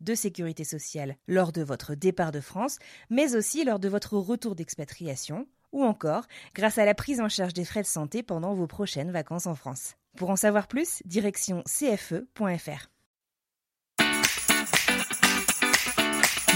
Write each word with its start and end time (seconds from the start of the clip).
de 0.00 0.14
sécurité 0.14 0.64
sociale 0.64 1.16
lors 1.28 1.52
de 1.52 1.62
votre 1.62 1.94
départ 1.94 2.32
de 2.32 2.40
France, 2.40 2.78
mais 3.10 3.36
aussi 3.36 3.64
lors 3.64 3.78
de 3.78 3.88
votre 3.88 4.16
retour 4.16 4.54
d'expatriation, 4.54 5.46
ou 5.72 5.84
encore 5.84 6.24
grâce 6.54 6.78
à 6.78 6.84
la 6.84 6.94
prise 6.94 7.20
en 7.20 7.28
charge 7.28 7.54
des 7.54 7.64
frais 7.64 7.82
de 7.82 7.86
santé 7.86 8.22
pendant 8.22 8.54
vos 8.54 8.66
prochaines 8.66 9.12
vacances 9.12 9.46
en 9.46 9.54
France. 9.54 9.94
Pour 10.16 10.30
en 10.30 10.36
savoir 10.36 10.66
plus, 10.66 11.02
direction 11.04 11.62
cfe.fr. 11.66 12.90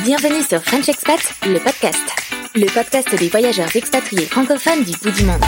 Bienvenue 0.05 0.43
sur 0.43 0.63
French 0.63 0.89
Expat, 0.89 1.21
le 1.47 1.59
podcast. 1.63 1.99
Le 2.55 2.67
podcast 2.73 3.19
des 3.19 3.29
voyageurs 3.29 3.75
expatriés 3.75 4.27
francophones 4.27 4.85
du 4.85 4.93
bout 4.99 5.11
du 5.11 5.25
monde. 5.25 5.43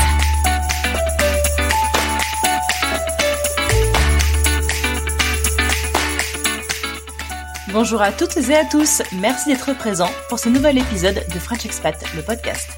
Bonjour 7.72 8.00
à 8.00 8.12
toutes 8.12 8.36
et 8.36 8.54
à 8.54 8.64
tous, 8.64 9.02
merci 9.12 9.48
d'être 9.48 9.76
présents 9.76 10.10
pour 10.28 10.38
ce 10.38 10.48
nouvel 10.48 10.78
épisode 10.78 11.24
de 11.34 11.38
French 11.40 11.66
Expat, 11.66 11.96
le 12.14 12.22
podcast. 12.22 12.68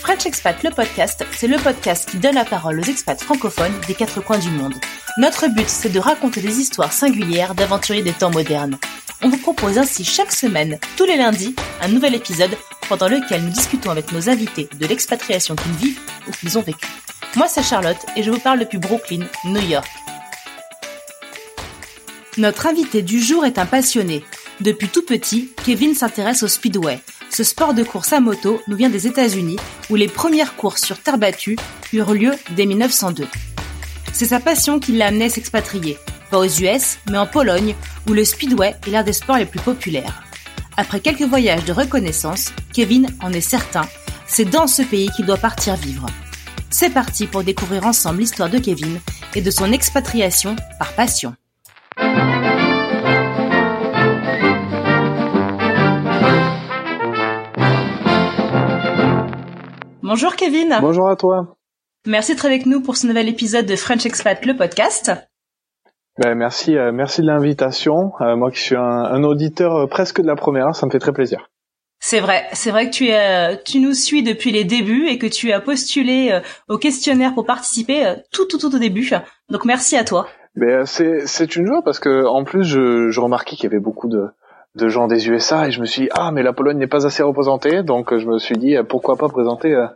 French 0.00 0.26
Expat, 0.26 0.62
le 0.62 0.70
podcast, 0.70 1.24
c'est 1.32 1.46
le 1.46 1.56
podcast 1.56 2.10
qui 2.10 2.18
donne 2.18 2.34
la 2.34 2.44
parole 2.44 2.78
aux 2.78 2.84
expats 2.84 3.22
francophones 3.22 3.72
des 3.88 3.94
quatre 3.94 4.20
coins 4.20 4.38
du 4.38 4.50
monde. 4.50 4.74
Notre 5.16 5.48
but, 5.48 5.68
c'est 5.68 5.88
de 5.88 5.98
raconter 5.98 6.42
des 6.42 6.60
histoires 6.60 6.92
singulières 6.92 7.54
d'aventuriers 7.54 8.02
des 8.02 8.12
temps 8.12 8.30
modernes. 8.30 8.76
On 9.22 9.30
vous 9.30 9.38
propose 9.38 9.78
ainsi 9.78 10.04
chaque 10.04 10.32
semaine, 10.32 10.78
tous 10.98 11.06
les 11.06 11.16
lundis, 11.16 11.56
un 11.80 11.88
nouvel 11.88 12.14
épisode 12.14 12.54
pendant 12.86 13.08
lequel 13.08 13.42
nous 13.42 13.50
discutons 13.50 13.90
avec 13.90 14.12
nos 14.12 14.28
invités 14.28 14.68
de 14.78 14.86
l'expatriation 14.86 15.56
qu'ils 15.56 15.72
vivent 15.72 16.00
ou 16.28 16.32
qu'ils 16.32 16.58
ont 16.58 16.62
vécu. 16.62 16.86
Moi, 17.36 17.48
c'est 17.48 17.62
Charlotte 17.62 18.04
et 18.14 18.22
je 18.22 18.30
vous 18.30 18.40
parle 18.40 18.58
depuis 18.58 18.78
Brooklyn, 18.78 19.24
New 19.46 19.62
York. 19.62 19.88
Notre 22.36 22.66
invité 22.66 23.02
du 23.02 23.22
jour 23.22 23.44
est 23.44 23.58
un 23.58 23.66
passionné. 23.66 24.24
Depuis 24.60 24.88
tout 24.88 25.02
petit, 25.02 25.50
Kevin 25.64 25.94
s'intéresse 25.94 26.42
au 26.44 26.48
speedway. 26.48 27.00
Ce 27.30 27.42
sport 27.42 27.74
de 27.74 27.82
course 27.82 28.12
à 28.12 28.20
moto 28.20 28.60
nous 28.68 28.76
vient 28.76 28.88
des 28.88 29.08
États-Unis, 29.08 29.56
où 29.90 29.96
les 29.96 30.06
premières 30.06 30.54
courses 30.54 30.84
sur 30.84 30.98
terre 30.98 31.18
battue 31.18 31.58
eurent 31.92 32.14
lieu 32.14 32.32
dès 32.50 32.64
1902. 32.64 33.26
C'est 34.12 34.26
sa 34.26 34.38
passion 34.38 34.78
qui 34.78 34.92
l'a 34.92 35.08
amené 35.08 35.24
à 35.24 35.28
s'expatrier, 35.28 35.98
pas 36.30 36.38
aux 36.38 36.44
US, 36.44 36.98
mais 37.10 37.18
en 37.18 37.26
Pologne, 37.26 37.74
où 38.08 38.12
le 38.12 38.24
speedway 38.24 38.76
est 38.86 38.90
l'un 38.90 39.02
des 39.02 39.12
sports 39.12 39.38
les 39.38 39.46
plus 39.46 39.60
populaires. 39.60 40.22
Après 40.76 41.00
quelques 41.00 41.22
voyages 41.22 41.64
de 41.64 41.72
reconnaissance, 41.72 42.52
Kevin 42.72 43.08
en 43.20 43.32
est 43.32 43.40
certain, 43.40 43.88
c'est 44.26 44.44
dans 44.44 44.68
ce 44.68 44.82
pays 44.82 45.10
qu'il 45.16 45.26
doit 45.26 45.36
partir 45.36 45.74
vivre. 45.74 46.06
C'est 46.70 46.90
parti 46.90 47.26
pour 47.26 47.42
découvrir 47.42 47.86
ensemble 47.86 48.20
l'histoire 48.20 48.50
de 48.50 48.58
Kevin 48.58 49.00
et 49.34 49.42
de 49.42 49.50
son 49.50 49.72
expatriation 49.72 50.54
par 50.78 50.92
passion. 50.92 51.34
Bonjour 60.14 60.36
Kevin. 60.36 60.78
Bonjour 60.80 61.08
à 61.08 61.16
toi. 61.16 61.56
Merci 62.06 62.34
d'être 62.34 62.46
avec 62.46 62.66
nous 62.66 62.80
pour 62.80 62.96
ce 62.96 63.08
nouvel 63.08 63.28
épisode 63.28 63.66
de 63.66 63.74
French 63.74 64.06
Expat, 64.06 64.46
le 64.46 64.56
podcast. 64.56 65.10
Ben, 66.22 66.36
merci, 66.36 66.78
euh, 66.78 66.92
merci 66.92 67.20
de 67.20 67.26
l'invitation. 67.26 68.12
Euh, 68.20 68.36
moi 68.36 68.52
qui 68.52 68.60
suis 68.60 68.76
un, 68.76 68.80
un 68.80 69.24
auditeur 69.24 69.74
euh, 69.74 69.86
presque 69.88 70.20
de 70.20 70.28
la 70.28 70.36
première, 70.36 70.72
ça 70.76 70.86
me 70.86 70.92
fait 70.92 71.00
très 71.00 71.12
plaisir. 71.12 71.50
C'est 71.98 72.20
vrai, 72.20 72.44
c'est 72.52 72.70
vrai 72.70 72.88
que 72.88 72.94
tu, 72.94 73.08
es, 73.08 73.60
tu 73.64 73.80
nous 73.80 73.92
suis 73.92 74.22
depuis 74.22 74.52
les 74.52 74.62
débuts 74.62 75.08
et 75.08 75.18
que 75.18 75.26
tu 75.26 75.50
as 75.50 75.60
postulé 75.60 76.40
au 76.68 76.78
questionnaire 76.78 77.34
pour 77.34 77.44
participer 77.44 78.14
tout, 78.32 78.46
tout, 78.46 78.58
tout 78.58 78.72
au 78.72 78.78
début. 78.78 79.10
Donc 79.50 79.64
merci 79.64 79.96
à 79.96 80.04
toi. 80.04 80.28
Ben, 80.54 80.86
c'est, 80.86 81.26
c'est 81.26 81.56
une 81.56 81.66
joie 81.66 81.82
parce 81.84 81.98
que 81.98 82.24
en 82.24 82.44
plus 82.44 82.62
je, 82.62 83.10
je 83.10 83.20
remarquais 83.20 83.56
qu'il 83.56 83.64
y 83.64 83.66
avait 83.66 83.82
beaucoup 83.82 84.08
de, 84.08 84.28
de 84.74 84.88
gens 84.88 85.06
des 85.06 85.28
USA 85.28 85.68
et 85.68 85.70
je 85.70 85.80
me 85.80 85.86
suis 85.86 86.02
dit 86.02 86.08
ah 86.12 86.30
mais 86.32 86.42
la 86.42 86.52
Pologne 86.52 86.78
n'est 86.78 86.86
pas 86.88 87.06
assez 87.06 87.22
représentée 87.22 87.82
donc 87.82 88.16
je 88.16 88.26
me 88.26 88.38
suis 88.38 88.56
dit 88.56 88.76
pourquoi 88.88 89.16
pas 89.16 89.28
présenter 89.28 89.72
euh, 89.74 89.86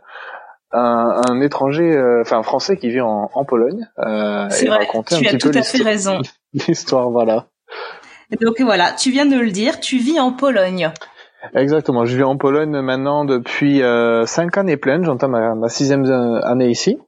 un, 0.71 1.21
un 1.29 1.41
étranger, 1.41 1.95
euh, 1.97 2.21
enfin 2.21 2.37
un 2.37 2.43
Français 2.43 2.77
qui 2.77 2.89
vit 2.89 3.01
en, 3.01 3.29
en 3.33 3.43
Pologne 3.45 3.87
euh, 3.99 4.47
et 4.49 4.67
vrai, 4.67 4.77
raconter 4.77 5.15
un 5.15 5.19
tu 5.19 5.27
as 5.27 5.31
petit 5.31 5.37
tout 5.39 5.51
peu 5.51 5.57
à 5.57 5.63
fait 5.63 5.77
l'histoire- 5.79 6.17
raison. 6.17 6.21
l'histoire. 6.53 7.09
Voilà. 7.09 7.45
Donc 8.39 8.61
voilà, 8.61 8.91
tu 8.91 9.09
viens 9.09 9.25
de 9.25 9.35
le 9.39 9.49
dire, 9.49 9.79
tu 9.79 9.97
vis 9.97 10.19
en 10.19 10.31
Pologne. 10.31 10.91
Exactement. 11.55 12.05
Je 12.05 12.15
vis 12.15 12.23
en 12.23 12.37
Pologne 12.37 12.79
maintenant 12.81 13.25
depuis 13.25 13.81
euh, 13.81 14.25
cinq 14.27 14.57
années 14.57 14.77
pleines. 14.77 15.03
J'entame 15.03 15.31
ma, 15.31 15.55
ma 15.55 15.69
sixième 15.69 16.05
euh, 16.05 16.39
année 16.43 16.67
ici. 16.69 16.99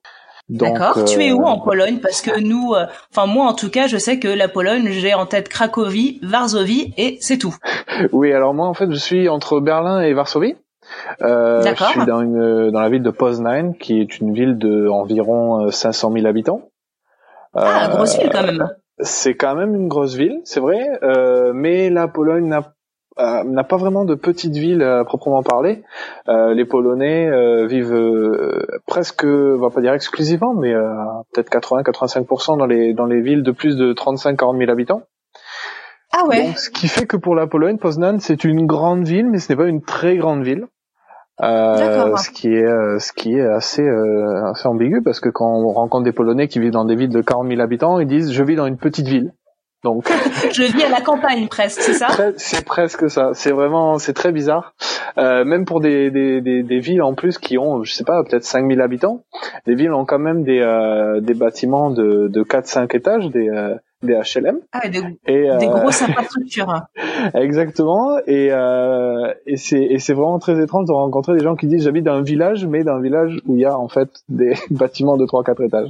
D'accord. 0.52 1.06
Tu 1.06 1.24
es 1.24 1.32
où 1.32 1.42
euh, 1.42 1.46
en 1.46 1.60
Pologne? 1.60 2.00
Parce 2.02 2.22
que 2.22 2.40
nous, 2.40 2.74
euh, 2.74 2.86
enfin 3.12 3.26
moi 3.26 3.46
en 3.48 3.54
tout 3.54 3.70
cas, 3.70 3.88
je 3.88 3.98
sais 3.98 4.20
que 4.20 4.28
la 4.28 4.48
Pologne, 4.48 4.90
j'ai 4.92 5.14
en 5.14 5.26
tête 5.26 5.48
Cracovie, 5.50 6.20
Varsovie 6.24 6.94
et 6.98 7.18
c'est 7.22 7.38
tout. 7.38 7.56
Oui, 8.12 8.34
alors 8.34 8.54
moi 8.54 8.68
en 8.68 8.74
fait 8.74 8.90
je 8.92 8.98
suis 8.98 9.30
entre 9.30 9.60
Berlin 9.60 10.02
et 10.02 10.14
Varsovie. 10.14 10.56
Euh, 11.22 11.62
je 11.64 11.84
suis 11.86 12.06
dans 12.06 12.22
une 12.22 12.72
dans 12.72 12.82
la 12.82 12.90
ville 12.90 13.04
de 13.04 13.12
Poznań, 13.12 13.74
qui 13.80 14.00
est 14.02 14.20
une 14.20 14.34
ville 14.34 14.58
de 14.58 14.88
environ 14.88 15.66
euh, 15.68 15.72
500 15.72 16.12
000 16.12 16.26
habitants. 16.26 16.70
Ah, 17.54 17.86
Euh, 17.86 17.96
grosse 17.96 18.18
ville 18.18 18.30
quand 18.32 18.44
même. 18.44 18.68
C'est 19.00 19.36
quand 19.36 19.56
même 19.56 19.76
une 19.76 19.88
grosse 19.88 20.16
ville, 20.16 20.42
c'est 20.44 20.60
vrai, 20.60 20.80
euh, 21.04 21.54
mais 21.54 21.90
la 21.90 22.08
Pologne 22.08 22.48
n'a 22.48 22.74
euh, 23.22 23.44
n'a 23.44 23.64
pas 23.64 23.78
vraiment 23.78 24.04
de 24.04 24.16
petite 24.16 24.56
ville 24.56 24.82
à 24.82 25.04
proprement 25.06 25.44
parler. 25.44 25.84
Euh, 26.28 26.54
les 26.54 26.66
Polonais 26.66 27.28
euh, 27.28 27.68
vivent 27.68 27.94
euh, 27.94 28.66
presque, 28.88 29.24
on 29.24 29.58
va 29.58 29.70
pas 29.70 29.82
dire 29.82 29.94
exclusivement, 29.94 30.54
mais 30.54 30.74
euh, 30.74 30.92
peut-être 31.34 31.52
80-85% 31.52 32.58
dans 32.58 32.66
les 32.66 32.94
dans 32.94 33.06
les 33.06 33.22
villes 33.22 33.44
de 33.44 33.52
plus 33.52 33.78
de 33.78 33.94
35-40 33.94 34.58
000 34.58 34.72
habitants. 34.72 35.04
Ah 36.14 36.26
ouais. 36.28 36.48
Donc, 36.48 36.58
ce 36.58 36.70
qui 36.70 36.88
fait 36.88 37.06
que 37.06 37.16
pour 37.16 37.36
la 37.36 37.48
Pologne, 37.48 37.78
Poznan, 37.78 38.20
c'est 38.20 38.44
une 38.44 38.66
grande 38.66 39.06
ville, 39.06 39.30
mais 39.30 39.40
ce 39.40 39.52
n'est 39.52 39.58
pas 39.58 39.68
une 39.68 39.82
très 39.82 40.18
grande 40.18 40.44
ville. 40.44 40.68
Euh, 41.42 41.78
D'accord. 41.78 42.20
ce 42.20 42.30
qui 42.30 42.50
est 42.54 42.66
euh, 42.66 43.00
ce 43.00 43.14
qui 43.14 43.34
est 43.34 43.42
assez 43.42 43.82
euh, 43.82 44.52
assez 44.52 44.68
ambigu 44.68 45.02
parce 45.02 45.20
que 45.20 45.30
quand 45.30 45.48
on 45.48 45.72
rencontre 45.72 46.04
des 46.04 46.12
Polonais 46.12 46.48
qui 46.48 46.60
vivent 46.60 46.72
dans 46.72 46.86
des 46.86 46.96
villes 46.96 47.10
de 47.10 47.22
40 47.22 47.48
000 47.48 47.62
habitants, 47.62 48.00
ils 48.00 48.08
disent 48.08 48.32
je 48.32 48.44
vis 48.44 48.56
dans 48.56 48.68
une 48.68 48.78
petite 48.78 49.08
ville. 49.08 49.34
Donc 49.84 50.12
Je 50.52 50.64
vis 50.64 50.84
à 50.84 50.90
la 50.90 51.02
campagne 51.02 51.48
presque, 51.48 51.82
c'est 51.82 51.94
ça? 51.94 52.08
C'est 52.38 52.66
presque 52.66 53.10
ça. 53.10 53.32
C'est 53.34 53.52
vraiment 53.52 53.98
c'est 53.98 54.14
très 54.14 54.32
bizarre. 54.32 54.74
Euh, 55.18 55.44
même 55.44 55.66
pour 55.66 55.82
des, 55.82 56.12
des, 56.12 56.42
des, 56.42 56.64
des 56.64 56.80
villes 56.80 57.02
en 57.02 57.14
plus 57.14 57.38
qui 57.38 57.58
ont 57.58 57.84
je 57.84 57.92
sais 57.92 58.04
pas 58.04 58.24
peut-être 58.24 58.44
5000 58.46 58.80
habitants, 58.82 59.24
les 59.66 59.76
villes 59.76 59.92
ont 59.94 60.06
quand 60.06 60.20
même 60.20 60.44
des 60.44 60.60
euh, 60.60 61.20
des 61.20 61.34
bâtiments 61.34 61.90
de 61.90 62.28
de 62.28 62.44
4 62.44 62.68
5 62.68 62.96
étages, 62.96 63.28
des 63.30 63.50
euh, 63.50 63.76
des 64.04 64.14
HLM 64.14 64.60
Ah, 64.72 64.88
des, 64.88 65.00
et 65.28 65.42
des 65.42 65.50
euh, 65.50 65.58
grosses 65.58 66.02
infrastructures. 66.02 66.82
Exactement, 67.34 68.18
et, 68.26 68.50
euh, 68.52 69.34
et 69.46 69.58
c'est 69.58 69.82
et 69.82 70.00
c'est 70.00 70.14
vraiment 70.14 70.40
très 70.40 70.62
étrange 70.62 70.88
de 70.88 70.94
rencontrer 70.94 71.34
des 71.34 71.44
gens 71.44 71.56
qui 71.56 71.68
disent 71.68 71.84
j'habite 71.84 72.06
dans 72.06 72.16
un 72.16 72.24
village, 72.24 72.66
mais 72.66 72.84
dans 72.84 72.94
un 72.94 73.02
village 73.02 73.40
où 73.46 73.56
il 73.56 73.62
y 73.62 73.66
a 73.66 73.78
en 73.78 73.88
fait 73.88 74.10
des 74.30 74.54
bâtiments 74.72 75.18
de 75.18 75.26
3-4 75.26 75.66
étages. 75.66 75.90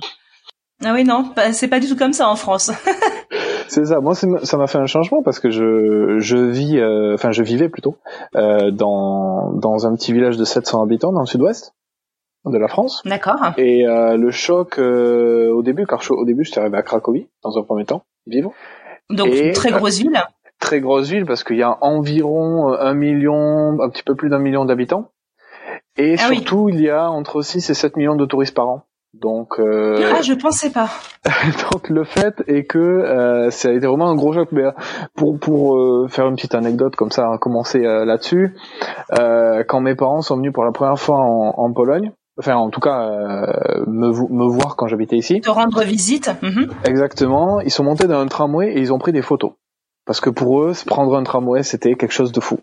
Ah 0.83 0.93
oui, 0.93 1.03
non, 1.03 1.31
c'est 1.51 1.67
pas 1.67 1.79
du 1.79 1.87
tout 1.87 1.95
comme 1.95 2.13
ça 2.13 2.27
en 2.27 2.35
France. 2.35 2.71
C'est 3.71 3.85
ça. 3.85 4.01
Moi, 4.01 4.15
ça 4.15 4.57
m'a 4.57 4.67
fait 4.67 4.77
un 4.79 4.85
changement 4.85 5.23
parce 5.23 5.39
que 5.39 5.49
je 5.49 6.17
je 6.19 6.35
vis, 6.37 6.77
euh, 6.79 7.13
enfin 7.13 7.31
je 7.31 7.41
vivais 7.41 7.69
plutôt 7.69 7.95
euh, 8.35 8.69
dans 8.71 9.51
dans 9.53 9.87
un 9.87 9.95
petit 9.95 10.11
village 10.11 10.35
de 10.37 10.43
700 10.43 10.83
habitants 10.83 11.13
dans 11.13 11.21
le 11.21 11.25
sud-ouest 11.25 11.73
de 12.45 12.57
la 12.57 12.67
France. 12.67 13.01
D'accord. 13.05 13.53
Et 13.57 13.87
euh, 13.87 14.17
le 14.17 14.29
choc 14.31 14.77
euh, 14.77 15.49
au 15.53 15.61
début, 15.63 15.85
car 15.85 16.01
je- 16.01 16.11
au 16.11 16.25
début, 16.25 16.43
j'étais 16.43 16.59
arrivé 16.59 16.77
à 16.77 16.81
Cracovie 16.83 17.27
dans 17.43 17.57
un 17.57 17.63
premier 17.63 17.85
temps, 17.85 18.03
vivre. 18.27 18.51
Donc 19.09 19.27
Et- 19.29 19.53
très 19.53 19.71
grosse 19.71 19.99
ville. 19.99 20.21
Très 20.59 20.79
grosse 20.81 21.07
ville 21.09 21.25
parce 21.25 21.43
qu'il 21.43 21.57
y 21.57 21.63
a 21.63 21.77
environ 21.81 22.73
un 22.73 22.93
million, 22.93 23.79
un 23.81 23.89
petit 23.89 24.03
peu 24.03 24.15
plus 24.15 24.29
d'un 24.29 24.39
million 24.39 24.65
d'habitants. 24.65 25.11
Et 25.97 26.15
Ah 26.19 26.27
oui. 26.29 26.37
surtout, 26.37 26.69
il 26.69 26.81
y 26.81 26.89
a 26.89 27.09
entre 27.09 27.41
6 27.41 27.69
et 27.69 27.73
7 27.73 27.95
millions 27.95 28.15
de 28.15 28.25
touristes 28.25 28.53
par 28.55 28.67
an. 28.69 28.83
Donc, 29.13 29.59
euh, 29.59 30.11
Ah, 30.15 30.21
je 30.21 30.33
pensais 30.33 30.69
pas. 30.71 30.89
donc 31.71 31.89
le 31.89 32.03
fait 32.05 32.41
est 32.47 32.63
que 32.63 32.79
euh, 32.79 33.49
ça 33.51 33.69
a 33.69 33.71
été 33.73 33.85
vraiment 33.85 34.09
un 34.09 34.15
gros 34.15 34.33
choc. 34.33 34.49
Mais 34.51 34.63
euh, 34.63 34.71
pour 35.15 35.37
pour 35.37 35.77
euh, 35.77 36.07
faire 36.09 36.27
une 36.27 36.35
petite 36.35 36.55
anecdote 36.55 36.95
comme 36.95 37.11
ça, 37.11 37.29
commencer 37.39 37.85
euh, 37.85 38.05
là-dessus, 38.05 38.55
euh, 39.19 39.63
quand 39.67 39.81
mes 39.81 39.95
parents 39.95 40.21
sont 40.21 40.37
venus 40.37 40.53
pour 40.53 40.63
la 40.63 40.71
première 40.71 40.97
fois 40.99 41.17
en, 41.17 41.53
en 41.57 41.73
Pologne, 41.73 42.11
enfin 42.39 42.55
en 42.55 42.69
tout 42.69 42.79
cas 42.79 43.01
euh, 43.09 43.83
me 43.85 44.07
me 44.11 44.45
voir 44.49 44.75
quand 44.77 44.87
j'habitais 44.87 45.17
ici, 45.17 45.41
Te 45.41 45.49
rendre 45.49 45.83
visite. 45.83 46.31
Mhm. 46.41 46.69
exactement, 46.85 47.59
ils 47.59 47.71
sont 47.71 47.83
montés 47.83 48.07
dans 48.07 48.19
un 48.19 48.27
tramway 48.27 48.71
et 48.73 48.79
ils 48.79 48.93
ont 48.93 48.99
pris 48.99 49.11
des 49.11 49.21
photos. 49.21 49.51
Parce 50.05 50.19
que 50.21 50.29
pour 50.29 50.63
eux, 50.63 50.73
prendre 50.87 51.15
un 51.15 51.23
tramway, 51.23 51.63
c'était 51.63 51.95
quelque 51.95 52.11
chose 52.13 52.31
de 52.31 52.39
fou. 52.39 52.59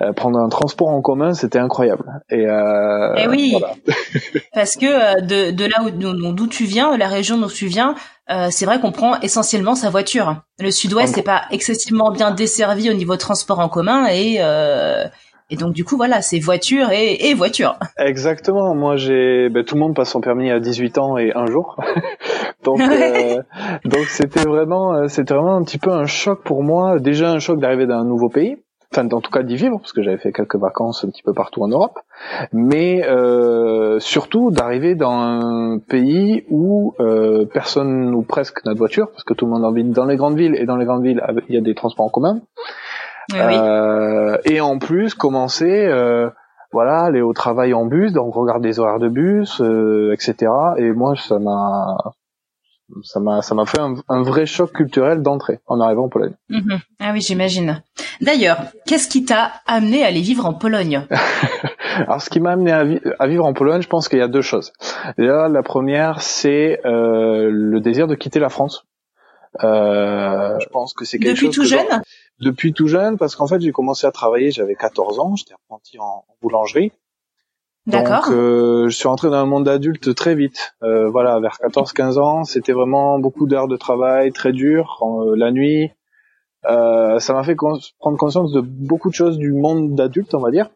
Euh, 0.00 0.12
prendre 0.12 0.38
un 0.38 0.48
transport 0.48 0.88
en 0.88 1.02
commun, 1.02 1.34
c'était 1.34 1.58
incroyable. 1.58 2.04
Et, 2.30 2.46
euh, 2.46 3.14
Eh 3.18 3.28
oui. 3.28 3.50
voilà. 3.58 3.74
Parce 4.54 4.76
que 4.76 4.86
euh, 4.86 5.20
de, 5.20 5.50
de 5.50 5.64
là 5.66 5.82
où 5.84 6.32
d'où 6.32 6.46
tu 6.46 6.64
viens, 6.64 6.96
la 6.96 7.08
région 7.08 7.36
d'où 7.38 7.48
tu 7.50 7.66
viens, 7.66 7.94
euh, 8.30 8.48
c'est 8.50 8.64
vrai 8.64 8.80
qu'on 8.80 8.90
prend 8.92 9.20
essentiellement 9.20 9.74
sa 9.74 9.90
voiture. 9.90 10.36
Le 10.58 10.70
Sud-Ouest 10.70 11.16
n'est 11.16 11.22
pas 11.22 11.42
excessivement 11.50 12.10
bien 12.10 12.30
desservi 12.30 12.88
au 12.90 12.94
niveau 12.94 13.16
transport 13.16 13.58
en 13.60 13.68
commun 13.68 14.06
et 14.06 14.36
euh, 14.40 15.04
et 15.50 15.56
donc 15.56 15.74
du 15.74 15.84
coup 15.84 15.98
voilà, 15.98 16.22
c'est 16.22 16.38
voiture 16.38 16.90
et, 16.92 17.28
et 17.28 17.34
voiture. 17.34 17.76
Exactement. 17.98 18.74
Moi, 18.74 18.96
j'ai, 18.96 19.50
ben, 19.50 19.62
tout 19.64 19.74
le 19.74 19.80
monde 19.82 19.94
passe 19.94 20.08
son 20.10 20.20
permis 20.22 20.50
à 20.50 20.58
18 20.58 20.96
ans 20.96 21.18
et 21.18 21.32
un 21.34 21.44
jour. 21.44 21.76
donc, 22.64 22.78
Ouais. 22.78 23.36
euh, 23.38 23.42
donc 23.84 24.06
c'était 24.06 24.44
vraiment, 24.48 24.94
euh, 24.94 25.08
c'était 25.08 25.34
vraiment 25.34 25.56
un 25.56 25.62
petit 25.62 25.78
peu 25.78 25.90
un 25.90 26.06
choc 26.06 26.42
pour 26.42 26.62
moi. 26.62 26.98
Déjà 27.00 27.30
un 27.30 27.38
choc 27.38 27.60
d'arriver 27.60 27.86
dans 27.86 27.96
un 27.98 28.04
nouveau 28.06 28.30
pays. 28.30 28.56
Enfin, 28.94 29.08
en 29.10 29.20
tout 29.20 29.30
cas 29.30 29.42
d'y 29.42 29.56
vivre, 29.56 29.78
parce 29.78 29.92
que 29.92 30.02
j'avais 30.02 30.18
fait 30.18 30.32
quelques 30.32 30.56
vacances 30.56 31.04
un 31.04 31.08
petit 31.08 31.22
peu 31.22 31.32
partout 31.32 31.62
en 31.62 31.68
Europe. 31.68 31.98
Mais 32.52 33.04
euh, 33.06 33.98
surtout 34.00 34.50
d'arriver 34.50 34.94
dans 34.94 35.12
un 35.12 35.78
pays 35.78 36.44
où 36.50 36.94
euh, 37.00 37.46
personne 37.46 38.14
ou 38.14 38.22
presque 38.22 38.64
n'a 38.66 38.74
de 38.74 38.78
voiture, 38.78 39.10
parce 39.10 39.24
que 39.24 39.32
tout 39.32 39.46
le 39.46 39.52
monde 39.52 39.64
habite 39.64 39.90
dans 39.90 40.04
les 40.04 40.16
grandes 40.16 40.36
villes 40.36 40.56
et 40.56 40.66
dans 40.66 40.76
les 40.76 40.84
grandes 40.84 41.04
villes 41.04 41.22
il 41.48 41.54
y 41.54 41.58
a 41.58 41.62
des 41.62 41.74
transports 41.74 42.06
en 42.06 42.10
commun. 42.10 42.40
Oui, 43.32 43.38
oui. 43.46 43.54
Euh, 43.54 44.36
et 44.44 44.60
en 44.60 44.78
plus 44.78 45.14
commencer 45.14 45.86
euh, 45.86 46.28
voilà 46.72 47.02
aller 47.02 47.20
au 47.20 47.32
travail 47.32 47.74
en 47.74 47.86
bus 47.86 48.12
donc 48.12 48.34
regarder 48.34 48.68
les 48.68 48.80
horaires 48.80 48.98
de 48.98 49.08
bus 49.08 49.60
euh, 49.60 50.12
etc 50.12 50.50
et 50.76 50.92
moi 50.92 51.14
ça 51.16 51.38
m'a 51.38 51.96
ça 53.02 53.20
m'a 53.20 53.42
ça 53.42 53.54
m'a 53.54 53.66
fait 53.66 53.80
un, 53.80 53.94
un 54.08 54.22
vrai 54.22 54.46
choc 54.46 54.72
culturel 54.72 55.22
d'entrée 55.22 55.60
en 55.66 55.80
arrivant 55.80 56.04
en 56.04 56.08
Pologne. 56.08 56.34
Mhm. 56.48 56.78
Ah 57.00 57.10
oui, 57.12 57.20
j'imagine. 57.20 57.82
D'ailleurs, 58.20 58.58
qu'est-ce 58.86 59.08
qui 59.08 59.24
t'a 59.24 59.52
amené 59.66 60.04
à 60.04 60.08
aller 60.08 60.20
vivre 60.20 60.46
en 60.46 60.54
Pologne? 60.54 61.06
Alors 61.96 62.22
ce 62.22 62.30
qui 62.30 62.40
m'a 62.40 62.52
amené 62.52 62.72
à, 62.72 62.84
vi- 62.84 63.00
à 63.18 63.26
vivre 63.26 63.44
en 63.44 63.52
Pologne 63.52 63.82
je 63.82 63.88
pense 63.88 64.08
qu'il 64.08 64.18
y 64.18 64.22
a 64.22 64.28
deux 64.28 64.42
choses. 64.42 64.72
Déjà 65.18 65.48
la 65.48 65.62
première 65.62 66.22
c'est 66.22 66.80
euh, 66.86 67.48
le 67.50 67.80
désir 67.80 68.06
de 68.06 68.14
quitter 68.14 68.38
la 68.40 68.48
France. 68.48 68.86
Euh, 69.62 70.58
je 70.60 70.66
pense 70.68 70.94
que 70.94 71.04
c'est 71.04 71.18
quelque 71.18 71.32
Depuis 71.34 71.46
chose 71.46 71.54
tout 71.54 71.60
que 71.62 71.66
jeune? 71.68 72.02
depuis 72.40 72.72
tout 72.72 72.86
jeune 72.88 73.18
parce 73.18 73.36
qu'en 73.36 73.46
fait 73.46 73.60
j'ai 73.60 73.70
commencé 73.70 74.06
à 74.06 74.10
travailler 74.10 74.50
j'avais 74.50 74.74
14 74.74 75.18
ans 75.20 75.36
j'étais 75.36 75.52
apprenti 75.52 75.98
en 75.98 76.24
en 76.26 76.34
boulangerie 76.40 76.90
D'accord. 77.86 78.26
Donc, 78.26 78.34
euh, 78.36 78.88
je 78.88 78.96
suis 78.96 79.08
rentré 79.08 79.28
dans 79.28 79.34
un 79.36 79.44
monde 79.46 79.68
adulte 79.68 80.14
très 80.14 80.34
vite. 80.34 80.74
Euh, 80.82 81.08
voilà, 81.10 81.40
vers 81.40 81.56
14-15 81.60 82.18
ans, 82.18 82.44
c'était 82.44 82.72
vraiment 82.72 83.18
beaucoup 83.18 83.46
d'heures 83.46 83.66
de 83.68 83.76
travail, 83.76 84.30
très 84.32 84.52
dur, 84.52 85.00
euh, 85.02 85.34
la 85.36 85.50
nuit. 85.50 85.90
Euh, 86.70 87.18
ça 87.18 87.32
m'a 87.34 87.42
fait 87.42 87.56
cons- 87.56 87.80
prendre 87.98 88.16
conscience 88.16 88.52
de 88.52 88.60
beaucoup 88.60 89.08
de 89.10 89.14
choses 89.14 89.36
du 89.36 89.52
monde 89.52 89.96
d'adulte, 89.96 90.32
on 90.34 90.40
va 90.40 90.50
dire. 90.52 90.70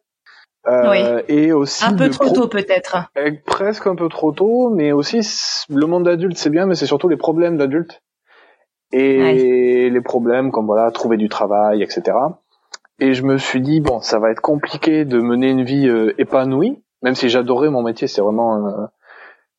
Euh, 0.66 1.22
Et 1.28 1.52
aussi 1.52 1.84
Un 1.84 1.94
peu 1.94 2.10
trop 2.10 2.28
tôt 2.30 2.48
peut-être. 2.48 2.96
euh, 3.16 3.30
presque 3.46 3.86
un 3.86 3.94
peu 3.94 4.08
trop 4.08 4.32
tôt, 4.32 4.68
mais 4.70 4.90
aussi 4.90 5.20
le 5.68 5.86
monde 5.86 6.02
d'adulte 6.06 6.36
c'est 6.36 6.50
bien, 6.50 6.66
mais 6.66 6.74
c'est 6.74 6.86
surtout 6.86 7.08
les 7.08 7.16
problèmes 7.16 7.56
d'adulte 7.56 8.02
et 8.92 9.90
les 9.90 10.00
problèmes 10.00 10.50
comme 10.50 10.66
voilà 10.66 10.90
trouver 10.90 11.16
du 11.18 11.28
travail, 11.28 11.82
etc. 11.84 12.16
Et 12.98 13.14
je 13.14 13.22
me 13.22 13.36
suis 13.38 13.60
dit 13.60 13.80
bon, 13.80 14.00
ça 14.00 14.18
va 14.18 14.30
être 14.32 14.40
compliqué 14.40 15.04
de 15.04 15.20
mener 15.20 15.50
une 15.50 15.62
vie 15.62 15.86
euh, 15.88 16.14
épanouie, 16.18 16.82
même 17.06 17.14
si 17.14 17.28
j'adorais 17.28 17.70
mon 17.70 17.82
métier, 17.82 18.08
c'est 18.08 18.20
vraiment 18.20 18.50
euh, 18.66 18.86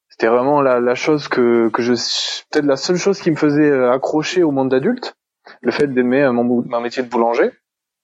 c'était 0.09 0.27
vraiment 0.27 0.61
la, 0.61 0.81
la 0.81 0.95
chose 0.95 1.27
que 1.29 1.69
que 1.69 1.81
je 1.81 1.93
peut-être 2.49 2.65
la 2.65 2.75
seule 2.75 2.97
chose 2.97 3.21
qui 3.21 3.31
me 3.31 3.37
faisait 3.37 3.71
euh, 3.71 3.93
accrocher 3.97 4.43
au 4.43 4.51
monde 4.51 4.69
d'adulte, 4.69 5.15
le 5.61 5.71
fait 5.71 5.87
d'aimer 5.87 6.23
euh, 6.23 6.33
mon, 6.33 6.43
mon 6.43 6.81
métier 6.81 7.03
de 7.03 7.09
boulanger. 7.09 7.51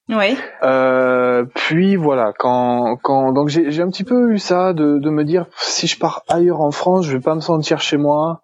Oui. 0.09 0.37
Euh, 0.63 1.45
puis 1.55 1.95
voilà, 1.97 2.33
quand, 2.37 2.97
quand 3.03 3.33
donc 3.33 3.49
j'ai 3.49 3.69
j'ai 3.71 3.81
un 3.81 3.89
petit 3.89 4.05
peu 4.05 4.31
eu 4.31 4.39
ça 4.39 4.71
de, 4.73 4.97
de 4.99 5.09
me 5.09 5.23
dire 5.23 5.45
si 5.57 5.87
je 5.87 5.99
pars 5.99 6.23
ailleurs 6.29 6.61
en 6.61 6.71
France, 6.71 7.05
je 7.05 7.13
vais 7.17 7.23
pas 7.23 7.35
me 7.35 7.41
sentir 7.41 7.81
chez 7.81 7.97
moi. 7.97 8.41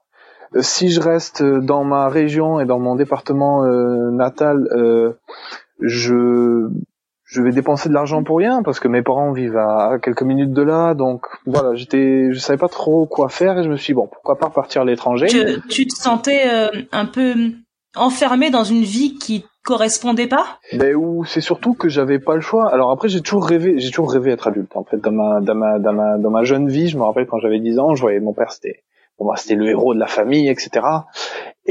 Euh, 0.56 0.62
Si 0.62 0.90
je 0.90 1.02
reste 1.02 1.44
dans 1.44 1.84
ma 1.84 2.10
région 2.10 2.60
et 2.60 2.66
dans 2.66 2.80
mon 2.80 2.96
département 2.96 3.64
euh, 3.64 4.10
natal, 4.12 4.68
euh, 4.72 5.14
je 5.82 6.70
je 7.30 7.44
vais 7.44 7.52
dépenser 7.52 7.90
de 7.90 7.94
l'argent 7.94 8.24
pour 8.24 8.40
rien 8.40 8.64
parce 8.64 8.80
que 8.80 8.88
mes 8.88 9.04
parents 9.04 9.32
vivent 9.32 9.58
à, 9.58 10.00
quelques 10.02 10.24
minutes 10.24 10.52
de 10.52 10.64
là, 10.64 10.96
donc 10.96 11.28
voilà, 11.46 11.76
j'étais 11.76 12.32
je 12.32 12.40
savais 12.40 12.58
pas 12.58 12.68
trop 12.68 13.06
quoi 13.06 13.30
faire 13.30 13.58
et 13.60 13.64
je 13.64 13.70
me 13.70 13.76
suis 13.76 13.94
dit, 13.94 13.96
bon 13.96 14.08
pourquoi 14.12 14.38
pas 14.38 14.50
partir 14.50 14.82
à 14.82 14.86
l'étranger. 14.86 15.28
Tu, 15.28 15.62
tu 15.70 15.86
te 15.86 15.96
sentais 15.96 16.50
euh, 16.50 16.70
un 16.92 17.06
peu 17.06 17.36
enfermé 17.96 18.50
dans 18.50 18.64
une 18.64 18.82
vie 18.82 19.16
qui 19.20 19.46
correspondait 19.64 20.28
pas? 20.28 20.60
Ben 20.74 20.96
où 20.96 21.24
c'est 21.24 21.42
surtout 21.42 21.76
que 21.76 21.88
j'avais 21.88 22.18
pas 22.18 22.34
le 22.34 22.42
choix. 22.42 22.74
Alors 22.74 22.90
après 22.90 23.10
j'ai 23.10 23.22
toujours 23.22 23.46
rêvé, 23.46 23.78
j'ai 23.78 23.92
toujours 23.92 24.12
rêvé 24.12 24.32
d'être 24.32 24.48
adulte 24.48 24.76
en 24.76 24.84
fait 24.84 24.98
dans 24.98 25.12
ma 25.12 25.40
dans 25.40 25.56
ma 25.56 25.78
dans 25.78 25.94
ma 25.94 26.18
dans 26.18 26.32
ma 26.32 26.44
jeune 26.44 26.68
vie. 26.68 26.88
Je 26.88 26.98
me 26.98 27.04
rappelle 27.04 27.28
quand 27.28 27.38
j'avais 27.38 27.60
10 27.60 27.78
ans, 27.78 27.94
je 27.94 28.02
voyais 28.02 28.20
mon 28.20 28.34
père 28.34 28.52
c'était 28.52 28.84
bon 29.20 29.28
bah, 29.28 29.36
c'était 29.38 29.56
le 29.56 29.70
héros 29.70 29.94
de 29.94 30.00
la 30.00 30.08
famille 30.08 30.50
etc. 30.50 30.82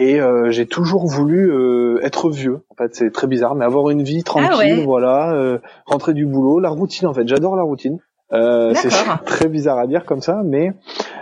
Et 0.00 0.20
euh, 0.20 0.50
j'ai 0.50 0.66
toujours 0.66 1.06
voulu 1.06 1.50
euh, 1.50 1.98
être 2.04 2.30
vieux. 2.30 2.60
En 2.70 2.74
fait 2.76 2.94
c'est 2.94 3.10
très 3.10 3.26
bizarre, 3.26 3.54
mais 3.56 3.64
avoir 3.64 3.90
une 3.90 4.02
vie 4.02 4.22
tranquille, 4.22 4.48
Ah 4.52 4.58
ouais. 4.58 4.84
voilà, 4.84 5.32
euh, 5.34 5.58
rentrer 5.86 6.14
du 6.14 6.24
boulot, 6.26 6.60
la 6.60 6.70
routine 6.70 7.08
en 7.08 7.14
fait. 7.14 7.26
J'adore 7.26 7.56
la 7.56 7.62
routine. 7.64 7.98
Euh, 8.32 8.74
c'est 8.74 8.90
très 9.24 9.48
bizarre 9.48 9.78
à 9.78 9.86
dire 9.86 10.04
comme 10.04 10.20
ça, 10.20 10.42
mais 10.44 10.72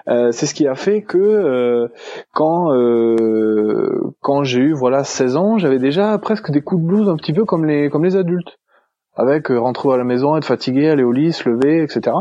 euh, 0.09 0.33
c'est 0.33 0.47
ce 0.47 0.55
qui 0.55 0.67
a 0.67 0.75
fait 0.75 1.03
que 1.03 1.17
euh, 1.19 1.89
quand 2.35 2.73
euh, 2.75 4.13
quand 4.21 4.43
j'ai 4.45 4.61
eu 4.61 4.73
voilà 4.75 5.05
16 5.05 5.37
ans, 5.37 5.57
j'avais 5.57 5.79
déjà 5.79 6.19
presque 6.19 6.51
des 6.51 6.63
coups 6.63 6.83
de 6.83 6.87
blues 6.89 7.09
un 7.09 7.17
petit 7.17 7.33
peu 7.33 7.45
comme 7.45 7.65
les 7.65 7.89
comme 7.91 8.05
les 8.05 8.17
adultes, 8.17 8.59
avec 9.15 9.51
euh, 9.53 9.59
rentrer 9.61 9.93
à 9.93 9.97
la 9.97 10.05
maison, 10.05 10.37
être 10.37 10.45
fatigué, 10.47 10.89
aller 10.91 11.05
au 11.05 11.13
lit, 11.13 11.33
se 11.33 11.49
lever, 11.49 11.83
etc. 11.83 12.15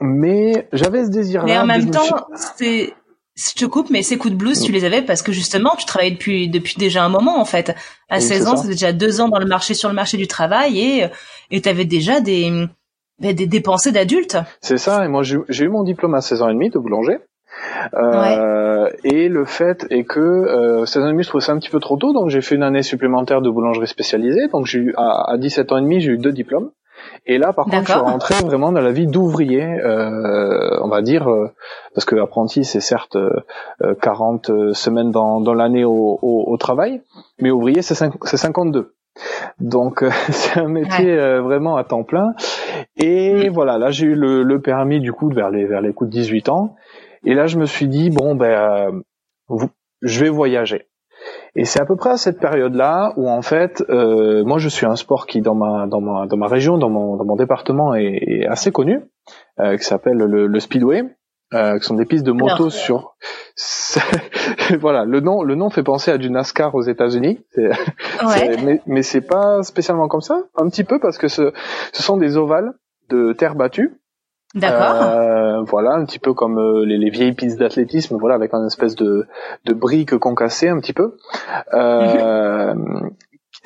Mais 0.00 0.68
j'avais 0.72 1.04
ce 1.04 1.10
désir-là. 1.10 1.46
Mais 1.46 1.58
en 1.58 1.66
même 1.66 1.86
me 1.86 1.90
temps, 1.90 2.00
suis- 2.04 2.14
c'est, 2.34 2.94
je 3.38 3.54
te 3.54 3.64
coupe, 3.66 3.90
mais 3.90 4.02
ces 4.02 4.18
coups 4.18 4.32
de 4.34 4.38
blues, 4.38 4.60
tu 4.60 4.72
les 4.72 4.84
avais 4.84 5.02
parce 5.02 5.22
que 5.22 5.30
justement, 5.30 5.76
tu 5.76 5.86
travaillais 5.86 6.10
depuis 6.10 6.48
depuis 6.48 6.74
déjà 6.76 7.04
un 7.04 7.08
moment 7.08 7.40
en 7.40 7.44
fait. 7.44 7.70
À 8.08 8.16
Oui, 8.16 8.22
16 8.22 8.42
c'est 8.42 8.48
ans, 8.48 8.56
c'était 8.56 8.72
déjà 8.74 8.92
deux 8.92 9.20
ans 9.20 9.28
dans 9.28 9.38
le 9.38 9.46
marché 9.46 9.74
sur 9.74 9.88
le 9.88 9.94
marché 9.94 10.16
du 10.16 10.26
travail 10.26 10.78
et 10.78 11.06
et 11.50 11.60
t'avais 11.60 11.84
déjà 11.84 12.20
des 12.20 12.66
des, 13.20 13.34
des, 13.34 13.60
pensées 13.60 13.92
d'adulte. 13.92 14.38
C'est 14.60 14.78
ça, 14.78 15.04
et 15.04 15.08
moi 15.08 15.22
j'ai 15.22 15.64
eu 15.64 15.68
mon 15.68 15.82
diplôme 15.82 16.14
à 16.14 16.20
16 16.20 16.42
ans 16.42 16.48
et 16.48 16.54
demi 16.54 16.70
de 16.70 16.78
boulanger. 16.78 17.18
Euh, 17.94 18.88
Et 19.04 19.28
le 19.28 19.44
fait 19.44 19.86
est 19.90 20.04
que 20.04 20.20
euh, 20.20 20.86
16 20.86 21.02
ans 21.02 21.08
et 21.08 21.12
demi, 21.12 21.22
je 21.24 21.28
trouvais 21.28 21.44
ça 21.44 21.52
un 21.52 21.58
petit 21.58 21.70
peu 21.70 21.80
trop 21.80 21.96
tôt, 21.96 22.12
donc 22.12 22.28
j'ai 22.30 22.40
fait 22.40 22.54
une 22.54 22.62
année 22.62 22.82
supplémentaire 22.82 23.40
de 23.40 23.50
boulangerie 23.50 23.88
spécialisée. 23.88 24.48
Donc 24.48 24.66
j'ai 24.66 24.78
eu 24.78 24.94
à, 24.96 25.32
à 25.32 25.36
17 25.38 25.72
ans 25.72 25.78
et 25.78 25.82
demi, 25.82 26.00
j'ai 26.00 26.12
eu 26.12 26.18
deux 26.18 26.32
diplômes. 26.32 26.70
Et 27.30 27.36
là, 27.38 27.52
par 27.52 27.66
contre, 27.66 27.86
je 27.88 27.92
suis 27.92 28.00
rentré 28.12 28.34
vraiment 28.46 28.72
dans 28.72 28.80
la 28.80 28.90
vie 28.90 29.06
d'ouvrier, 29.06 29.62
euh, 29.62 30.78
on 30.82 30.88
va 30.88 31.02
dire, 31.02 31.28
euh, 31.30 31.50
parce 31.94 32.04
que 32.06 32.16
apprenti, 32.16 32.64
c'est 32.64 32.80
certes 32.80 33.16
euh, 33.16 33.30
euh, 33.82 33.94
40 33.94 34.72
semaines 34.72 35.10
dans, 35.10 35.40
dans 35.40 35.52
l'année 35.54 35.84
au, 35.84 36.18
au, 36.22 36.44
au 36.46 36.56
travail, 36.56 37.02
mais 37.40 37.50
ouvrier, 37.50 37.82
c'est 37.82 37.94
cinq- 37.94 38.14
c'est 38.24 38.38
52. 38.38 38.94
Donc 39.60 40.02
euh, 40.02 40.10
c'est 40.30 40.58
un 40.58 40.68
métier 40.68 41.10
euh, 41.12 41.42
vraiment 41.42 41.76
à 41.76 41.84
temps 41.84 42.02
plein. 42.04 42.32
Et 42.96 43.48
voilà, 43.50 43.76
là 43.78 43.90
j'ai 43.90 44.06
eu 44.06 44.14
le, 44.14 44.42
le 44.42 44.60
permis 44.60 45.00
du 45.00 45.12
coup 45.12 45.28
vers 45.30 45.50
les 45.50 45.66
vers 45.66 45.80
les 45.82 45.92
coups 45.92 46.08
de 46.10 46.14
18 46.16 46.48
ans. 46.48 46.76
Et 47.24 47.34
là 47.34 47.46
je 47.46 47.58
me 47.58 47.66
suis 47.66 47.88
dit 47.88 48.10
bon 48.10 48.36
ben 48.36 48.46
euh, 48.46 48.90
vous- 49.48 49.70
je 50.02 50.24
vais 50.24 50.30
voyager. 50.30 50.86
Et 51.54 51.64
c'est 51.64 51.80
à 51.80 51.84
peu 51.86 51.96
près 51.96 52.10
à 52.10 52.16
cette 52.16 52.38
période-là 52.38 53.12
où 53.16 53.28
en 53.28 53.42
fait, 53.42 53.82
euh, 53.88 54.44
moi 54.44 54.58
je 54.58 54.68
suis 54.68 54.86
un 54.86 54.96
sport 54.96 55.26
qui 55.26 55.40
dans 55.40 55.54
ma 55.54 55.86
dans 55.86 56.00
ma 56.00 56.26
dans 56.26 56.36
ma 56.36 56.46
région, 56.46 56.78
dans 56.78 56.90
mon 56.90 57.16
dans 57.16 57.24
mon 57.24 57.36
département 57.36 57.94
est, 57.94 58.18
est 58.26 58.46
assez 58.46 58.70
connu, 58.70 59.00
euh, 59.60 59.76
qui 59.76 59.84
s'appelle 59.84 60.18
le, 60.18 60.46
le 60.46 60.60
speedway, 60.60 61.04
euh, 61.54 61.78
qui 61.78 61.84
sont 61.84 61.94
des 61.94 62.04
pistes 62.04 62.24
de 62.24 62.32
moto 62.32 62.54
Alors. 62.54 62.72
sur. 62.72 63.16
voilà, 64.80 65.04
le 65.04 65.20
nom 65.20 65.42
le 65.42 65.54
nom 65.54 65.70
fait 65.70 65.82
penser 65.82 66.10
à 66.10 66.18
du 66.18 66.30
NASCAR 66.30 66.74
aux 66.74 66.82
États-Unis. 66.82 67.40
Ouais. 68.26 68.56
mais 68.64 68.80
mais 68.86 69.02
c'est 69.02 69.20
pas 69.20 69.62
spécialement 69.62 70.08
comme 70.08 70.20
ça, 70.22 70.42
un 70.56 70.68
petit 70.68 70.82
peu 70.82 70.98
parce 70.98 71.18
que 71.18 71.28
ce 71.28 71.52
ce 71.92 72.02
sont 72.02 72.16
des 72.16 72.36
ovales 72.36 72.72
de 73.10 73.32
terre 73.32 73.54
battue. 73.54 73.92
D'accord. 74.54 75.02
Euh, 75.02 75.62
voilà, 75.62 75.92
un 75.92 76.04
petit 76.06 76.18
peu 76.18 76.32
comme 76.32 76.58
euh, 76.58 76.84
les, 76.86 76.96
les 76.98 77.10
vieilles 77.10 77.34
pistes 77.34 77.58
d'athlétisme, 77.58 78.16
voilà, 78.18 78.34
avec 78.34 78.54
un 78.54 78.66
espèce 78.66 78.94
de 78.96 79.26
de 79.64 79.74
briques 79.74 80.16
concassées 80.16 80.68
un 80.68 80.78
petit 80.80 80.92
peu. 80.94 81.16
Euh, 81.74 82.74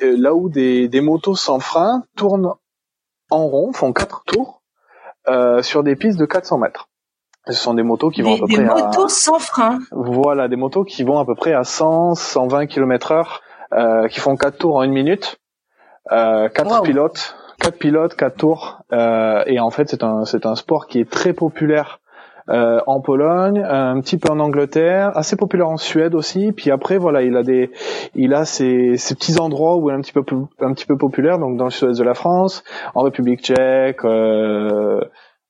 Là 0.01 0.33
où 0.33 0.49
des 0.49 0.87
des 0.89 1.01
motos 1.01 1.35
sans 1.35 1.59
frein 1.59 2.03
tournent 2.17 2.51
en 3.29 3.47
rond, 3.47 3.71
font 3.73 3.93
quatre 3.93 4.23
tours. 4.25 4.61
euh, 5.29 5.61
sur 5.61 5.83
des 5.83 5.95
pistes 5.95 6.19
de 6.19 6.25
400 6.25 6.57
mètres. 6.57 6.89
Ce 7.47 7.53
sont 7.53 7.73
des 7.73 7.83
motos 7.83 8.09
qui 8.09 8.21
vont 8.21 8.35
à 8.35 8.39
peu 8.39 8.47
des 8.47 8.55
près 8.55 8.65
motos 8.65 9.05
à... 9.05 9.09
sans 9.09 9.39
frein. 9.39 9.79
Voilà, 9.91 10.47
des 10.49 10.55
motos 10.57 10.83
qui 10.83 11.03
vont 11.03 11.19
à 11.19 11.25
peu 11.25 11.35
près 11.35 11.53
à 11.53 11.63
100, 11.63 12.15
120 12.15 12.65
km 12.67 13.11
heure, 13.13 13.41
euh, 13.73 14.07
qui 14.09 14.19
font 14.19 14.35
quatre 14.35 14.57
tours 14.57 14.75
en 14.75 14.83
une 14.83 14.91
minute, 14.91 15.37
euh, 16.11 16.49
quatre 16.49 16.79
Wow. 16.79 16.83
pilotes, 16.83 17.35
quatre 17.63 17.79
pilotes, 17.79 18.15
quatre 18.15 18.37
tours, 18.37 18.81
euh, 18.91 19.43
et 19.47 19.59
en 19.59 19.71
fait 19.71 19.87
c'est 19.89 20.03
un 20.03 20.25
c'est 20.25 20.45
un 20.45 20.55
sport 20.55 20.87
qui 20.87 20.99
est 20.99 21.09
très 21.09 21.33
populaire 21.33 21.99
euh, 22.49 22.81
en 22.87 22.99
Pologne, 22.99 23.63
un 23.65 24.01
petit 24.01 24.17
peu 24.17 24.29
en 24.29 24.39
Angleterre, 24.39 25.11
assez 25.15 25.37
populaire 25.37 25.69
en 25.69 25.77
Suède 25.77 26.13
aussi. 26.13 26.51
Puis 26.51 26.71
après 26.71 26.97
voilà, 26.97 27.21
il 27.21 27.37
a 27.37 27.43
des 27.43 27.71
il 28.15 28.33
a 28.33 28.43
ces, 28.43 28.97
ces 28.97 29.15
petits 29.15 29.39
endroits 29.39 29.77
où 29.77 29.89
il 29.89 29.93
est 29.93 29.97
un 29.97 30.01
petit 30.01 30.11
peu 30.11 30.23
un 30.59 30.73
petit 30.73 30.85
peu 30.85 30.97
populaire, 30.97 31.39
donc 31.39 31.55
dans 31.57 31.65
le 31.65 31.71
sud-est 31.71 31.99
de 31.99 32.03
la 32.03 32.15
France, 32.15 32.63
en 32.95 33.01
République 33.03 33.41
Tchèque. 33.41 34.03
Euh, 34.03 34.99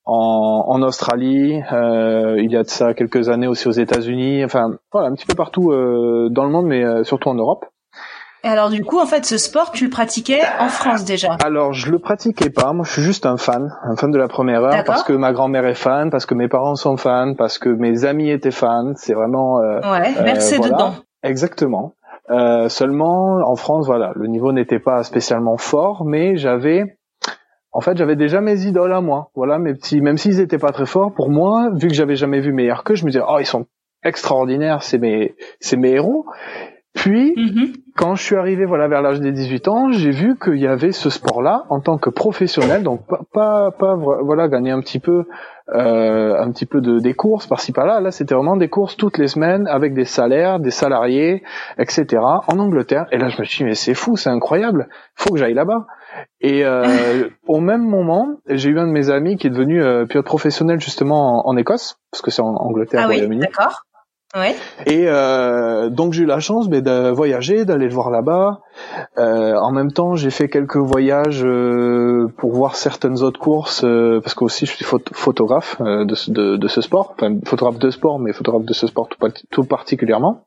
en, 0.06 0.66
en 0.68 0.82
Australie, 0.82 1.62
euh, 1.72 2.36
il 2.38 2.52
y 2.52 2.58
a 2.58 2.64
de 2.64 2.68
ça 2.68 2.94
quelques 2.94 3.30
années 3.30 3.48
aussi 3.48 3.70
aux 3.70 3.78
États-Unis, 3.86 4.44
enfin 4.44 4.66
voilà 4.92 5.08
un 5.08 5.14
petit 5.16 5.26
peu 5.26 5.34
partout 5.34 5.72
euh, 5.72 6.28
dans 6.30 6.44
le 6.44 6.52
monde, 6.52 6.68
mais 6.68 6.84
euh, 6.84 7.04
surtout 7.04 7.30
en 7.30 7.36
Europe. 7.36 7.66
Et 8.46 8.48
alors 8.50 8.70
du 8.70 8.84
coup, 8.84 9.00
en 9.00 9.06
fait, 9.06 9.26
ce 9.26 9.38
sport, 9.38 9.72
tu 9.72 9.86
le 9.86 9.90
pratiquais 9.90 10.42
en 10.60 10.68
France 10.68 11.06
déjà. 11.06 11.38
Alors 11.44 11.72
je 11.72 11.90
le 11.90 12.00
pratiquais 12.00 12.50
pas, 12.50 12.74
moi 12.74 12.84
je 12.86 12.92
suis 12.92 13.02
juste 13.02 13.26
un 13.26 13.38
fan, 13.38 13.74
un 13.84 13.96
fan 13.96 14.12
de 14.12 14.18
la 14.18 14.28
première 14.28 14.62
heure 14.64 14.84
parce 14.86 15.04
que 15.04 15.14
ma 15.14 15.32
grand-mère 15.32 15.66
est 15.66 15.76
fan, 15.76 16.10
parce 16.10 16.26
que 16.26 16.34
mes 16.36 16.50
parents 16.50 16.76
sont 16.76 16.98
fans, 16.98 17.36
parce 17.38 17.58
que 17.58 17.70
mes 17.70 18.04
amis 18.04 18.30
étaient 18.30 18.52
fans. 18.52 18.94
C'est 18.96 19.14
vraiment 19.14 19.60
euh, 19.60 19.80
Ouais, 19.80 20.14
Euh, 20.18 20.24
versé 20.24 20.58
voilà. 20.58 20.74
dedans. 20.74 20.94
Exactement. 21.24 21.94
Euh, 22.30 22.68
seulement, 22.70 23.38
en 23.46 23.56
France, 23.56 23.86
voilà, 23.86 24.12
le 24.16 24.28
niveau 24.28 24.52
n'était 24.52 24.80
pas 24.80 25.04
spécialement 25.04 25.58
fort, 25.58 26.04
mais 26.06 26.36
j'avais, 26.38 26.98
en 27.72 27.82
fait, 27.82 27.98
j'avais 27.98 28.16
déjà 28.16 28.42
mes 28.42 28.66
idoles 28.66 28.94
à 28.94 29.02
moi. 29.02 29.30
Voilà, 29.36 29.58
mes 29.60 29.74
petits, 29.74 30.02
même 30.02 30.18
s'ils 30.18 30.40
étaient 30.40 30.58
pas 30.58 30.72
très 30.72 30.86
forts, 30.86 31.14
pour 31.14 31.30
moi, 31.30 31.70
vu 31.74 31.88
que 31.88 31.94
j'avais 31.94 32.16
jamais 32.16 32.40
vu 32.40 32.54
meilleur 32.54 32.84
que, 32.84 32.96
je 32.96 33.06
me 33.06 33.12
disais, 33.12 33.24
oh, 33.28 33.38
ils 33.40 33.46
sont 33.46 33.66
extraordinaires, 34.04 34.84
c'est 34.84 34.98
mes, 34.98 35.36
c'est 35.60 35.78
mes 35.78 35.92
héros. 35.92 36.26
Puis, 36.96 37.34
Mhm. 37.36 37.74
quand 37.98 38.14
je 38.16 38.24
suis 38.24 38.36
arrivé 38.36 38.66
voilà 38.66 38.88
vers 38.88 39.02
l'âge 39.02 39.20
des 39.20 39.32
18 39.32 39.68
ans, 39.68 39.92
j'ai 39.92 40.12
vu 40.12 40.38
qu'il 40.38 40.58
y 40.60 40.68
avait 40.68 40.92
ce 40.92 41.10
sport-là 41.10 41.64
en 41.70 41.80
tant 41.80 41.98
que 41.98 42.10
professionnel, 42.12 42.84
donc 42.84 43.02
pas 43.08 43.22
pas, 43.34 43.72
pas 43.72 43.96
voilà 43.96 44.48
gagner 44.48 44.72
un 44.72 44.80
petit 44.80 45.00
peu 45.00 45.26
euh, 45.74 46.38
un 46.40 46.52
petit 46.52 46.66
peu 46.66 46.82
de 46.82 47.00
des 47.00 47.14
courses 47.14 47.48
par-ci 47.48 47.72
par-là. 47.72 48.00
Là, 48.00 48.12
c'était 48.12 48.36
vraiment 48.36 48.58
des 48.58 48.68
courses 48.70 48.96
toutes 48.96 49.18
les 49.18 49.28
semaines 49.28 49.66
avec 49.68 49.94
des 49.94 50.06
salaires, 50.06 50.60
des 50.60 50.72
salariés, 50.72 51.42
etc. 51.80 52.22
En 52.48 52.60
Angleterre. 52.60 53.08
Et 53.12 53.18
là, 53.18 53.30
je 53.30 53.40
me 53.40 53.46
suis 53.46 53.60
dit 53.60 53.70
mais 53.70 53.76
c'est 53.76 53.94
fou, 53.96 54.16
c'est 54.16 54.30
incroyable. 54.30 54.88
Faut 55.16 55.32
que 55.34 55.40
j'aille 55.40 55.54
là-bas. 55.56 55.88
Et 56.42 56.64
euh, 56.64 56.84
au 57.48 57.60
même 57.60 57.84
moment, 57.88 58.28
j'ai 58.48 58.70
eu 58.70 58.78
un 58.80 58.86
de 58.88 58.92
mes 58.92 59.10
amis 59.10 59.36
qui 59.38 59.48
est 59.48 59.52
devenu 59.52 59.82
euh, 59.82 60.06
pilote 60.06 60.26
professionnel 60.26 60.80
justement 60.80 61.48
en, 61.48 61.50
en 61.52 61.58
Écosse, 61.58 61.98
parce 62.12 62.22
que 62.22 62.30
c'est 62.30 62.42
en 62.44 62.56
Angleterre, 62.56 63.06
Ah 63.06 63.10
oui, 63.10 63.26
d'accord. 63.38 63.84
Ouais. 64.36 64.56
Et 64.88 65.06
euh, 65.08 65.90
donc 65.90 66.14
j'ai 66.14 66.24
eu 66.24 66.26
la 66.26 66.40
chance 66.40 66.68
mais, 66.68 66.82
de 66.82 67.10
voyager, 67.12 67.66
d'aller 67.66 67.88
le 67.88 67.94
voir 67.94 68.10
là-bas. 68.10 68.62
Euh, 69.20 69.56
en 69.56 69.72
même 69.72 69.92
temps, 69.92 70.16
j'ai 70.16 70.32
fait 70.32 70.50
quelques 70.50 70.78
voyages 70.78 71.44
euh, 71.46 72.28
pour 72.38 72.52
voir 72.52 72.76
certaines 72.76 73.22
autres 73.22 73.40
courses, 73.40 73.84
euh, 73.84 74.20
parce 74.22 74.34
que 74.34 74.44
aussi 74.44 74.66
je 74.66 74.72
suis 74.72 74.84
phot- 74.86 75.14
photographe 75.14 75.78
euh, 75.82 76.04
de, 76.06 76.16
ce- 76.16 76.32
de, 76.32 76.56
de 76.58 76.68
ce 76.68 76.82
sport, 76.82 77.14
enfin 77.16 77.36
photographe 77.46 77.78
de 77.78 77.92
sport, 77.92 78.18
mais 78.18 78.34
photographe 78.34 78.66
de 78.66 78.74
ce 78.74 78.88
sport 78.88 79.08
tout, 79.52 79.64
particulièrement. 79.66 80.46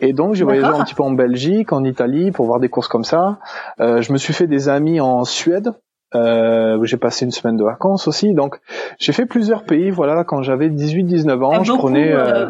Et 0.00 0.14
donc 0.14 0.34
j'ai 0.34 0.44
voyagé 0.44 0.68
un 0.68 0.82
petit 0.84 0.94
peu 0.94 1.02
en 1.02 1.10
Belgique, 1.10 1.72
en 1.74 1.84
Italie, 1.84 2.30
pour 2.30 2.46
voir 2.46 2.58
des 2.58 2.70
courses 2.70 2.88
comme 2.88 3.04
ça. 3.04 3.38
Euh, 3.80 4.00
je 4.00 4.12
me 4.14 4.18
suis 4.18 4.32
fait 4.32 4.46
des 4.46 4.68
amis 4.70 4.98
en 5.00 5.24
Suède. 5.24 5.72
Euh, 6.16 6.76
où 6.76 6.86
j'ai 6.86 6.96
passé 6.96 7.24
une 7.24 7.30
semaine 7.30 7.56
de 7.56 7.62
vacances 7.62 8.08
aussi, 8.08 8.34
donc 8.34 8.58
j'ai 8.98 9.12
fait 9.12 9.26
plusieurs 9.26 9.62
pays. 9.62 9.90
Voilà, 9.90 10.24
quand 10.24 10.42
j'avais 10.42 10.68
18-19 10.68 11.44
ans, 11.44 11.62
je 11.62 11.70
beaucoup, 11.70 11.82
prenais. 11.86 12.10
euh, 12.10 12.46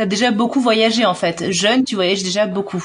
T'as 0.00 0.06
déjà 0.06 0.30
beaucoup 0.30 0.60
voyagé 0.60 1.04
en 1.04 1.12
fait. 1.12 1.50
Jeune, 1.52 1.84
tu 1.84 1.94
voyages 1.94 2.22
déjà 2.22 2.46
beaucoup. 2.46 2.78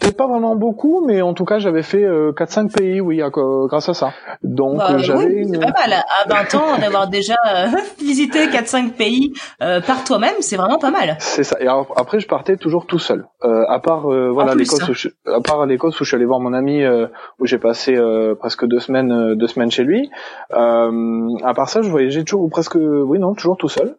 Peut-être 0.00 0.16
pas 0.16 0.26
vraiment 0.26 0.56
beaucoup, 0.56 1.04
mais 1.04 1.20
en 1.20 1.34
tout 1.34 1.44
cas, 1.44 1.58
j'avais 1.58 1.82
fait 1.82 2.02
euh, 2.02 2.32
4-5 2.32 2.72
pays, 2.72 3.00
oui, 3.02 3.20
à 3.20 3.28
co- 3.28 3.66
grâce 3.66 3.90
à 3.90 3.92
ça. 3.92 4.14
Donc, 4.42 4.78
Bah, 4.78 4.92
euh, 4.92 4.98
j'avais 4.98 5.26
oui, 5.26 5.48
c'est 5.52 5.58
pas 5.58 5.72
mal. 5.72 5.92
À 5.92 6.28
20 6.28 6.54
ans, 6.54 6.78
d'avoir 6.80 7.08
déjà 7.08 7.34
euh, 7.46 7.66
visité 7.98 8.46
4-5 8.46 8.92
pays 8.92 9.32
euh, 9.62 9.80
par 9.82 10.02
toi-même, 10.04 10.32
c'est 10.40 10.56
vraiment 10.56 10.78
pas 10.78 10.90
mal. 10.92 11.16
C'est 11.18 11.42
ça. 11.44 11.56
Et 11.60 11.64
alors, 11.64 11.92
après, 11.96 12.20
je 12.20 12.26
partais 12.28 12.56
toujours 12.56 12.86
tout 12.86 13.00
seul. 13.00 13.26
Euh, 13.44 13.64
à 13.68 13.80
part, 13.80 14.10
euh, 14.10 14.30
voilà, 14.30 14.54
l'Écosse, 14.54 14.80
hein. 14.82 14.86
où 14.90 14.94
je... 14.94 15.08
à 15.26 15.40
part 15.42 15.66
l'Écosse 15.66 16.00
où 16.00 16.04
je 16.04 16.08
suis 16.08 16.14
allé 16.16 16.24
voir 16.24 16.40
mon 16.40 16.54
ami, 16.54 16.82
euh, 16.84 17.08
où 17.40 17.46
j'ai 17.46 17.58
passé 17.58 17.96
euh, 17.96 18.34
presque 18.34 18.64
deux 18.66 18.80
semaines, 18.80 19.10
euh, 19.12 19.34
deux 19.34 19.48
semaines 19.48 19.72
chez 19.72 19.82
lui. 19.82 20.08
Euh, 20.54 21.28
à 21.44 21.52
part 21.52 21.68
ça, 21.68 21.82
je 21.82 21.90
voyageais 21.90 22.22
toujours, 22.24 22.42
ou 22.44 22.48
presque, 22.48 22.76
oui, 22.80 23.18
non, 23.18 23.34
toujours 23.34 23.56
tout 23.56 23.68
seul. 23.68 23.96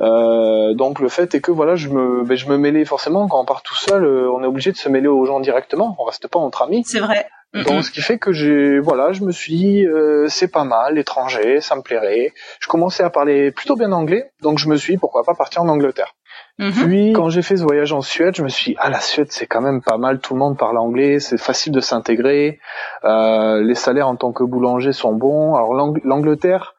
Euh, 0.00 0.74
donc 0.74 1.00
le 1.00 1.08
fait 1.08 1.34
est 1.34 1.40
que 1.40 1.50
voilà, 1.50 1.74
je 1.74 1.88
me, 1.88 2.22
ben, 2.24 2.36
je 2.36 2.48
me 2.48 2.56
mêlais 2.56 2.84
forcément 2.84 3.26
quand 3.28 3.40
on 3.40 3.44
part 3.44 3.62
tout 3.62 3.74
seul, 3.74 4.04
euh, 4.04 4.30
on 4.32 4.42
est 4.42 4.46
obligé 4.46 4.70
de 4.72 4.76
se 4.76 4.88
mêler 4.88 5.08
aux 5.08 5.24
gens 5.26 5.40
directement. 5.40 5.96
On 5.98 6.04
reste 6.04 6.28
pas 6.28 6.38
entre 6.38 6.62
amis. 6.62 6.82
C'est 6.86 7.00
vrai. 7.00 7.26
Donc, 7.54 7.82
ce 7.82 7.90
qui 7.90 8.02
fait 8.02 8.18
que 8.18 8.30
j'ai, 8.30 8.78
voilà, 8.78 9.12
je 9.12 9.22
me 9.24 9.32
suis 9.32 9.54
dit, 9.56 9.86
euh, 9.86 10.26
c'est 10.28 10.48
pas 10.52 10.64
mal, 10.64 10.96
l'étranger, 10.96 11.62
ça 11.62 11.76
me 11.76 11.80
plairait. 11.80 12.34
Je 12.60 12.68
commençais 12.68 13.02
à 13.02 13.08
parler 13.08 13.52
plutôt 13.52 13.74
bien 13.74 13.90
anglais, 13.92 14.32
donc 14.42 14.58
je 14.58 14.68
me 14.68 14.76
suis 14.76 14.92
dit, 14.94 14.98
pourquoi 14.98 15.24
pas 15.24 15.32
partir 15.34 15.62
en 15.62 15.68
Angleterre. 15.68 16.14
mm. 16.58 16.66
Mhm. 16.66 16.72
Puis, 16.72 17.12
quand 17.14 17.30
j'ai 17.30 17.40
fait 17.40 17.56
ce 17.56 17.62
voyage 17.62 17.90
en 17.94 18.02
Suède, 18.02 18.34
je 18.36 18.42
me 18.42 18.50
suis 18.50 18.72
dit, 18.72 18.76
ah, 18.78 18.90
la 18.90 19.00
Suède, 19.00 19.28
c'est 19.30 19.46
quand 19.46 19.62
même 19.62 19.80
pas 19.80 19.96
mal, 19.96 20.20
tout 20.20 20.34
le 20.34 20.40
monde 20.40 20.58
parle 20.58 20.76
anglais, 20.76 21.20
c'est 21.20 21.38
facile 21.38 21.72
de 21.72 21.80
s'intégrer, 21.80 22.60
euh, 23.04 23.62
les 23.62 23.74
salaires 23.74 24.08
en 24.08 24.16
tant 24.16 24.32
que 24.32 24.44
boulanger 24.44 24.92
sont 24.92 25.14
bons. 25.14 25.54
Alors, 25.54 25.72
l'Ang- 25.72 25.98
l'Angleterre, 26.04 26.74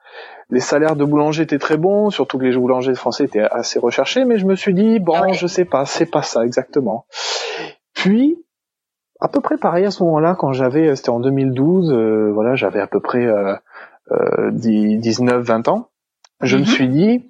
les 0.49 0.59
salaires 0.59 0.95
de 0.95 1.05
boulanger 1.05 1.43
étaient 1.43 1.59
très 1.59 1.77
bons, 1.77 2.09
surtout 2.09 2.37
que 2.39 2.45
les 2.45 2.55
boulangers 2.57 2.95
français 2.95 3.25
étaient 3.25 3.41
assez 3.51 3.79
recherchés, 3.79 4.25
mais 4.25 4.37
je 4.39 4.45
me 4.45 4.55
suis 4.55 4.73
dit, 4.73 4.99
bon, 4.99 5.13
Ah 5.15 5.21
ouais. 5.27 5.33
je 5.33 5.47
sais 5.47 5.65
pas, 5.65 5.85
c'est 5.85 6.05
pas 6.07 6.23
ça 6.23 6.43
exactement. 6.45 7.05
Puis, 7.93 8.43
à 9.19 9.27
peu 9.27 9.41
près 9.41 9.57
pareil 9.57 9.85
à 9.85 9.91
ce 9.91 10.01
moment-là, 10.03 10.35
quand 10.37 10.51
j'avais, 10.53 10.95
c'était 10.95 11.09
en 11.09 11.19
2012, 11.19 11.91
euh, 11.91 12.31
voilà, 12.33 12.55
j'avais 12.55 12.79
à 12.79 12.87
peu 12.87 12.99
près 12.99 13.25
euh, 13.25 13.53
euh, 14.11 14.51
19-20 14.51 15.69
ans, 15.69 15.89
je 16.41 16.55
me 16.57 16.61
Mhm. 16.61 16.67
suis 16.67 16.87
dit, 16.87 17.29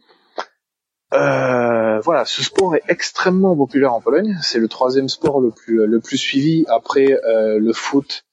euh, 1.13 1.99
voilà, 2.01 2.23
ce 2.25 2.43
sport 2.43 2.75
est 2.75 2.83
extrêmement 2.87 3.55
populaire 3.57 3.93
en 3.93 4.01
Pologne. 4.01 4.37
C'est 4.41 4.59
le 4.59 4.67
troisième 4.67 5.09
sport 5.09 5.41
le 5.41 5.49
plus 5.49 5.87
le 5.87 5.99
plus 5.99 6.17
suivi 6.17 6.65
après 6.69 7.19
euh, 7.25 7.57
le 7.59 7.73
foot 7.73 8.25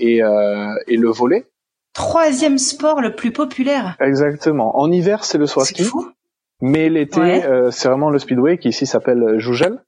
et 0.00 0.22
euh, 0.24 0.74
et 0.88 0.96
le 0.96 1.08
volley. 1.10 1.46
Troisième 1.94 2.58
sport 2.58 3.00
le 3.00 3.14
plus 3.14 3.32
populaire. 3.32 3.96
Exactement. 4.00 4.78
En 4.78 4.90
hiver, 4.90 5.24
c'est 5.24 5.38
le 5.38 5.44
à 5.44 5.48
C'est 5.48 5.64
ski. 5.74 5.84
fou. 5.84 6.10
Mais 6.60 6.88
l'été, 6.88 7.20
Ouais. 7.20 7.44
euh, 7.46 7.70
c'est 7.70 7.88
vraiment 7.88 8.10
le 8.10 8.18
speedway 8.18 8.58
qui 8.58 8.68
ici 8.68 8.86
s'appelle 8.86 9.38
Jougel. 9.38 9.78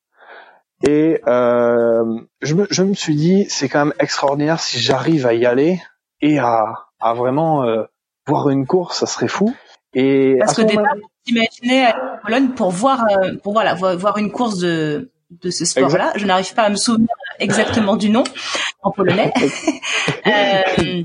Et 0.86 1.20
euh, 1.26 2.04
je, 2.42 2.54
me, 2.54 2.66
je 2.70 2.82
me 2.82 2.94
suis 2.94 3.14
dit, 3.14 3.46
c'est 3.48 3.68
quand 3.68 3.86
même 3.86 3.94
extraordinaire 3.98 4.60
si 4.60 4.78
j'arrive 4.78 5.26
à 5.26 5.32
y 5.34 5.46
aller 5.46 5.80
et 6.20 6.38
à, 6.38 6.86
à 7.00 7.14
vraiment 7.14 7.64
euh, 7.64 7.84
voir 8.26 8.50
une 8.50 8.66
course, 8.66 8.98
ça 9.00 9.06
serait 9.06 9.28
fou. 9.28 9.54
Et 9.94 10.36
Parce 10.38 10.52
à 10.52 10.54
ce 10.54 10.60
qu'au 10.62 10.68
moment-là- 10.68 10.94
départ, 10.94 11.08
t'imaginais 11.25 11.86
aller 11.86 11.98
en 11.98 12.18
Pologne 12.25 12.48
pour 12.50 12.70
voir, 12.70 13.04
euh, 13.10 13.34
pour 13.42 13.52
voilà, 13.54 13.75
vo- 13.75 13.96
voir 13.96 14.18
une 14.18 14.30
course 14.30 14.58
de 14.58 15.10
de 15.42 15.50
ce 15.50 15.64
sport-là. 15.64 16.12
Je 16.14 16.25
n'arrive 16.25 16.54
pas 16.54 16.62
à 16.62 16.68
me 16.70 16.76
souvenir 16.76 17.08
exactement 17.40 17.96
du 17.96 18.10
nom 18.10 18.22
en 18.82 18.90
polonais. 18.92 19.32
Euh, 20.26 21.02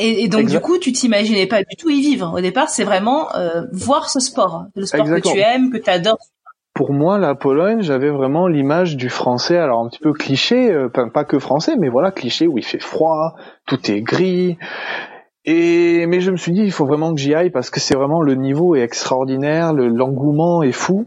et, 0.00 0.24
et 0.24 0.28
donc 0.28 0.42
Exact. 0.42 0.58
du 0.58 0.64
coup, 0.64 0.78
tu 0.78 0.92
t'imaginais 0.92 1.46
pas 1.46 1.60
du 1.60 1.76
tout 1.78 1.90
y 1.90 2.00
vivre. 2.00 2.32
Au 2.36 2.40
départ, 2.40 2.68
c'est 2.68 2.84
vraiment 2.84 3.34
euh, 3.36 3.62
voir 3.72 4.08
ce 4.10 4.20
sport, 4.20 4.64
le 4.74 4.86
sport 4.86 5.00
Exactement. 5.00 5.34
que 5.34 5.38
tu 5.38 5.44
aimes, 5.44 5.70
que 5.70 5.78
tu 5.78 5.90
adores. 5.90 6.18
pour 6.74 6.92
moi, 6.92 7.18
la 7.18 7.34
Pologne, 7.34 7.82
j'avais 7.82 8.10
vraiment 8.10 8.46
l'image 8.46 8.96
du 8.96 9.08
français, 9.10 9.58
alors 9.58 9.80
un 9.84 9.88
petit 9.88 9.98
peu 9.98 10.12
cliché, 10.12 10.70
euh, 10.72 10.88
pas, 10.88 11.24
que 11.24 11.38
français, 11.38 11.76
mais 11.78 11.88
voilà, 11.90 12.10
cliché 12.10 12.46
où 12.46 12.56
il 12.58 12.64
fait 12.64 12.82
froid, 12.82 13.34
tout 13.66 13.90
est 13.90 14.00
gris. 14.00 14.56
Et 15.44 16.06
mais 16.06 16.20
je 16.20 16.30
me 16.30 16.36
suis 16.36 16.52
dit, 16.52 16.60
il 16.62 16.72
faut 16.72 16.86
vraiment 16.86 17.14
que 17.14 17.20
j'y 17.20 17.34
aille 17.34 17.50
parce 17.50 17.70
que 17.70 17.80
c'est 17.80 17.94
vraiment 17.96 18.20
le 18.22 18.34
niveau 18.34 18.76
est 18.76 18.82
extraordinaire, 18.82 19.72
le- 19.72 19.88
l'engouement 19.88 20.62
est 20.62 20.72
fou. 20.72 21.06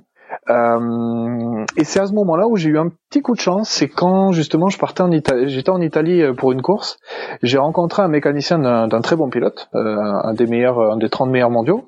Euh, 0.49 1.65
et 1.77 1.83
c'est 1.83 1.99
à 1.99 2.05
ce 2.05 2.13
moment-là 2.13 2.47
où 2.47 2.57
j'ai 2.57 2.69
eu 2.69 2.77
un 2.77 2.89
petit 3.09 3.21
coup 3.21 3.33
de 3.33 3.39
chance, 3.39 3.69
c'est 3.69 3.87
quand 3.87 4.31
justement 4.31 4.69
je 4.69 4.77
partais 4.77 5.01
en 5.01 5.11
Italie, 5.11 5.49
j'étais 5.49 5.69
en 5.69 5.81
Italie 5.81 6.21
euh, 6.21 6.33
pour 6.33 6.51
une 6.51 6.61
course, 6.61 6.97
j'ai 7.41 7.57
rencontré 7.57 8.01
un 8.01 8.09
mécanicien 8.09 8.59
d'un 8.59 9.01
très 9.01 9.15
bon 9.15 9.29
pilote, 9.29 9.69
euh, 9.75 9.97
un 9.99 10.33
des 10.33 10.45
meilleurs, 10.45 10.79
un 10.79 10.97
des 10.97 11.09
30 11.09 11.29
meilleurs 11.29 11.49
mondiaux, 11.49 11.85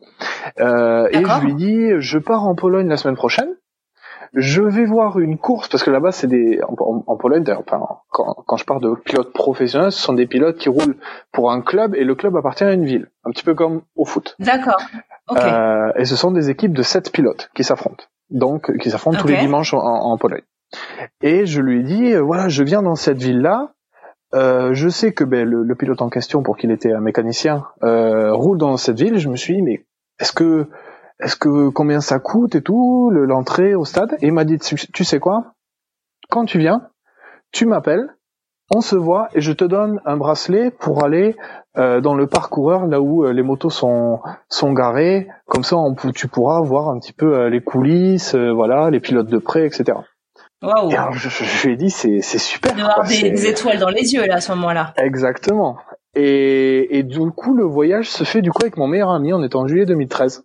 euh, 0.60 1.08
et 1.12 1.24
je 1.26 1.42
lui 1.42 1.52
ai 1.52 1.56
dit, 1.56 1.90
je 2.00 2.18
pars 2.18 2.48
en 2.48 2.56
Pologne 2.56 2.88
la 2.88 2.98
semaine 2.98 3.18
prochaine, 3.18 3.50
je 4.34 4.62
vais 4.62 4.86
voir 4.86 5.20
une 5.20 5.38
course 5.38 5.68
parce 5.70 5.84
que 5.84 5.92
là-bas 5.92 6.12
c'est 6.12 6.28
des 6.28 6.60
en, 6.68 7.18
Pologne 7.18 7.44
d'ailleurs 7.44 7.64
enfin 7.66 7.80
quand, 8.10 8.44
quand 8.46 8.58
je 8.58 8.66
parle 8.66 8.82
de 8.82 8.94
pilotes 9.04 9.32
professionnels 9.34 9.92
ce 9.92 10.02
sont 10.02 10.14
des 10.14 10.28
pilotes 10.28 10.58
qui 10.58 10.68
roulent 10.68 10.98
pour 11.32 11.52
un 11.52 11.62
club 11.62 11.96
et 11.96 12.04
le 12.04 12.16
club 12.16 12.36
appartient 12.36 12.66
à 12.66 12.74
une 12.74 12.86
ville. 12.86 13.08
Un 13.24 13.32
petit 13.32 13.44
peu 13.44 13.56
comme 13.56 13.82
au 13.96 14.06
foot. 14.06 14.36
D'accord. 14.40 14.78
Ok. 15.30 15.40
Euh, 15.40 15.92
et 15.96 16.06
ce 16.06 16.16
sont 16.16 16.32
des 16.32 16.50
équipes 16.50 16.74
de 16.74 16.84
sept 16.84 17.12
pilotes 17.12 17.50
qui 17.56 17.64
s'affrontent 17.64 18.04
donc 18.30 18.76
qui 18.78 18.90
s'affrontent 18.90 19.20
tous 19.20 19.28
les 19.28 19.38
dimanches 19.38 19.74
en, 19.74 19.80
en 19.80 20.18
Pologne. 20.18 20.44
Et 21.22 21.46
je 21.46 21.62
lui 21.62 21.80
ai 21.80 21.84
dit 21.84 22.14
euh, 22.14 22.22
voilà 22.22 22.50
je 22.50 22.64
viens 22.64 22.82
dans 22.82 22.96
cette 22.96 23.18
ville 23.18 23.42
là 23.42 23.76
Euh, 24.34 24.74
je 24.74 24.90
sais 24.90 25.14
que 25.14 25.24
ben, 25.24 25.48
le, 25.48 25.64
le, 25.64 25.76
pilote 25.76 26.02
en 26.02 26.10
question, 26.10 26.44
pour 26.44 26.58
qu'il 26.58 26.72
était 26.72 26.92
un 26.92 27.00
mécanicien, 27.00 27.68
euh, 27.84 28.34
roule 28.34 28.58
dans 28.58 28.76
cette 28.76 29.00
ville. 29.00 29.18
Je 29.18 29.30
me 29.30 29.38
suis 29.38 29.56
dit, 29.56 29.62
mais 29.62 29.86
est-ce 30.20 30.34
que, 30.34 30.68
est-ce 31.22 31.38
que 31.38 31.70
combien 31.70 32.02
ça 32.02 32.20
coûte 32.20 32.56
et 32.56 32.62
tout, 32.62 33.12
l'entrée 33.12 33.76
au 33.76 33.86
stade? 33.86 34.18
Et 34.22 34.28
il 34.28 34.34
m'a 34.34 34.44
dit, 34.44 34.58
tu, 34.60 35.04
sais 35.06 35.20
quoi? 35.20 35.54
Quand 36.30 36.44
tu 36.46 36.60
viens, 36.60 36.90
tu 37.54 37.66
m'appelles, 37.66 38.10
on 38.72 38.82
se 38.82 38.96
voit 38.96 39.30
et 39.34 39.42
je 39.42 39.52
te 39.52 39.64
donne 39.64 40.02
un 40.06 40.18
bracelet 40.18 40.72
pour 40.72 41.04
aller 41.04 41.36
euh, 41.78 42.02
dans 42.02 42.16
le 42.16 42.28
parcoureur 42.28 42.88
là 42.88 43.02
où 43.02 43.24
euh, 43.24 43.32
les 43.32 43.44
motos 43.44 43.70
sont 43.70 44.22
sont 44.50 44.74
garées. 44.74 45.28
Comme 45.46 45.64
ça, 45.64 45.78
on, 45.78 45.94
tu 46.14 46.28
pourras 46.28 46.62
voir 46.62 46.90
un 46.90 47.00
petit 47.00 47.14
peu 47.14 47.38
euh, 47.38 47.50
les 47.50 47.62
coulisses, 47.62 48.36
voilà, 48.36 48.90
les 48.90 49.00
pilotes 49.00 49.30
de 49.30 49.38
près, 49.38 49.66
etc. 49.66 49.98
Wow. 50.64 50.90
Et 50.90 50.96
alors, 50.96 51.14
je, 51.14 51.30
je, 51.30 51.68
lui 51.68 51.74
ai 51.74 51.78
dit, 51.78 51.92
c'est, 51.92 52.22
c'est 52.22 52.40
super. 52.40 52.74
D'avoir 52.74 53.06
des, 53.06 53.30
des, 53.30 53.48
étoiles 53.48 53.78
dans 53.78 53.90
les 53.90 54.14
yeux, 54.14 54.26
là, 54.26 54.36
à 54.36 54.42
ce 54.42 54.52
moment-là. 54.54 54.94
Exactement. 54.98 55.78
Et, 56.16 56.98
et 56.98 57.04
du 57.04 57.20
coup, 57.32 57.54
le 57.54 57.66
voyage 57.66 58.10
se 58.10 58.24
fait 58.24 58.42
du 58.42 58.52
coup 58.52 58.64
avec 58.64 58.78
mon 58.78 58.88
meilleur 58.88 59.12
ami. 59.12 59.34
On 59.34 59.44
était 59.44 59.58
en 59.58 59.68
juillet 59.68 59.86
2013. 59.86 60.44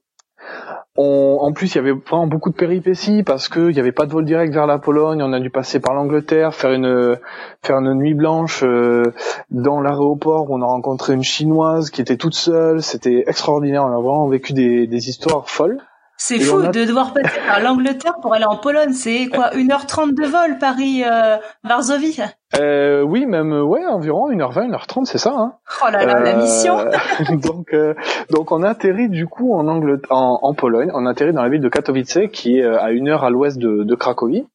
En 1.00 1.52
plus, 1.52 1.74
il 1.74 1.76
y 1.76 1.78
avait 1.78 1.92
vraiment 1.92 2.26
beaucoup 2.26 2.50
de 2.50 2.54
péripéties 2.54 3.22
parce 3.22 3.48
qu'il 3.48 3.68
n'y 3.68 3.80
avait 3.80 3.92
pas 3.92 4.06
de 4.06 4.12
vol 4.12 4.24
direct 4.24 4.52
vers 4.52 4.66
la 4.66 4.78
Pologne. 4.78 5.22
On 5.22 5.32
a 5.32 5.40
dû 5.40 5.50
passer 5.50 5.80
par 5.80 5.94
l'Angleterre, 5.94 6.54
faire 6.54 6.72
une 6.72 7.16
faire 7.62 7.78
une 7.78 7.94
nuit 7.94 8.14
blanche 8.14 8.62
euh, 8.62 9.12
dans 9.50 9.80
l'aéroport 9.80 10.50
où 10.50 10.56
on 10.56 10.62
a 10.62 10.66
rencontré 10.66 11.14
une 11.14 11.22
chinoise 11.22 11.90
qui 11.90 12.00
était 12.00 12.16
toute 12.16 12.34
seule. 12.34 12.82
C'était 12.82 13.24
extraordinaire. 13.26 13.84
On 13.84 13.92
a 13.92 14.00
vraiment 14.00 14.28
vécu 14.28 14.52
des 14.52 15.08
histoires 15.08 15.48
folles. 15.48 15.78
C'est 16.22 16.38
fou 16.38 16.60
de 16.60 16.84
devoir 16.84 17.14
passer 17.14 17.40
par 17.48 17.60
l'Angleterre 17.60 18.16
pour 18.20 18.34
aller 18.34 18.44
en 18.44 18.58
Pologne. 18.58 18.92
C'est 18.92 19.28
quoi 19.28 19.50
1h30 19.54 20.14
de 20.14 20.26
vol 20.26 20.58
Paris-Varsovie 20.58 22.20
euh, 22.60 23.00
Oui, 23.00 23.24
même 23.24 23.52
ouais, 23.52 23.86
environ 23.86 24.30
1h20, 24.30 24.70
1h30, 24.70 25.06
c'est 25.06 25.16
ça. 25.16 25.32
Hein. 25.34 25.54
Oh 25.82 25.90
là 25.90 26.04
là, 26.04 26.20
la 26.20 26.34
mission 26.34 26.78
euh, 26.78 27.36
Donc 27.42 27.72
euh, 27.72 27.94
donc 28.30 28.52
on 28.52 28.62
a 28.62 28.68
atterri 28.68 29.08
du 29.08 29.28
coup 29.28 29.54
en, 29.54 29.66
Angleterre, 29.66 30.12
en, 30.12 30.40
en, 30.42 30.52
Pologne. 30.52 30.90
On 30.92 31.06
a 31.06 31.12
atterri 31.12 31.32
dans 31.32 31.42
la 31.42 31.48
ville 31.48 31.62
de 31.62 31.70
Katowice 31.70 32.18
qui 32.30 32.58
est 32.58 32.64
euh, 32.64 32.78
à 32.78 32.90
une 32.90 33.08
heure 33.08 33.24
à 33.24 33.30
l'ouest 33.30 33.56
de, 33.56 33.82
de 33.82 33.94
Cracovie. 33.94 34.46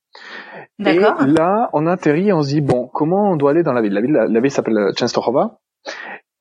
Et 0.86 1.00
là, 1.00 1.70
on 1.74 1.88
atterrit 1.88 2.30
et 2.30 2.34
on 2.34 2.44
se 2.44 2.50
dit 2.50 2.62
bon, 2.62 2.88
comment 2.94 3.32
on 3.32 3.38
doit 3.38 3.52
aller 3.52 3.64
dans 3.64 3.74
la 3.74 3.82
ville? 3.82 3.94
La 3.94 4.02
ville, 4.02 4.14
la, 4.30 4.40
ville 4.40 4.52
s'appelle 4.52 4.92
Częstochowa. 4.96 5.58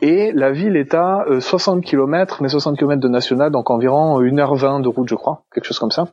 Et 0.07 0.33
la 0.33 0.53
ville 0.53 0.77
est 0.77 0.93
à 0.93 1.25
60 1.41 1.83
km, 1.83 2.43
mais 2.43 2.51
60 2.51 2.77
km 2.77 3.01
de 3.01 3.09
national, 3.09 3.51
donc 3.51 3.71
environ 3.71 4.21
1h20 4.21 4.83
de 4.83 4.89
route, 4.89 5.09
je 5.09 5.15
crois, 5.15 5.45
quelque 5.51 5.65
chose 5.65 5.79
comme 5.79 5.91
ça. 5.91 6.09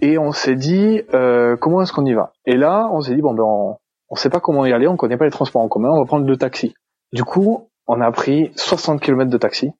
Et 0.00 0.18
on 0.18 0.32
s'est 0.32 0.56
dit, 0.56 1.02
euh, 1.14 1.54
comment 1.54 1.82
est-ce 1.82 1.92
qu'on 1.92 2.04
y 2.04 2.14
va? 2.14 2.32
Et 2.46 2.56
là, 2.56 2.88
on 2.90 3.00
s'est 3.02 3.14
dit, 3.14 3.22
bon, 3.22 3.32
ben, 3.32 3.44
on, 3.44 3.76
on 4.10 4.16
sait 4.16 4.28
pas 4.28 4.40
comment 4.40 4.66
y 4.66 4.72
aller, 4.72 4.88
on 4.88 4.96
connaît 4.96 5.16
pas 5.16 5.24
les 5.24 5.30
transports 5.30 5.62
en 5.62 5.68
commun, 5.68 5.90
on 5.90 6.00
va 6.00 6.04
prendre 6.04 6.26
le 6.26 6.36
taxi. 6.36 6.74
Du 7.12 7.22
coup, 7.22 7.68
on 7.86 8.00
a 8.00 8.10
pris 8.10 8.50
60 8.56 9.00
km 9.00 9.30
de 9.30 9.38
taxi. 9.38 9.70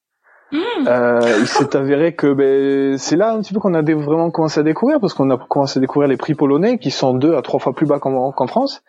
Mmh. 0.52 0.58
Euh, 0.86 1.38
il 1.40 1.48
s'est 1.48 1.74
avéré 1.74 2.14
que 2.14 2.32
ben, 2.32 2.96
c'est 2.96 3.16
là 3.16 3.32
un 3.32 3.40
petit 3.40 3.52
peu 3.52 3.58
qu'on 3.58 3.74
a 3.74 3.82
vraiment 3.82 4.30
commencé 4.30 4.60
à 4.60 4.62
découvrir, 4.62 5.00
parce 5.00 5.14
qu'on 5.14 5.30
a 5.30 5.36
commencé 5.36 5.80
à 5.80 5.80
découvrir 5.80 6.08
les 6.08 6.16
prix 6.16 6.34
polonais, 6.34 6.78
qui 6.78 6.92
sont 6.92 7.12
deux 7.12 7.34
à 7.34 7.42
trois 7.42 7.58
fois 7.58 7.72
plus 7.72 7.86
bas 7.86 7.98
qu'en 7.98 8.46
France. 8.46 8.84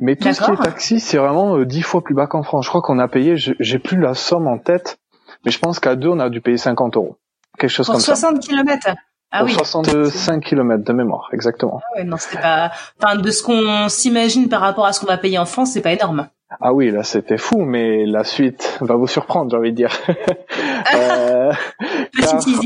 Mais 0.00 0.16
tout 0.16 0.32
ce 0.32 0.42
qui 0.42 0.50
est 0.50 0.56
taxi, 0.56 0.98
c'est 0.98 1.18
vraiment 1.18 1.56
euh, 1.56 1.66
dix 1.66 1.82
fois 1.82 2.02
plus 2.02 2.14
bas 2.14 2.26
qu'en 2.26 2.42
France. 2.42 2.64
Je 2.64 2.70
crois 2.70 2.80
qu'on 2.80 2.98
a 2.98 3.06
payé, 3.06 3.34
j'ai 3.36 3.78
plus 3.78 3.98
la 3.98 4.14
somme 4.14 4.48
en 4.48 4.58
tête, 4.58 4.98
mais 5.44 5.50
je 5.50 5.58
pense 5.58 5.78
qu'à 5.78 5.94
deux, 5.94 6.08
on 6.08 6.18
a 6.18 6.30
dû 6.30 6.40
payer 6.40 6.56
50 6.56 6.96
euros. 6.96 7.18
Quelque 7.58 7.70
chose 7.70 7.86
comme 7.86 8.00
60 8.00 8.16
ça. 8.16 8.28
60 8.28 8.40
km 8.40 8.96
ah 9.32 9.44
oui. 9.44 9.52
65 9.52 10.42
km 10.42 10.82
de 10.82 10.92
mémoire, 10.92 11.28
exactement. 11.32 11.80
Ah 11.84 11.98
ouais, 11.98 12.04
non, 12.04 12.16
c'est 12.18 12.40
pas, 12.40 12.72
enfin, 13.00 13.14
de 13.14 13.30
ce 13.30 13.44
qu'on 13.44 13.88
s'imagine 13.88 14.48
par 14.48 14.60
rapport 14.60 14.86
à 14.86 14.92
ce 14.92 14.98
qu'on 14.98 15.06
va 15.06 15.18
payer 15.18 15.38
en 15.38 15.44
France, 15.44 15.70
c'est 15.72 15.82
pas 15.82 15.92
énorme. 15.92 16.26
Ah 16.60 16.72
oui, 16.74 16.90
là 16.90 17.04
c'était 17.04 17.38
fou, 17.38 17.60
mais 17.60 18.06
la 18.06 18.24
suite 18.24 18.78
va 18.80 18.96
vous 18.96 19.06
surprendre, 19.06 19.52
j'ai 19.52 19.56
envie 19.56 19.70
de 19.70 19.76
dire. 19.76 19.92
euh, 20.96 21.52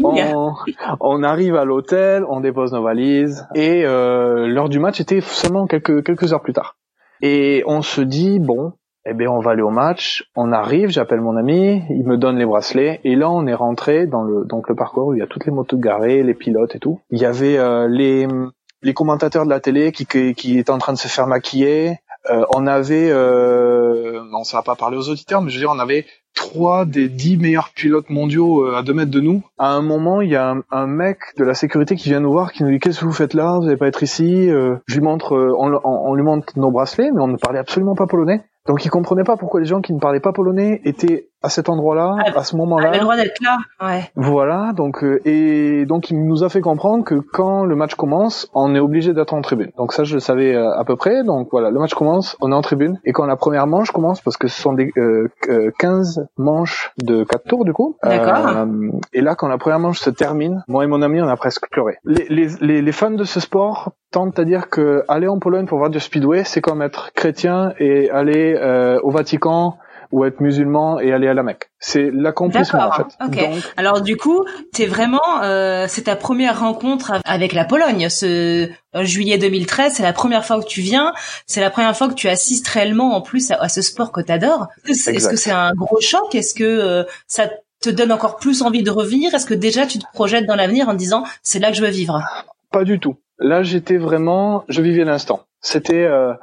on, 0.03 0.55
on, 1.01 1.23
arrive 1.23 1.55
à 1.55 1.67
l'hôtel, 1.67 2.25
on 2.27 2.41
dépose 2.41 2.73
nos 2.73 2.83
valises, 2.83 3.47
et 3.55 3.85
euh, 3.85 4.47
l'heure 4.47 4.71
du 4.71 4.79
match 4.79 5.01
était 5.01 5.21
seulement 5.21 5.67
quelques 5.67 6.03
quelques 6.03 6.33
heures 6.33 6.41
plus 6.41 6.55
tard. 6.55 6.77
Et 7.27 7.65
on 7.67 7.81
se 7.81 8.03
dit, 8.03 8.39
bon, 8.39 8.75
eh 9.07 9.15
bien, 9.15 9.31
on 9.31 9.41
va 9.41 9.53
aller 9.53 9.63
au 9.63 9.71
match. 9.71 10.31
On 10.37 10.53
arrive, 10.53 10.91
j'appelle 10.91 11.23
mon 11.23 11.39
ami, 11.39 11.83
il 11.89 12.05
me 12.05 12.19
donne 12.19 12.37
les 12.37 12.45
bracelets, 12.45 13.01
et 13.03 13.17
là, 13.17 13.31
on 13.31 13.47
est 13.47 13.55
rentré 13.55 14.07
dans 14.07 14.25
le 14.25 14.45
donc 14.45 14.69
le 14.69 14.75
parcours 14.75 15.07
où 15.07 15.15
il 15.15 15.21
y 15.21 15.23
a 15.23 15.27
toutes 15.27 15.47
les 15.47 15.51
motos 15.51 15.79
garées, 15.79 16.23
les 16.23 16.35
pilotes 16.35 16.75
et 16.75 16.79
tout. 16.79 17.01
Il 17.09 17.19
y 17.19 17.25
avait 17.25 17.57
euh, 17.57 17.89
les 17.89 18.29
les 18.83 18.93
commentateurs 18.93 19.47
de 19.47 19.49
la 19.49 19.59
télé 19.61 19.91
qui 19.91 20.05
qui, 20.05 20.59
étaient 20.59 20.71
en 20.71 20.77
train 20.77 20.93
de 20.93 20.99
se 20.99 21.09
faire 21.09 21.27
maquiller. 21.27 21.97
Euh, 22.29 22.45
on 22.55 22.67
avait, 22.67 23.09
euh, 23.11 24.23
on 24.31 24.45
ça 24.45 24.59
va 24.59 24.63
pas 24.63 24.75
parler 24.75 24.99
aux 24.99 25.09
auditeurs, 25.09 25.41
mais 25.41 25.49
je 25.49 25.57
veux 25.57 25.63
dire, 25.63 25.73
on 25.75 25.79
avait 25.79 26.05
trois 26.35 26.85
des 26.85 27.09
dix 27.09 27.37
meilleurs 27.37 27.71
pilotes 27.75 28.11
mondiaux 28.11 28.67
euh, 28.67 28.77
à 28.77 28.83
deux 28.83 28.93
mètres 28.93 29.11
de 29.11 29.21
nous. 29.21 29.43
À 29.59 29.71
un 29.71 29.83
moment, 29.83 30.21
il 30.21 30.31
y 30.31 30.37
a 30.37 30.55
un, 30.71 30.87
mec 30.87 31.19
de 31.39 31.45
la 31.45 31.55
sécurité 31.55 31.97
qui 31.97 32.09
vient 32.11 32.21
nous 32.21 32.33
voir, 32.33 32.53
qui 32.53 32.63
nous 32.65 32.71
dit 32.71 32.79
qu'est-ce 32.79 33.01
que 33.01 33.05
vous 33.05 33.13
faites 33.13 33.35
là? 33.35 33.59
Vous 33.59 33.65
n'allez 33.65 33.77
pas 33.77 33.89
être 33.89 34.03
ici 34.03 34.51
euh, 34.51 34.77
Je 34.87 34.97
lui 34.97 35.03
montre, 35.03 35.35
euh, 35.35 35.55
on, 35.59 35.81
on, 35.85 36.15
lui 36.15 36.23
montre 36.23 36.59
nos 36.59 36.71
bracelets, 36.71 37.11
mais 37.13 37.21
on 37.21 37.29
ne 37.29 37.37
parlait 37.37 37.59
absolument 37.59 37.95
pas 37.95 38.07
polonais. 38.07 38.43
Donc 38.67 38.85
il 38.85 38.91
comprenait 38.91 39.25
pas 39.25 39.37
pourquoi 39.37 39.61
les 39.61 39.67
gens 39.67 39.83
qui 39.83 39.93
ne 39.93 39.99
parlaient 39.99 40.21
pas 40.21 40.33
polonais 40.33 40.81
étaient 40.85 41.29
à 41.45 41.51
cet 41.51 41.69
endroit-là, 41.69 42.17
ah, 42.19 42.39
à 42.39 42.43
ce 42.43 42.57
moment-là. 42.57 42.91
le 42.93 43.01
droit 43.01 43.17
d'être 43.17 43.39
là, 43.43 43.59
ouais. 43.83 44.11
Voilà, 44.17 44.73
donc 44.75 45.05
euh, 45.05 45.21
et 45.27 45.85
donc 45.85 46.11
il 46.11 46.25
nous 46.25 46.43
a 46.43 46.49
fait 46.49 46.63
comprendre 46.63 47.05
que 47.05 47.17
quand 47.17 47.67
le 47.67 47.77
match 47.77 47.95
commence, 47.97 48.49
on 48.55 48.75
est 48.75 48.79
obligé 48.79 49.13
d'être 49.13 49.35
en 49.35 49.43
tribune. 49.43 49.71
Donc 49.77 49.93
ça 49.93 50.05
je 50.05 50.15
le 50.15 50.21
savais 50.21 50.55
euh, 50.55 50.75
à 50.75 50.85
peu 50.85 50.97
près. 50.97 51.23
Donc 51.23 51.49
voilà, 51.53 51.71
le 51.71 51.79
match 51.79 51.93
commence, 51.93 52.35
on 52.41 52.51
est 52.51 52.55
en 52.55 52.63
tribune 52.63 52.99
et 53.05 53.13
quand 53.13 53.27
la 53.27 53.37
première 53.37 53.67
manche 53.67 53.91
commence 53.91 54.23
parce 54.23 54.39
que 54.39 54.49
ce 54.49 54.59
sont 54.59 54.73
des 54.73 54.91
euh, 54.97 55.29
15 55.79 56.19
euh, 56.19 56.23
manches 56.39 56.93
de 57.03 57.25
4 57.25 57.45
tours 57.45 57.65
du 57.67 57.75
coup. 57.75 57.97
D'accord. 58.03 58.67
et 59.13 59.21
là 59.21 59.35
quand 59.35 59.49
la 59.49 59.59
première 59.59 59.81
manche 59.81 60.01
se 60.01 60.09
termine, 60.09 60.65
moi 60.67 60.83
et 60.85 60.87
mon 60.87 61.03
ami 61.03 61.21
on 61.21 61.29
a 61.29 61.37
presque 61.37 61.69
pleuré. 61.71 61.99
Les, 62.05 62.27
les, 62.31 62.49
les, 62.63 62.81
les 62.81 62.93
fans 62.93 63.11
de 63.11 63.25
ce 63.25 63.39
sport 63.39 63.93
tentent 64.11 64.39
à 64.39 64.45
dire 64.45 64.71
que 64.71 65.05
aller 65.09 65.29
en 65.29 65.39
Pologne 65.39 65.67
pour 65.67 65.77
voir 65.77 65.91
du 65.91 66.01
speedway, 66.01 66.43
c'est 66.45 66.63
comme 66.63 66.81
être 66.81 67.13
chrétien 67.13 67.75
et 67.79 68.09
aller 68.11 68.57
au 69.03 69.11
Vatican 69.11 69.77
ou 70.13 70.25
être 70.25 70.41
musulman 70.41 71.01
et 71.01 71.13
aller 71.13 71.29
à 71.29 71.35
la 71.35 71.43
Mecque. 71.43 71.71
C'est 71.79 72.11
l'accomplissement 72.13 72.89
en 72.89 72.93
fait. 72.93 73.07
Ok. 73.25 73.63
Alors 73.77 74.01
du 74.01 74.17
coup, 74.17 74.45
c'est 74.73 74.87
vraiment 74.87 75.43
euh, 75.43 75.87
c'est 75.89 76.03
ta 76.03 76.17
première 76.17 76.61
rencontre 76.61 77.21
avec 77.25 77.53
la 77.53 77.65
Pologne. 77.65 78.09
Ce 78.09 78.69
euh, 78.97 79.05
juillet 79.05 79.39
2013, 79.39 79.95
c'est 79.95 80.03
la 80.03 80.13
première 80.13 80.45
fois 80.45 80.61
que 80.61 80.67
tu 80.67 80.81
viens. 80.81 81.13
C'est 81.47 81.61
la 81.61 81.71
première 81.71 81.97
fois 81.97 82.09
que 82.09 82.15
tu 82.15 82.29
assistes 82.29 82.69
réellement 82.69 83.15
en 83.15 83.21
plus 83.21 83.51
à, 83.51 83.69
ce 83.69 83.83
sport 83.83 84.13
que 84.13 84.21
tu 84.21 84.33
adores. 84.33 84.69
Est-ce 84.89 85.29
que 85.29 85.37
c'est 85.37 85.51
un 85.51 85.73
gros 85.73 86.01
choc? 86.01 86.35
Est-ce 86.35 86.55
que 86.55 86.65
euh, 86.65 87.05
ça 87.27 87.51
te 87.81 87.91
donne 87.91 88.13
encore 88.13 88.37
plus 88.37 88.63
envie 88.63 88.83
de 88.83 88.91
revenir? 88.91 89.35
Est-ce 89.35 89.47
que 89.47 89.55
déjà 89.55 89.87
tu 89.87 89.99
te 89.99 90.05
projettes 90.13 90.47
dans 90.47 90.57
l'avenir 90.57 90.89
en 90.89 90.95
disant 90.95 91.25
c'est 91.43 91.59
là 91.59 91.71
que 91.71 91.77
je 91.77 91.83
veux 91.83 91.91
vivre? 91.91 92.23
Pas 92.71 92.85
du 92.85 92.99
tout. 92.99 93.17
Là, 93.39 93.63
j'étais 93.63 93.97
vraiment, 93.97 94.65
je 94.69 94.81
vivais 94.81 95.05
l'instant. 95.05 95.45
C'était, 95.65 96.05
euh, 96.05 96.35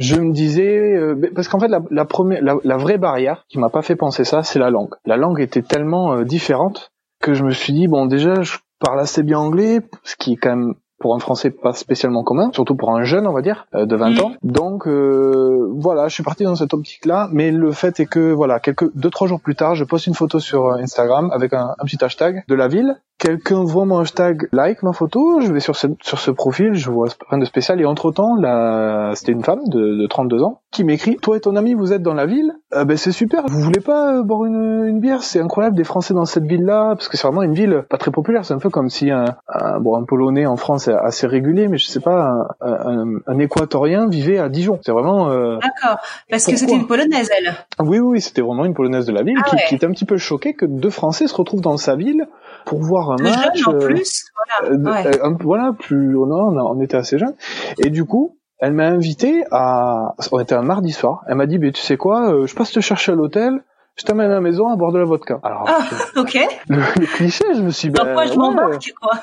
je 0.00 0.16
me 0.16 0.32
disais, 0.32 0.92
euh, 0.92 1.14
parce 1.32 1.46
qu'en 1.46 1.60
fait 1.60 1.68
la, 1.68 1.80
la 1.92 2.04
première, 2.04 2.42
la, 2.42 2.76
vraie 2.76 2.98
barrière 2.98 3.44
qui 3.48 3.56
m'a 3.56 3.68
pas 3.70 3.82
fait 3.82 3.94
penser 3.94 4.24
ça, 4.24 4.42
c'est 4.42 4.58
la 4.58 4.68
langue. 4.68 4.96
La 5.06 5.16
langue 5.16 5.40
était 5.40 5.62
tellement 5.62 6.12
euh, 6.12 6.24
différente 6.24 6.90
que 7.20 7.34
je 7.34 7.44
me 7.44 7.52
suis 7.52 7.72
dit 7.72 7.86
bon 7.86 8.06
déjà 8.06 8.42
je 8.42 8.58
parle 8.80 8.98
assez 8.98 9.22
bien 9.22 9.38
anglais, 9.38 9.80
ce 10.02 10.16
qui 10.16 10.32
est 10.32 10.36
quand 10.36 10.56
même 10.56 10.74
pour 10.98 11.14
un 11.14 11.18
Français 11.18 11.50
pas 11.50 11.72
spécialement 11.72 12.24
commun, 12.24 12.50
surtout 12.52 12.74
pour 12.74 12.94
un 12.96 13.04
jeune, 13.04 13.26
on 13.26 13.32
va 13.32 13.42
dire, 13.42 13.66
de 13.72 13.96
20 13.96 14.10
mm. 14.10 14.20
ans. 14.20 14.32
Donc 14.42 14.86
voilà, 14.86 16.08
je 16.08 16.14
suis 16.14 16.22
parti 16.22 16.44
dans 16.44 16.56
cette 16.56 16.74
optique-là, 16.74 17.28
mais 17.32 17.50
le 17.50 17.72
fait 17.72 18.00
est 18.00 18.06
que 18.06 18.32
voilà, 18.32 18.60
quelques 18.60 18.92
deux 18.94 19.10
trois 19.10 19.28
jours 19.28 19.40
plus 19.40 19.54
tard, 19.54 19.74
je 19.74 19.84
poste 19.84 20.06
une 20.06 20.14
photo 20.14 20.40
sur 20.40 20.72
Instagram 20.72 21.30
avec 21.32 21.52
un, 21.52 21.74
un 21.78 21.84
petit 21.84 22.02
hashtag 22.02 22.44
de 22.48 22.54
la 22.54 22.68
ville 22.68 22.96
quelqu'un 23.18 23.64
voit 23.64 23.84
mon 23.84 23.98
hashtag 23.98 24.48
like 24.52 24.82
ma 24.82 24.92
photo, 24.92 25.40
je 25.40 25.52
vais 25.52 25.60
sur 25.60 25.76
ce, 25.76 25.88
sur 26.00 26.18
ce 26.18 26.30
profil, 26.30 26.74
je 26.74 26.90
vois 26.90 27.08
rien 27.28 27.38
de 27.38 27.44
spécial 27.44 27.80
et 27.80 27.84
entre 27.84 28.12
temps 28.12 28.36
là 28.36 29.12
c'était 29.14 29.32
une 29.32 29.42
femme 29.42 29.66
de, 29.66 30.00
de 30.00 30.06
32 30.06 30.42
ans 30.42 30.60
qui 30.70 30.84
m'écrit 30.84 31.16
toi 31.16 31.36
et 31.36 31.40
ton 31.40 31.56
ami 31.56 31.74
vous 31.74 31.92
êtes 31.92 32.02
dans 32.02 32.14
la 32.14 32.26
ville, 32.26 32.52
ah 32.72 32.84
ben 32.84 32.96
c'est 32.96 33.12
super, 33.12 33.46
vous 33.46 33.60
voulez 33.60 33.80
pas 33.80 34.14
euh, 34.14 34.22
boire 34.22 34.44
une, 34.44 34.84
une 34.86 35.00
bière, 35.00 35.22
c'est 35.22 35.40
incroyable 35.40 35.76
des 35.76 35.84
Français 35.84 36.14
dans 36.14 36.26
cette 36.26 36.44
ville 36.44 36.64
là 36.64 36.94
parce 36.94 37.08
que 37.08 37.16
c'est 37.16 37.26
vraiment 37.26 37.42
une 37.42 37.54
ville 37.54 37.84
pas 37.88 37.96
très 37.96 38.10
populaire, 38.10 38.44
c'est 38.44 38.54
un 38.54 38.58
peu 38.58 38.68
comme 38.68 38.90
si 38.90 39.10
un, 39.10 39.24
un 39.48 39.80
bon 39.80 39.96
un 39.96 40.04
polonais 40.04 40.46
en 40.46 40.56
France 40.56 40.88
est 40.88 40.94
assez 40.94 41.26
régulier 41.26 41.68
mais 41.68 41.78
je 41.78 41.86
sais 41.86 42.00
pas 42.00 42.48
un, 42.60 43.20
un, 43.26 43.38
équatorien 43.38 44.08
vivait 44.08 44.38
à 44.38 44.48
Dijon, 44.48 44.78
c'est 44.82 44.92
vraiment 44.92 45.30
euh, 45.30 45.56
D'accord, 45.56 45.98
parce 46.30 46.44
que 46.44 46.56
c'était 46.56 46.74
une 46.74 46.86
polonaise 46.86 47.30
elle. 47.36 47.54
Oui 47.80 47.98
oui, 47.98 48.20
c'était 48.20 48.42
vraiment 48.42 48.64
une 48.64 48.74
polonaise 48.74 49.06
de 49.06 49.12
la 49.12 49.22
ville 49.22 49.38
ah 49.42 49.48
qui, 49.48 49.56
qui 49.68 49.74
était 49.74 49.86
un 49.86 49.92
petit 49.92 50.04
peu 50.04 50.18
choquée 50.18 50.54
que 50.54 50.66
deux 50.66 50.90
Français 50.90 51.26
se 51.26 51.34
retrouvent 51.34 51.62
dans 51.62 51.76
sa 51.76 51.96
ville 51.96 52.26
pour 52.64 52.80
voir 52.80 53.12
un 53.12 53.22
match. 53.22 53.66
en 53.66 53.74
euh, 53.74 53.78
plus, 53.78 54.26
voilà. 54.60 54.74
Euh, 54.74 55.12
un, 55.22 55.36
voilà, 55.40 55.72
plus 55.78 56.16
on, 56.16 56.30
on 56.30 56.80
était 56.80 56.96
assez 56.96 57.18
jeunes. 57.18 57.34
Et 57.78 57.90
du 57.90 58.04
coup, 58.04 58.37
elle 58.58 58.72
m'a 58.72 58.86
invité 58.88 59.44
à. 59.50 60.14
On 60.32 60.40
était 60.40 60.54
un 60.54 60.62
mardi 60.62 60.92
soir. 60.92 61.22
Elle 61.28 61.36
m'a 61.36 61.46
dit, 61.46 61.58
mais 61.58 61.72
tu 61.72 61.80
sais 61.80 61.96
quoi, 61.96 62.32
euh, 62.32 62.46
je 62.46 62.54
passe 62.54 62.72
te 62.72 62.80
chercher 62.80 63.12
à 63.12 63.14
l'hôtel. 63.14 63.62
Je 63.96 64.04
t'amène 64.04 64.30
à 64.30 64.34
la 64.34 64.40
maison 64.40 64.68
à 64.68 64.76
boire 64.76 64.92
de 64.92 64.98
la 64.98 65.04
vodka. 65.04 65.40
Alors, 65.42 65.64
ah, 65.66 65.82
ok. 66.20 66.38
Le, 66.68 67.06
cliché, 67.06 67.44
je 67.54 67.62
me 67.62 67.70
suis. 67.70 67.90
Ben, 67.90 68.26
je 68.26 68.38
m'embarque, 68.38 68.92
quoi. 69.00 69.14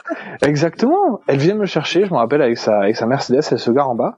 Exactement. 0.42 1.22
Elle 1.28 1.38
vient 1.38 1.56
me 1.56 1.66
chercher. 1.66 2.06
Je 2.06 2.12
me 2.12 2.18
rappelle 2.18 2.42
avec 2.42 2.58
sa 2.58 2.80
avec 2.80 2.96
sa 2.96 3.06
Mercedes, 3.06 3.42
elle 3.52 3.60
se 3.60 3.72
gare 3.72 3.90
en 3.90 3.96
bas. 3.96 4.18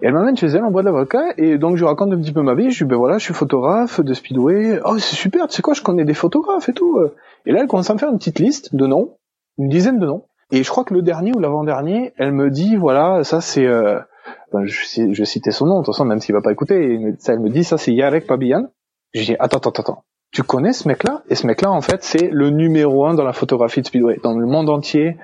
Et 0.00 0.06
elle 0.06 0.14
m'amène 0.14 0.36
chez 0.36 0.46
elle, 0.46 0.64
on 0.64 0.70
boit 0.70 0.82
de 0.82 0.86
la 0.86 0.92
vodka, 0.92 1.34
et 1.36 1.58
donc 1.58 1.76
je 1.76 1.82
lui 1.82 1.88
raconte 1.88 2.12
un 2.12 2.16
petit 2.16 2.32
peu 2.32 2.42
ma 2.42 2.54
vie. 2.54 2.70
Je 2.70 2.78
lui 2.78 2.86
dis, 2.86 2.90
ben 2.90 2.96
voilà, 2.96 3.18
je 3.18 3.24
suis 3.24 3.34
photographe 3.34 4.00
de 4.00 4.14
speedway. 4.14 4.80
Oh, 4.84 4.98
c'est 4.98 5.16
super, 5.16 5.48
tu 5.48 5.56
sais 5.56 5.62
quoi, 5.62 5.74
je 5.74 5.82
connais 5.82 6.04
des 6.04 6.14
photographes 6.14 6.68
et 6.68 6.72
tout. 6.72 7.00
Et 7.46 7.52
là, 7.52 7.60
elle 7.60 7.66
commence 7.66 7.90
à 7.90 7.94
me 7.94 7.98
faire 7.98 8.10
une 8.10 8.18
petite 8.18 8.38
liste 8.38 8.74
de 8.74 8.86
noms, 8.86 9.16
une 9.58 9.68
dizaine 9.68 9.98
de 9.98 10.06
noms. 10.06 10.24
Et 10.50 10.62
je 10.62 10.70
crois 10.70 10.84
que 10.84 10.94
le 10.94 11.02
dernier 11.02 11.32
ou 11.34 11.40
l'avant-dernier, 11.40 12.12
elle 12.16 12.32
me 12.32 12.50
dit, 12.50 12.76
voilà, 12.76 13.24
ça 13.24 13.40
c'est, 13.40 13.66
euh, 13.66 13.98
ben, 14.52 14.64
je, 14.66 15.12
je 15.12 15.24
citais 15.24 15.50
son 15.50 15.66
nom, 15.66 15.80
de 15.80 15.84
toute 15.84 15.94
façon, 15.94 16.04
même 16.04 16.20
s'il 16.20 16.34
va 16.34 16.42
pas 16.42 16.52
écouter, 16.52 16.98
elle 17.28 17.40
me 17.40 17.48
dit, 17.48 17.64
ça 17.64 17.78
c'est 17.78 17.92
Yarek 17.92 18.26
Pabian. 18.26 18.68
Je 19.14 19.24
dis, 19.24 19.36
attends, 19.38 19.58
attends, 19.58 19.70
attends, 19.70 20.04
tu 20.32 20.42
connais 20.42 20.72
ce 20.72 20.88
mec-là? 20.88 21.22
Et 21.28 21.34
ce 21.34 21.46
mec-là, 21.46 21.70
en 21.70 21.82
fait, 21.82 22.02
c'est 22.02 22.28
le 22.30 22.50
numéro 22.50 23.06
un 23.06 23.14
dans 23.14 23.24
la 23.24 23.34
photographie 23.34 23.82
de 23.82 23.86
speedway, 23.86 24.18
dans 24.22 24.32
le 24.32 24.46
monde 24.46 24.70
entier. 24.70 25.18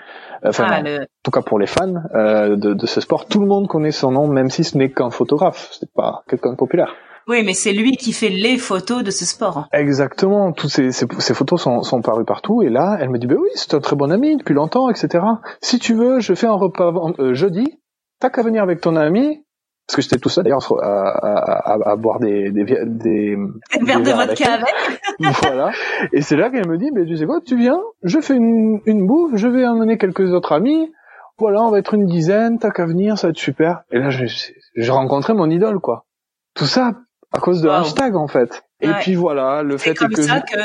Enfin, 0.45 0.67
ah, 0.71 0.81
en 0.81 1.07
tout 1.25 1.31
cas 1.31 1.43
pour 1.43 1.59
les 1.59 1.67
fans 1.67 1.95
euh, 2.15 2.57
de, 2.57 2.75
de, 2.75 2.87
ce 2.87 3.01
sport, 3.01 3.27
tout 3.27 3.41
le 3.41 3.47
monde 3.47 3.67
connaît 3.67 3.91
son 3.91 4.13
nom, 4.13 4.29
même 4.29 4.51
si 4.51 4.63
ce 4.63 4.77
n'est 4.77 4.91
qu'un 4.91 5.11
photographe, 5.11 5.71
c'est 5.73 5.91
pas 5.93 6.23
quelqu'un 6.29 6.51
de 6.51 6.57
populaire. 6.57 6.95
Oui, 7.29 7.43
mais 7.45 7.53
c'est 7.53 7.73
lui 7.73 7.97
qui 7.97 8.15
fait 8.15 8.31
les 8.31 8.57
photos 8.57 9.03
de 9.03 9.11
ce 9.11 9.27
sport. 9.27 9.67
Exactement. 9.73 10.53
Toutes 10.53 10.71
ces, 10.71 10.93
ces, 10.93 11.07
ces 11.19 11.35
photos 11.35 11.61
sont, 11.61 11.83
sont, 11.83 12.01
parues 12.01 12.25
partout. 12.25 12.63
Et 12.63 12.71
là, 12.71 12.97
elle 13.01 13.11
me 13.11 13.19
dit, 13.19 13.27
ben 13.27 13.37
oui, 13.39 13.51
c'est 13.55 13.75
un 13.75 13.81
très 13.81 13.97
bon 13.97 14.11
ami 14.11 14.39
depuis 14.39 14.55
longtemps, 14.55 14.89
etc. 14.89 15.25
Si 15.61 15.79
tu 15.79 15.95
veux, 15.95 16.21
je 16.21 16.33
fais 16.33 16.47
un 16.47 16.55
repas 16.55 16.91
euh, 17.19 17.35
jeudi. 17.35 17.67
T'as 18.21 18.31
qu'à 18.31 18.43
venir 18.43 18.63
avec 18.63 18.81
ton 18.81 18.97
ami. 18.97 19.45
Parce 19.87 19.97
que 19.97 20.03
j'étais 20.03 20.19
tout 20.19 20.29
seul 20.29 20.45
d'ailleurs 20.45 20.71
à, 20.83 21.09
à, 21.09 21.73
à, 21.73 21.93
à, 21.93 21.97
boire 21.97 22.21
des 22.21 22.51
des 22.51 22.65
des, 22.65 22.85
des, 22.85 23.37
verres 23.83 24.03
de 24.03 24.11
vodka 24.11 24.53
avec. 24.53 24.75
voilà. 25.43 25.71
Et 26.13 26.21
c'est 26.21 26.37
là 26.37 26.51
qu'elle 26.51 26.69
me 26.69 26.77
dit, 26.77 26.91
mais 26.93 27.07
tu 27.07 27.17
sais 27.17 27.25
quoi, 27.25 27.41
tu 27.41 27.57
viens, 27.57 27.81
je 28.03 28.21
fais 28.21 28.35
une, 28.35 28.81
une 28.85 29.07
bouffe, 29.07 29.37
je 29.37 29.49
vais 29.49 29.67
emmener 29.67 29.97
quelques 29.97 30.35
autres 30.35 30.53
amis. 30.53 30.93
Voilà, 31.39 31.63
on 31.63 31.71
va 31.71 31.79
être 31.79 31.95
une 31.95 32.05
dizaine, 32.05 32.59
t'as 32.59 32.71
qu'à 32.71 32.85
venir, 32.85 33.17
ça 33.17 33.29
va 33.29 33.31
être 33.31 33.39
super. 33.39 33.81
Et 33.91 33.99
là, 33.99 34.11
j'ai 34.11 34.93
rencontré 34.93 35.33
mon 35.33 35.49
idole, 35.49 35.79
quoi. 35.79 36.05
Tout 36.55 36.67
ça 36.67 36.93
à 37.33 37.41
cause 37.41 37.63
de 37.63 37.69
hashtag 37.69 38.17
en 38.17 38.27
fait. 38.27 38.63
Et 38.81 38.93
puis 39.01 39.15
voilà, 39.15 39.63
le 39.63 39.77
fait 39.77 39.95
comme 39.95 40.13
que, 40.13 40.23
ça 40.23 40.41
que 40.41 40.57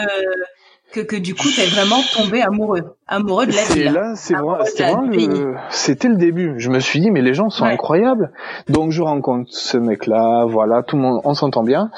que 0.93 0.99
que 0.99 1.15
du 1.15 1.33
coup 1.33 1.47
t'es 1.55 1.65
vraiment 1.65 2.01
tombé 2.13 2.41
amoureux, 2.41 2.95
amoureux 3.07 3.47
de 3.47 3.51
la 3.51 3.63
ville. 3.63 3.87
Et 3.87 3.89
là, 3.89 4.13
c'est 4.15 4.35
le, 4.35 5.55
c'était 5.69 6.07
le 6.07 6.17
début. 6.17 6.53
Je 6.59 6.69
me 6.69 6.79
suis 6.79 7.01
dit 7.01 7.11
mais 7.11 7.21
les 7.21 7.33
gens 7.33 7.49
sont 7.49 7.65
incroyables. 7.65 8.31
Donc 8.69 8.91
je 8.91 9.01
rencontre 9.01 9.49
ce 9.51 9.77
mec-là, 9.77 10.45
voilà, 10.45 10.83
tout 10.83 10.95
le 10.95 11.01
monde, 11.01 11.21
on 11.23 11.33
s'entend 11.33 11.63
bien. 11.63 11.89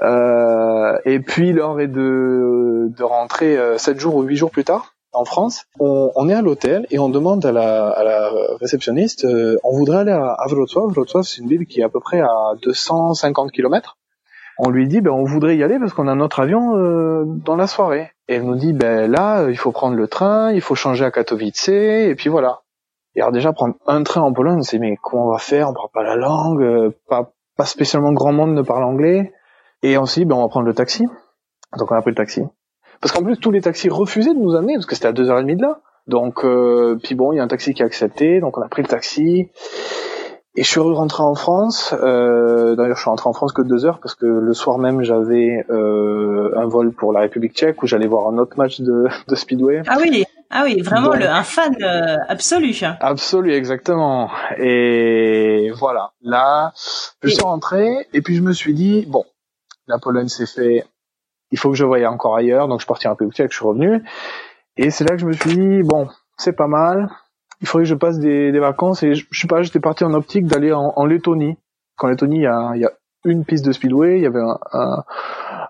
Euh, 0.00 0.96
et 1.04 1.18
puis 1.18 1.52
l'heure 1.52 1.80
est 1.80 1.88
de 1.88 2.88
de 2.96 3.02
rentrer 3.02 3.58
euh, 3.58 3.78
sept 3.78 3.98
jours 3.98 4.14
ou 4.14 4.22
huit 4.22 4.36
jours 4.36 4.50
plus 4.50 4.64
tard 4.64 4.92
en 5.12 5.24
France, 5.24 5.64
on, 5.80 6.10
on 6.14 6.28
est 6.28 6.34
à 6.34 6.42
l'hôtel 6.42 6.86
et 6.90 6.98
on 6.98 7.08
demande 7.08 7.46
à 7.46 7.50
la, 7.50 7.88
à 7.88 8.04
la 8.04 8.30
réceptionniste, 8.60 9.24
euh, 9.24 9.56
on 9.64 9.74
voudrait 9.74 10.00
aller 10.00 10.12
à, 10.12 10.32
à 10.32 10.46
Wrocław. 10.46 10.88
Wrocław, 10.92 11.22
c'est 11.22 11.40
une 11.40 11.48
ville 11.48 11.64
qui 11.64 11.80
est 11.80 11.84
à 11.84 11.88
peu 11.88 12.00
près 12.00 12.20
à 12.20 12.52
250 12.62 13.50
kilomètres 13.50 13.96
on 14.58 14.70
lui 14.70 14.88
dit 14.88 15.00
ben 15.00 15.10
on 15.10 15.24
voudrait 15.24 15.56
y 15.56 15.62
aller 15.62 15.78
parce 15.78 15.92
qu'on 15.92 16.08
a 16.08 16.14
notre 16.14 16.40
avion 16.40 16.76
euh, 16.76 17.24
dans 17.26 17.56
la 17.56 17.66
soirée. 17.66 18.10
Et 18.28 18.34
elle 18.34 18.44
nous 18.44 18.56
dit 18.56 18.72
ben 18.72 19.10
là 19.10 19.42
euh, 19.42 19.50
il 19.50 19.56
faut 19.56 19.72
prendre 19.72 19.96
le 19.96 20.08
train, 20.08 20.52
il 20.52 20.60
faut 20.60 20.74
changer 20.74 21.04
à 21.04 21.10
Katowice 21.10 21.68
et 21.68 22.14
puis 22.16 22.28
voilà. 22.28 22.62
Et 23.14 23.20
alors 23.20 23.32
déjà 23.32 23.52
prendre 23.52 23.76
un 23.86 24.02
train 24.02 24.22
en 24.22 24.32
Pologne, 24.32 24.62
c'est 24.62 24.78
mais 24.78 24.96
comment 25.00 25.28
on 25.28 25.30
va 25.32 25.38
faire? 25.38 25.70
On 25.70 25.74
parle 25.74 25.90
pas 25.92 26.02
la 26.02 26.16
langue, 26.16 26.62
euh, 26.62 26.90
pas 27.08 27.32
pas 27.56 27.64
spécialement 27.64 28.12
grand 28.12 28.32
monde 28.32 28.52
ne 28.52 28.62
parle 28.62 28.84
anglais. 28.84 29.32
Et 29.82 29.96
ensuite 29.96 30.26
ben 30.26 30.36
on 30.36 30.42
va 30.42 30.48
prendre 30.48 30.66
le 30.66 30.74
taxi. 30.74 31.04
Donc 31.78 31.90
on 31.90 31.94
a 31.94 32.02
pris 32.02 32.10
le 32.10 32.16
taxi. 32.16 32.42
Parce 33.00 33.12
qu'en 33.12 33.22
plus 33.22 33.36
tous 33.36 33.50
les 33.50 33.60
taxis 33.60 33.88
refusaient 33.88 34.34
de 34.34 34.40
nous 34.40 34.54
amener 34.54 34.74
parce 34.74 34.86
que 34.86 34.94
c'était 34.94 35.08
à 35.08 35.12
deux 35.12 35.30
heures 35.30 35.38
et 35.38 35.42
demie 35.42 35.56
de 35.56 35.62
là. 35.62 35.80
Donc 36.06 36.44
puis 37.02 37.14
bon 37.14 37.32
il 37.32 37.36
y 37.36 37.40
a 37.40 37.42
un 37.42 37.48
taxi 37.48 37.74
qui 37.74 37.82
a 37.82 37.86
accepté, 37.86 38.40
donc 38.40 38.58
on 38.58 38.62
a 38.62 38.68
pris 38.68 38.82
le 38.82 38.88
taxi. 38.88 39.50
Et 40.58 40.62
je 40.62 40.68
suis 40.68 40.80
rentré 40.80 41.22
en 41.22 41.34
France. 41.34 41.94
Euh, 42.02 42.74
D'ailleurs, 42.76 42.96
je 42.96 43.02
suis 43.02 43.10
rentré 43.10 43.28
en 43.28 43.34
France 43.34 43.52
que 43.52 43.60
deux 43.60 43.84
heures 43.84 44.00
parce 44.00 44.14
que 44.14 44.24
le 44.24 44.54
soir 44.54 44.78
même, 44.78 45.02
j'avais 45.02 45.66
euh, 45.68 46.50
un 46.56 46.66
vol 46.66 46.92
pour 46.92 47.12
la 47.12 47.20
République 47.20 47.52
Tchèque 47.54 47.82
où 47.82 47.86
j'allais 47.86 48.06
voir 48.06 48.28
un 48.28 48.38
autre 48.38 48.56
match 48.56 48.80
de, 48.80 49.06
de 49.28 49.34
Speedway. 49.34 49.82
Ah 49.86 49.98
oui, 50.00 50.24
ah 50.50 50.62
oui, 50.64 50.80
vraiment 50.80 51.14
le, 51.14 51.28
un 51.28 51.42
fan 51.42 51.76
euh, 51.82 52.16
absolu. 52.28 52.74
Absolu, 53.00 53.52
exactement. 53.52 54.30
Et 54.56 55.70
voilà, 55.76 56.12
là, 56.22 56.72
je 57.22 57.28
suis 57.28 57.42
rentré 57.42 58.08
et 58.14 58.22
puis 58.22 58.36
je 58.36 58.42
me 58.42 58.52
suis 58.52 58.72
dit 58.72 59.04
bon, 59.06 59.24
la 59.86 59.98
Pologne 59.98 60.28
s'est 60.28 60.46
fait. 60.46 60.86
Il 61.50 61.58
faut 61.58 61.70
que 61.70 61.76
je 61.76 61.84
voyais 61.84 62.06
encore 62.06 62.34
ailleurs, 62.34 62.66
donc 62.66 62.80
je 62.80 62.84
suis 62.84 62.88
parti 62.88 63.06
en 63.08 63.10
République 63.10 63.34
Tchèque, 63.34 63.52
je 63.52 63.56
suis 63.56 63.66
revenu. 63.66 64.02
Et 64.78 64.90
c'est 64.90 65.04
là 65.04 65.10
que 65.10 65.18
je 65.18 65.26
me 65.26 65.32
suis 65.32 65.50
dit 65.50 65.82
bon, 65.82 66.08
c'est 66.38 66.54
pas 66.54 66.66
mal 66.66 67.10
il 67.60 67.66
faudrait 67.66 67.84
que 67.84 67.90
je 67.90 67.94
passe 67.94 68.18
des, 68.18 68.52
des 68.52 68.58
vacances 68.58 69.02
et 69.02 69.14
je, 69.14 69.26
je 69.30 69.40
sais 69.40 69.46
pas, 69.46 69.62
j'étais 69.62 69.80
parti 69.80 70.04
en 70.04 70.14
optique 70.14 70.46
d'aller 70.46 70.72
en, 70.72 70.92
en, 70.96 71.06
Lettonie. 71.06 71.56
Qu'en 71.96 72.08
Lettonie, 72.08 72.36
il 72.36 72.42
y 72.42 72.46
a, 72.46 72.76
y 72.76 72.84
a 72.84 72.92
une 73.24 73.44
piste 73.44 73.64
de 73.64 73.72
speedway, 73.72 74.18
il 74.18 74.22
y 74.22 74.26
avait 74.26 74.40
un, 74.40 75.04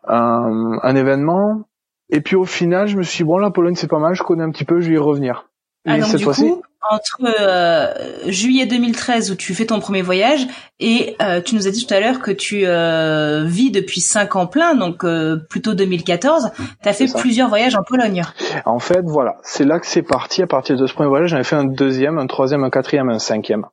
un, 0.07 0.79
un, 0.83 0.97
événement. 0.97 1.63
Et 2.11 2.21
puis 2.21 2.37
au 2.37 2.45
final, 2.45 2.89
je 2.89 2.97
me 2.97 3.03
suis 3.03 3.25
dit, 3.25 3.29
bon, 3.29 3.39
la 3.39 3.51
Pologne, 3.51 3.75
c'est 3.77 3.89
pas 3.89 3.99
mal, 3.99 4.15
je 4.15 4.23
connais 4.23 4.43
un 4.43 4.51
petit 4.51 4.65
peu, 4.65 4.81
je 4.81 4.89
vais 4.89 4.95
y 4.95 4.99
revenir. 4.99 5.49
Ah, 5.87 6.03
cette 6.03 6.23
fois-ci 6.23 6.53
entre 6.91 7.21
euh, 7.25 7.93
juillet 8.27 8.67
2013 8.67 9.31
où 9.31 9.35
tu 9.35 9.55
fais 9.55 9.67
ton 9.67 9.81
premier 9.81 10.03
voyage 10.03 10.47
et 10.79 11.17
euh, 11.23 11.41
tu 11.41 11.55
nous 11.55 11.67
as 11.67 11.71
dit 11.71 11.87
tout 11.87 11.95
à 11.95 12.01
l'heure 12.01 12.21
que 12.21 12.31
tu 12.31 12.63
euh, 12.67 13.45
vis 13.47 13.71
depuis 13.71 14.01
cinq 14.01 14.37
ans 14.37 14.47
plein, 14.47 14.75
donc 14.75 15.05
plutôt 15.49 15.75
2014. 15.75 16.51
Tu 16.83 16.89
as 16.89 16.93
fait 16.93 17.07
plusieurs 17.13 17.49
voyages 17.49 17.77
en 17.77 17.83
Pologne. 17.83 18.23
En 18.65 18.79
fait, 18.79 19.03
voilà, 19.05 19.37
c'est 19.43 19.65
là 19.65 19.79
que 19.79 19.87
c'est 19.87 20.03
parti. 20.03 20.43
À 20.43 20.47
partir 20.47 20.77
de 20.77 20.87
ce 20.87 20.95
premier 20.95 21.09
voyage, 21.09 21.31
j'en 21.31 21.39
ai 21.39 21.45
fait 21.45 21.57
un 21.57 21.65
deuxième, 21.65 22.19
un 22.19 22.27
troisième, 22.27 22.65
un 22.65 22.71
quatrième, 22.71 23.09
un 23.09 23.19
cinquième. 23.19 23.67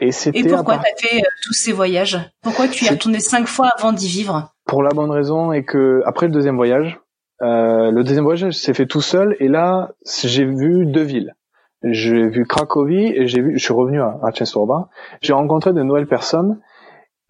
Et, 0.00 0.10
et 0.34 0.44
pourquoi 0.44 0.78
tu 0.78 1.06
as 1.06 1.08
fait 1.08 1.22
tous 1.42 1.54
ces 1.54 1.72
voyages? 1.72 2.18
Pourquoi 2.42 2.68
tu 2.68 2.84
y 2.84 2.88
es 2.88 2.90
retourné 2.90 3.20
cinq 3.20 3.48
fois 3.48 3.70
avant 3.76 3.92
d'y 3.92 4.08
vivre? 4.08 4.52
Pour 4.66 4.82
la 4.82 4.90
bonne 4.90 5.10
raison 5.10 5.52
est 5.52 5.64
que 5.64 6.02
après 6.06 6.26
le 6.26 6.32
deuxième 6.32 6.56
voyage, 6.56 7.00
le 7.40 8.02
deuxième 8.02 8.24
voyage 8.24 8.52
s'est 8.52 8.74
fait 8.74 8.86
tout 8.86 9.00
seul 9.00 9.36
et 9.40 9.48
là 9.48 9.90
j'ai 10.24 10.44
vu 10.44 10.86
deux 10.86 11.02
villes 11.02 11.34
j'ai 11.82 12.28
vu 12.28 12.46
Cracovie 12.46 13.06
et 13.06 13.26
j'ai 13.26 13.40
vu, 13.40 13.58
je 13.58 13.64
suis 13.64 13.74
revenu 13.74 14.00
à, 14.00 14.18
à. 14.22 14.30
J'ai 15.20 15.32
rencontré 15.32 15.72
de 15.72 15.82
nouvelles 15.82 16.08
personnes 16.08 16.60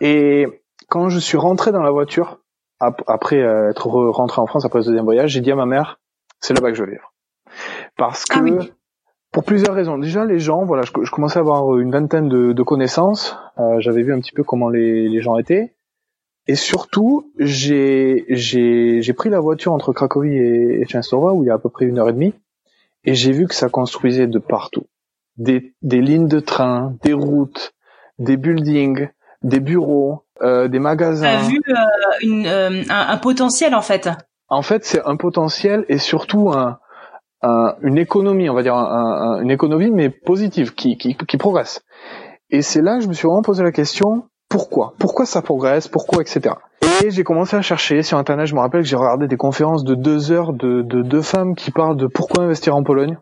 et 0.01 0.47
quand 0.89 1.09
je 1.09 1.19
suis 1.19 1.37
rentré 1.37 1.73
dans 1.73 1.83
la 1.83 1.91
voiture 1.91 2.41
après 2.81 3.43
euh, 3.43 3.71
être 3.71 3.89
rentré 3.89 4.41
en 4.41 4.47
France 4.47 4.65
après 4.65 4.79
le 4.79 4.85
deuxième 4.85 5.05
voyage, 5.05 5.31
j'ai 5.31 5.41
dit 5.41 5.51
à 5.51 5.57
ma 5.57 5.67
mère, 5.67 6.01
c'est 6.41 6.55
là-bas 6.55 6.71
que 6.71 6.77
je 6.77 6.85
veux 6.85 6.91
vivre. 6.91 7.13
Parce 7.97 8.25
ah 8.31 8.41
que 8.41 8.71
pour 9.33 9.45
plusieurs 9.45 9.75
raisons. 9.75 9.99
Déjà, 9.99 10.25
les 10.25 10.39
gens, 10.39 10.65
voilà, 10.65 10.85
je, 10.85 11.11
commençais 11.11 11.39
à 11.39 11.41
avoir 11.41 11.77
une 11.79 11.91
vingtaine 11.91 12.29
de, 12.29 12.53
de 12.53 12.63
connaissances. 12.63 13.37
Euh, 13.59 13.81
J'avais 13.81 14.03
vu 14.03 14.13
un 14.13 14.21
petit 14.21 14.33
peu 14.33 14.43
comment 14.43 14.69
les, 14.69 15.09
les 15.09 15.21
gens 15.21 15.37
étaient. 15.37 15.75
Et 16.47 16.55
surtout, 16.55 17.31
j'ai 17.39 18.25
j'ai 18.29 19.13
pris 19.13 19.29
la 19.29 19.39
voiture 19.39 19.73
entre 19.73 19.93
Cracovie 19.93 20.35
et, 20.35 20.81
et 20.81 20.87
Częstochowa 20.87 21.35
où 21.35 21.43
il 21.43 21.49
y 21.49 21.51
a 21.51 21.55
à 21.55 21.59
peu 21.59 21.69
près 21.69 21.85
une 21.85 21.99
heure 21.99 22.09
et 22.09 22.15
demie 22.15 22.35
et 23.09 23.15
j'ai 23.15 23.33
vu 23.33 23.47
que 23.47 23.55
ça 23.55 23.71
construisait 23.71 24.27
de 24.27 24.39
partout. 24.39 24.85
Des, 25.39 25.73
des 25.81 26.03
lignes 26.03 26.29
de 26.29 26.41
train, 26.41 26.95
des 27.03 27.15
routes, 27.15 27.73
des 28.19 28.37
buildings, 28.37 29.09
des 29.43 29.61
bureaux, 29.61 30.27
euh, 30.43 30.69
des 30.69 30.79
magasins. 30.79 31.39
T'as 31.39 31.49
vu 31.49 31.63
euh, 31.69 31.75
une, 32.21 32.47
euh, 32.47 32.83
un, 32.91 33.09
un, 33.09 33.17
potentiel 33.17 33.75
en 33.75 33.81
fait. 33.81 34.11
En 34.49 34.61
fait, 34.61 34.85
c'est 34.85 35.03
un 35.07 35.17
potentiel 35.17 35.87
et 35.89 35.97
surtout 35.97 36.51
un, 36.51 36.81
un, 37.41 37.77
une 37.81 37.97
économie, 37.97 38.51
on 38.51 38.55
va 38.55 38.63
dire 38.63 38.75
une 38.75 39.51
économie 39.51 39.91
mais 39.91 40.11
positive 40.11 40.75
qui, 40.75 40.99
qui, 40.99 41.17
qui 41.17 41.37
progresse. 41.39 41.83
Et 42.51 42.61
c'est 42.61 42.83
là 42.83 42.99
que 42.99 43.05
je 43.05 43.09
me 43.09 43.15
suis 43.15 43.27
vraiment 43.27 43.41
posé 43.41 43.63
la 43.63 43.73
question 43.73 44.29
pourquoi? 44.49 44.95
Pourquoi 44.99 45.27
ça 45.27 45.43
progresse? 45.43 45.89
Pourquoi 45.89 46.23
etc. 46.23 46.55
Et 47.05 47.11
j'ai 47.11 47.23
commencé 47.23 47.57
à 47.57 47.63
chercher 47.63 48.03
sur 48.03 48.19
internet. 48.19 48.47
Je 48.47 48.55
me 48.55 48.61
rappelle 48.61 48.83
que 48.83 48.89
j'ai 48.89 48.97
regardé 48.97 49.29
des 49.29 49.37
conférences 49.37 49.85
de 49.85 49.95
deux 49.95 50.33
heures 50.33 50.53
de, 50.53 50.83
deux 50.83 51.23
femmes 51.23 51.55
qui 51.55 51.71
parlent 51.71 51.97
de 51.97 52.07
pourquoi 52.07 52.45
investir 52.45 52.75
en 52.75 52.83
Pologne. 52.83 53.19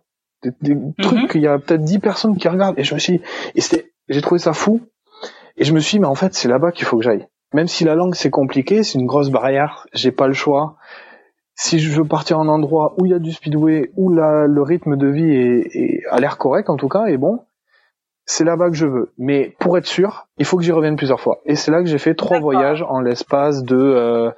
Des, 0.61 0.75
mhm. 0.75 0.95
trucs 1.01 1.31
qu'il 1.33 1.43
y 1.43 1.47
a 1.47 1.59
peut-être 1.59 1.83
dix 1.83 1.99
personnes 1.99 2.37
qui 2.37 2.49
regardent. 2.49 2.79
Et 2.79 2.85
je 2.85 2.95
me 2.95 3.01
suis, 3.01 3.21
et 3.55 3.61
c'était, 3.61 3.93
j'ai 4.09 4.21
trouvé 4.21 4.39
ça 4.39 4.53
fou. 4.53 4.81
Et 5.57 5.65
je 5.65 5.73
me 5.73 5.81
suis 5.81 5.97
dit, 5.97 6.01
mais 6.01 6.07
en 6.07 6.15
fait, 6.15 6.35
c'est 6.35 6.49
là-bas 6.49 6.73
qu'il 6.73 6.87
faut 6.87 6.99
que 6.99 7.05
j'aille. 7.05 7.27
Même 7.55 7.69
si 7.69 7.85
la 7.85 7.95
langue 7.95 8.15
c'est 8.15 8.31
compliqué, 8.31 8.83
c'est 8.83 8.99
une 8.99 9.07
grosse 9.07 9.31
barrière. 9.31 9.87
J'ai 9.93 10.13
pas 10.13 10.29
le 10.29 10.35
choix. 10.35 10.77
Si 11.55 11.79
je 11.79 11.91
veux 11.91 12.05
partir 12.05 12.39
en 12.39 12.49
endroit 12.49 12.95
où 12.99 13.07
il 13.07 13.13
y 13.13 13.15
a 13.15 13.19
du 13.19 13.33
speedway, 13.33 13.91
où 13.97 14.13
la, 14.13 14.47
le 14.47 14.63
rythme 14.63 14.97
de 14.97 15.07
vie 15.07 15.31
est, 15.31 15.75
est 15.75 16.03
a 16.11 16.21
l'air 16.21 16.37
correct 16.39 16.69
en 16.69 16.77
tout 16.77 16.89
cas, 16.89 17.07
et 17.07 17.17
bon, 17.17 17.41
c'est 18.27 18.45
là-bas 18.45 18.69
que 18.71 18.77
je 18.77 18.87
veux. 18.87 19.13
Mais 19.19 19.55
pour 19.61 19.79
être 19.79 19.87
sûr, 19.87 20.27
il 20.37 20.45
faut 20.45 20.57
que 20.57 20.65
j'y 20.65 20.73
revienne 20.73 20.97
plusieurs 20.97 21.21
fois. 21.21 21.41
Et 21.47 21.55
c'est 21.55 21.71
là 21.71 21.81
que 21.81 21.89
j'ai 21.89 21.99
fait 21.99 22.15
trois 22.15 22.41
voyages 22.41 22.83
en 22.83 23.01
l'espace 23.01 23.63
de 23.63 23.77
euh, 23.77 24.31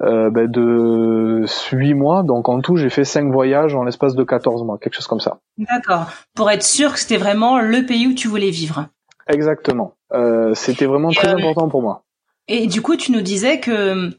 euh, 0.00 0.30
ben 0.30 0.48
de 0.48 1.44
huit 1.72 1.94
mois. 1.94 2.22
Donc 2.22 2.48
en 2.48 2.60
tout, 2.60 2.76
j'ai 2.76 2.88
fait 2.88 3.04
cinq 3.04 3.30
voyages 3.32 3.74
en 3.74 3.82
l'espace 3.82 4.14
de 4.14 4.22
14 4.22 4.62
mois, 4.64 4.78
quelque 4.78 4.94
chose 4.94 5.08
comme 5.08 5.20
ça. 5.20 5.38
D'accord. 5.58 6.06
Pour 6.34 6.50
être 6.50 6.62
sûr 6.62 6.92
que 6.94 7.00
c'était 7.00 7.16
vraiment 7.16 7.58
le 7.58 7.84
pays 7.84 8.06
où 8.06 8.14
tu 8.14 8.28
voulais 8.28 8.50
vivre. 8.50 8.86
Exactement. 9.26 9.94
Euh, 10.12 10.54
c'était 10.54 10.86
vraiment 10.86 11.10
très 11.10 11.28
euh, 11.28 11.36
important 11.36 11.68
pour 11.68 11.82
moi. 11.82 12.04
Et 12.46 12.68
du 12.68 12.80
coup, 12.80 12.94
tu 12.94 13.10
nous 13.10 13.22
disais 13.22 13.58
que 13.58 14.10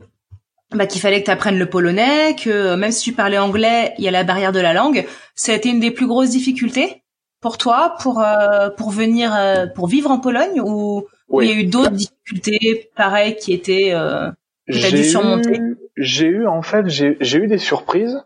bah, 0.76 0.86
qu'il 0.86 1.00
fallait 1.00 1.22
que 1.22 1.26
tu 1.26 1.32
apprennes 1.32 1.58
le 1.58 1.70
polonais, 1.70 2.36
que 2.36 2.76
même 2.76 2.92
si 2.92 3.04
tu 3.04 3.14
parlais 3.14 3.38
anglais, 3.38 3.94
il 3.98 4.04
y 4.04 4.08
a 4.10 4.12
la 4.12 4.26
barrière 4.26 4.52
de 4.52 4.60
la 4.60 4.74
langue. 4.74 5.06
Ça 5.34 5.54
a 5.54 5.56
été 5.56 5.70
une 5.70 5.80
des 5.80 5.92
plus 5.92 6.08
grosses 6.08 6.32
difficultés? 6.32 7.04
Pour 7.42 7.58
toi 7.58 7.96
pour 8.02 8.22
euh, 8.22 8.70
pour 8.70 8.92
venir 8.92 9.34
euh, 9.36 9.68
pour 9.68 9.88
vivre 9.88 10.12
en 10.12 10.20
Pologne 10.20 10.62
ou 10.62 11.06
Ou 11.30 11.42
il 11.42 11.50
y 11.50 11.52
a 11.52 11.56
eu 11.56 11.66
d'autres 11.66 11.92
difficultés, 11.92 12.90
pareil, 12.96 13.36
qui 13.36 13.54
étaient 13.54 13.92
euh, 13.94 14.32
que 14.68 14.96
dû 14.96 15.04
surmonter? 15.04 15.60
J'ai 15.98 16.28
eu 16.28 16.48
en 16.48 16.62
fait, 16.62 16.88
j'ai 16.88 17.38
eu 17.38 17.48
des 17.48 17.58
surprises. 17.58 18.24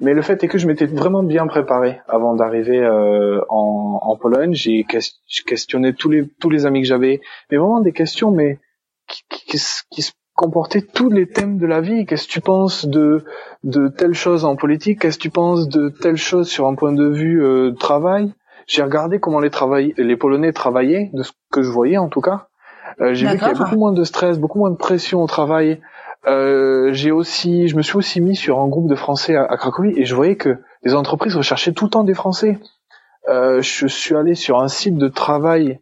Mais 0.00 0.14
le 0.14 0.22
fait 0.22 0.42
est 0.42 0.48
que 0.48 0.56
je 0.56 0.66
m'étais 0.66 0.86
vraiment 0.86 1.22
bien 1.22 1.46
préparé 1.46 2.00
avant 2.08 2.34
d'arriver 2.34 2.78
euh, 2.78 3.40
en, 3.50 4.00
en, 4.02 4.16
Pologne. 4.16 4.54
J'ai 4.54 4.86
questionné 5.46 5.92
tous 5.92 6.08
les 6.08 6.26
tous 6.40 6.48
les 6.48 6.64
amis 6.64 6.80
que 6.80 6.88
j'avais, 6.88 7.20
mais 7.50 7.58
vraiment 7.58 7.80
des 7.80 7.92
questions, 7.92 8.30
mais 8.30 8.58
qui, 9.06 9.22
qui, 9.28 9.58
qui, 9.90 10.02
se 10.02 10.12
comportaient 10.34 10.80
tous 10.80 11.10
les 11.10 11.28
thèmes 11.28 11.58
de 11.58 11.66
la 11.66 11.82
vie. 11.82 12.06
Qu'est-ce 12.06 12.26
que 12.26 12.32
tu 12.32 12.40
penses 12.40 12.86
de 12.86 13.22
de 13.62 13.88
telle 13.88 14.14
chose 14.14 14.46
en 14.46 14.56
politique? 14.56 15.00
Qu'est-ce 15.00 15.18
que 15.18 15.24
tu 15.24 15.30
penses 15.30 15.68
de 15.68 15.90
telle 15.90 16.16
chose 16.16 16.48
sur 16.48 16.66
un 16.66 16.74
point 16.74 16.92
de 16.92 17.06
vue 17.06 17.44
euh, 17.44 17.72
travail? 17.72 18.32
J'ai 18.70 18.84
regardé 18.84 19.18
comment 19.18 19.40
les 19.40 19.50
travail 19.50 19.94
les 19.98 20.16
Polonais 20.16 20.52
travaillaient, 20.52 21.10
de 21.12 21.24
ce 21.24 21.32
que 21.50 21.60
je 21.60 21.68
voyais 21.68 21.98
en 21.98 22.08
tout 22.08 22.20
cas. 22.20 22.46
Euh, 23.00 23.14
j'ai 23.14 23.26
vu 23.26 23.32
qu'il 23.32 23.42
y 23.42 23.44
avait 23.44 23.58
beaucoup 23.58 23.76
moins 23.76 23.92
de 23.92 24.04
stress, 24.04 24.38
beaucoup 24.38 24.60
moins 24.60 24.70
de 24.70 24.76
pression 24.76 25.24
au 25.24 25.26
travail. 25.26 25.80
Euh, 26.28 26.92
j'ai 26.92 27.10
aussi, 27.10 27.66
je 27.66 27.76
me 27.76 27.82
suis 27.82 27.96
aussi 27.96 28.20
mis 28.20 28.36
sur 28.36 28.60
un 28.60 28.68
groupe 28.68 28.88
de 28.88 28.94
Français 28.94 29.34
à, 29.34 29.56
Cracovie 29.56 29.98
et 29.98 30.04
je 30.04 30.14
voyais 30.14 30.36
que 30.36 30.58
les 30.84 30.94
entreprises 30.94 31.34
recherchaient 31.34 31.72
tout 31.72 31.86
le 31.86 31.90
temps 31.90 32.04
des 32.04 32.14
Français. 32.14 32.60
Euh, 33.28 33.60
je 33.60 33.88
suis 33.88 34.14
allé 34.14 34.36
sur 34.36 34.60
un 34.60 34.68
site 34.68 34.96
de 34.96 35.08
travail 35.08 35.80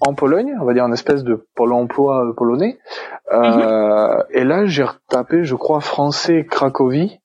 en 0.00 0.14
Pologne, 0.14 0.56
on 0.60 0.64
va 0.64 0.74
dire 0.74 0.84
une 0.84 0.94
espèce 0.94 1.22
de 1.22 1.46
pôle 1.54 1.72
emploi 1.72 2.26
euh, 2.26 2.32
polonais. 2.32 2.80
Euh, 3.32 4.16
mhm. 4.16 4.24
Et 4.30 4.42
là, 4.42 4.66
j'ai 4.66 4.82
retapé, 4.82 5.44
je 5.44 5.54
crois, 5.54 5.80
français 5.80 6.44
Cracovie, 6.50 7.20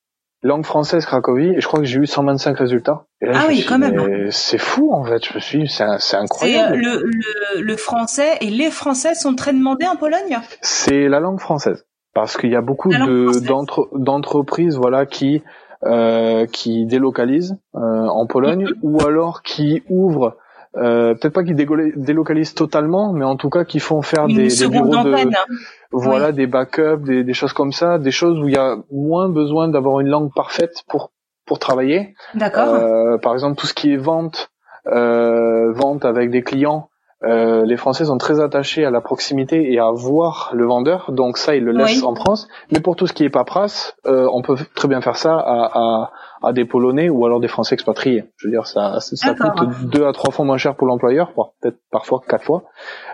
langue 0.48 0.66
française 0.66 1.06
Cracovie, 1.06 1.50
et 1.50 1.62
je 1.62 1.68
crois 1.68 1.80
que 1.80 1.86
j'ai 1.86 2.00
eu 2.00 2.08
125 2.08 2.58
résultats. 2.58 3.06
ah 3.26 3.46
oui, 3.48 3.66
quand 3.68 3.78
même. 3.78 4.32
C'est 4.32 4.58
fou 4.58 4.92
en 4.94 5.04
fait. 5.04 5.24
Je 5.26 5.34
me 5.36 5.40
suis, 5.40 5.70
c'est 5.70 6.16
incroyable. 6.16 6.78
Le, 6.78 7.04
le, 7.04 7.62
le, 7.62 7.76
français 7.76 8.38
et 8.42 8.50
les 8.50 8.72
Français 8.72 9.14
sont 9.14 9.36
très 9.36 9.54
demandés 9.54 9.86
en 9.86 9.96
Pologne? 9.96 10.40
C'est 10.62 11.08
la 11.08 11.20
langue 11.20 11.40
française 11.40 11.86
parce 12.14 12.36
qu'il 12.36 12.50
y 12.50 12.56
a 12.56 12.62
beaucoup 12.62 12.90
de 12.90 13.98
d'entreprises 14.00 14.76
voilà 14.76 15.06
qui 15.06 15.44
euh, 15.84 16.48
qui 16.48 16.88
délocalisent 16.88 17.56
euh, 17.76 17.80
en 17.80 18.26
Pologne 18.26 18.66
mm-hmm. 18.66 18.80
ou 18.82 19.06
alors 19.06 19.44
qui 19.44 19.84
ouvrent 19.90 20.36
euh, 20.76 21.14
peut-être 21.16 21.34
pas 21.34 21.44
qui 21.44 21.54
délocalisent 21.54 22.54
totalement 22.54 23.14
mais 23.14 23.26
en 23.26 23.36
tout 23.36 23.50
cas 23.50 23.64
qui 23.64 23.80
font 23.80 24.02
faire 24.02 24.28
des, 24.28 24.48
des, 24.48 24.68
bureaux 24.68 25.04
de 25.04 25.32
voilà 25.92 26.32
des 26.32 26.48
backups 26.48 27.04
des, 27.04 27.24
des, 27.24 27.34
choses 27.34 27.54
comme 27.54 27.72
ça 27.72 27.98
des 27.98 28.12
choses 28.12 28.40
où 28.40 28.48
il 28.48 28.54
y 28.54 28.58
a 28.58 28.78
moins 28.92 29.30
besoin 29.30 29.70
d'avoir 29.70 30.00
une 30.00 30.10
langue 30.10 30.32
parfaite 30.34 30.84
pour 30.88 31.12
pour 31.46 31.60
travailler. 31.60 32.14
D'accord. 32.36 32.74
Euh, 32.74 33.18
par 33.18 33.34
exemple 33.34 33.56
tout 33.58 33.68
ce 33.68 33.74
qui 33.74 33.94
est 33.94 33.98
vente 33.98 34.50
euh, 34.88 35.72
vente 35.74 36.04
avec 36.04 36.30
des 36.30 36.44
clients 36.44 36.90
euh, 37.24 37.66
les 37.66 37.78
Français 37.78 38.06
sont 38.06 38.20
très 38.20 38.40
attachés 38.40 38.86
à 38.86 38.92
la 38.92 39.02
proximité 39.02 39.74
et 39.74 39.80
à 39.80 39.90
voir 39.90 40.52
le 40.54 40.66
vendeur, 40.66 41.12
donc 41.12 41.40
ça 41.40 41.56
ils 41.56 41.64
le 41.64 41.72
laissent 41.72 42.04
en 42.04 42.14
France. 42.14 42.48
Mais 42.72 42.80
pour 42.80 42.96
tout 42.96 43.08
ce 43.08 43.14
qui 43.14 43.24
est 43.24 43.30
paperasse, 43.30 43.96
euh, 44.06 44.28
on 44.32 44.44
peut 44.44 44.56
très 44.76 44.88
bien 44.88 45.02
faire 45.02 45.18
ça 45.18 45.34
à, 45.34 45.72
à, 45.74 46.12
à, 46.42 46.54
des 46.54 46.66
Polonais 46.66 47.10
ou 47.10 47.26
alors 47.26 47.40
des 47.40 47.48
Français 47.48 47.74
expatriés. 47.74 48.26
Je 48.38 48.48
veux 48.48 48.52
dire, 48.52 48.68
ça, 48.68 49.00
ça 49.00 49.34
coûte 49.34 49.90
deux 49.90 50.06
à 50.06 50.14
trois 50.14 50.32
fois 50.32 50.46
moins 50.46 50.58
cher 50.58 50.76
pour 50.76 50.88
l'employeur, 50.88 51.34
peut-être 51.62 51.78
parfois 51.92 52.22
quatre 52.28 52.44
fois. 52.44 52.64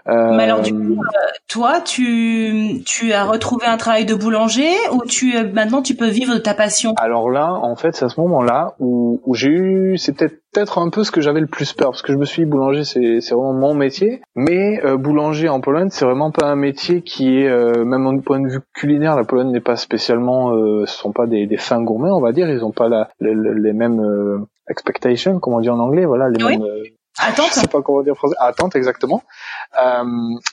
Euh, 0.08 0.36
Mais 0.36 0.44
alors 0.44 0.62
du 0.62 0.74
coup, 0.74 1.02
euh, 1.02 1.18
toi, 1.48 1.82
tu, 1.82 2.82
tu 2.86 3.14
as 3.14 3.26
retrouvé 3.26 3.66
un 3.66 3.78
travail 3.78 4.06
de 4.06 4.16
boulanger 4.16 4.72
ou 4.92 5.04
tu 5.06 5.36
maintenant 5.54 5.82
tu 5.82 5.96
peux 5.96 6.08
vivre 6.08 6.34
de 6.34 6.40
ta 6.40 6.54
passion? 6.54 6.94
Alors 6.98 7.30
là, 7.30 7.54
en 7.54 7.76
fait, 7.76 7.96
c'est 7.96 8.06
à 8.06 8.10
ce 8.10 8.20
moment-là 8.20 8.76
où, 8.80 9.22
où 9.26 9.34
j'ai 9.34 9.50
eu, 9.50 9.98
c'est 9.98 10.14
peut-être 10.14 10.43
un 10.76 10.90
peu 10.90 11.04
ce 11.04 11.12
que 11.12 11.22
j'avais 11.22 11.40
le 11.40 11.48
plus 11.48 11.74
peur 11.74 11.92
parce 11.92 12.02
que 12.02 12.14
je 12.14 12.18
me 12.18 12.26
suis 12.26 12.44
dit 12.44 12.50
boulanger, 12.50 12.84
c'est 12.84 13.22
c'est 13.22 13.36
vraiment 13.36 13.54
mon 13.54 13.74
métier. 13.74 14.22
Mais 14.36 14.84
euh, 14.84 14.98
boulanger 14.98 15.50
en 15.50 15.62
Pologne, 15.62 15.90
c'est 15.92 16.06
vraiment 16.06 16.32
pas 16.32 16.48
un 16.48 16.56
métier 16.56 17.02
qui 17.02 17.40
est 17.40 17.48
euh, 17.48 17.86
même 17.86 18.06
au 18.08 18.22
point 18.22 18.40
de 18.40 18.48
vue 18.48 18.62
culinaire, 18.74 19.16
la 19.16 19.24
Pologne 19.24 19.52
n'est 19.52 19.60
pas 19.60 19.76
spécialement, 19.76 20.56
euh, 20.56 20.86
ce 20.86 20.98
sont 20.98 21.12
pas 21.12 21.26
des, 21.26 21.48
des 21.48 21.58
fins 21.58 21.82
gourmets, 21.82 22.12
on 22.12 22.22
va 22.22 22.32
dire. 22.32 22.50
Ils 22.50 22.64
ont 22.64 22.72
pas 22.72 22.90
la, 22.90 23.10
les, 23.20 23.74
mêmes 23.74 24.00
euh, 24.00 24.40
expectations, 24.70 25.40
comme 25.40 25.54
on 25.54 25.62
dit 25.62 25.70
en 25.70 25.80
anglais, 25.80 26.06
voilà, 26.06 26.30
les 26.30 26.44
mêmes 26.44 26.64
Attente. 27.20 27.50
Je 27.50 27.60
sais 27.60 27.68
pas 27.68 27.82
comment 27.82 28.02
dire 28.02 28.16
français. 28.16 28.36
Attente, 28.40 28.76
exactement. 28.76 29.24
Euh, 29.80 30.04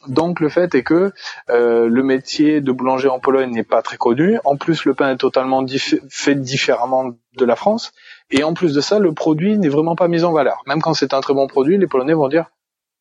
donc 0.08 0.40
le 0.40 0.50
fait 0.50 0.74
est 0.74 0.82
que 0.82 1.12
euh, 1.48 1.88
le 1.88 2.02
métier 2.02 2.60
de 2.60 2.70
boulanger 2.70 3.08
en 3.08 3.18
Pologne 3.18 3.50
n'est 3.50 3.62
pas 3.62 3.80
très 3.80 3.96
connu. 3.96 4.38
En 4.44 4.56
plus, 4.56 4.84
le 4.84 4.92
pain 4.94 5.10
est 5.10 5.16
totalement 5.16 5.64
fait 6.10 6.34
différemment 6.34 7.12
de 7.36 7.44
la 7.44 7.56
France. 7.56 7.92
Et 8.30 8.42
en 8.44 8.54
plus 8.54 8.74
de 8.74 8.80
ça, 8.80 8.98
le 8.98 9.12
produit 9.12 9.58
n'est 9.58 9.68
vraiment 9.68 9.96
pas 9.96 10.08
mis 10.08 10.24
en 10.24 10.32
valeur. 10.32 10.62
Même 10.66 10.80
quand 10.80 10.94
c'est 10.94 11.14
un 11.14 11.20
très 11.20 11.34
bon 11.34 11.46
produit, 11.46 11.78
les 11.78 11.86
Polonais 11.86 12.14
vont 12.14 12.28
dire 12.28 12.46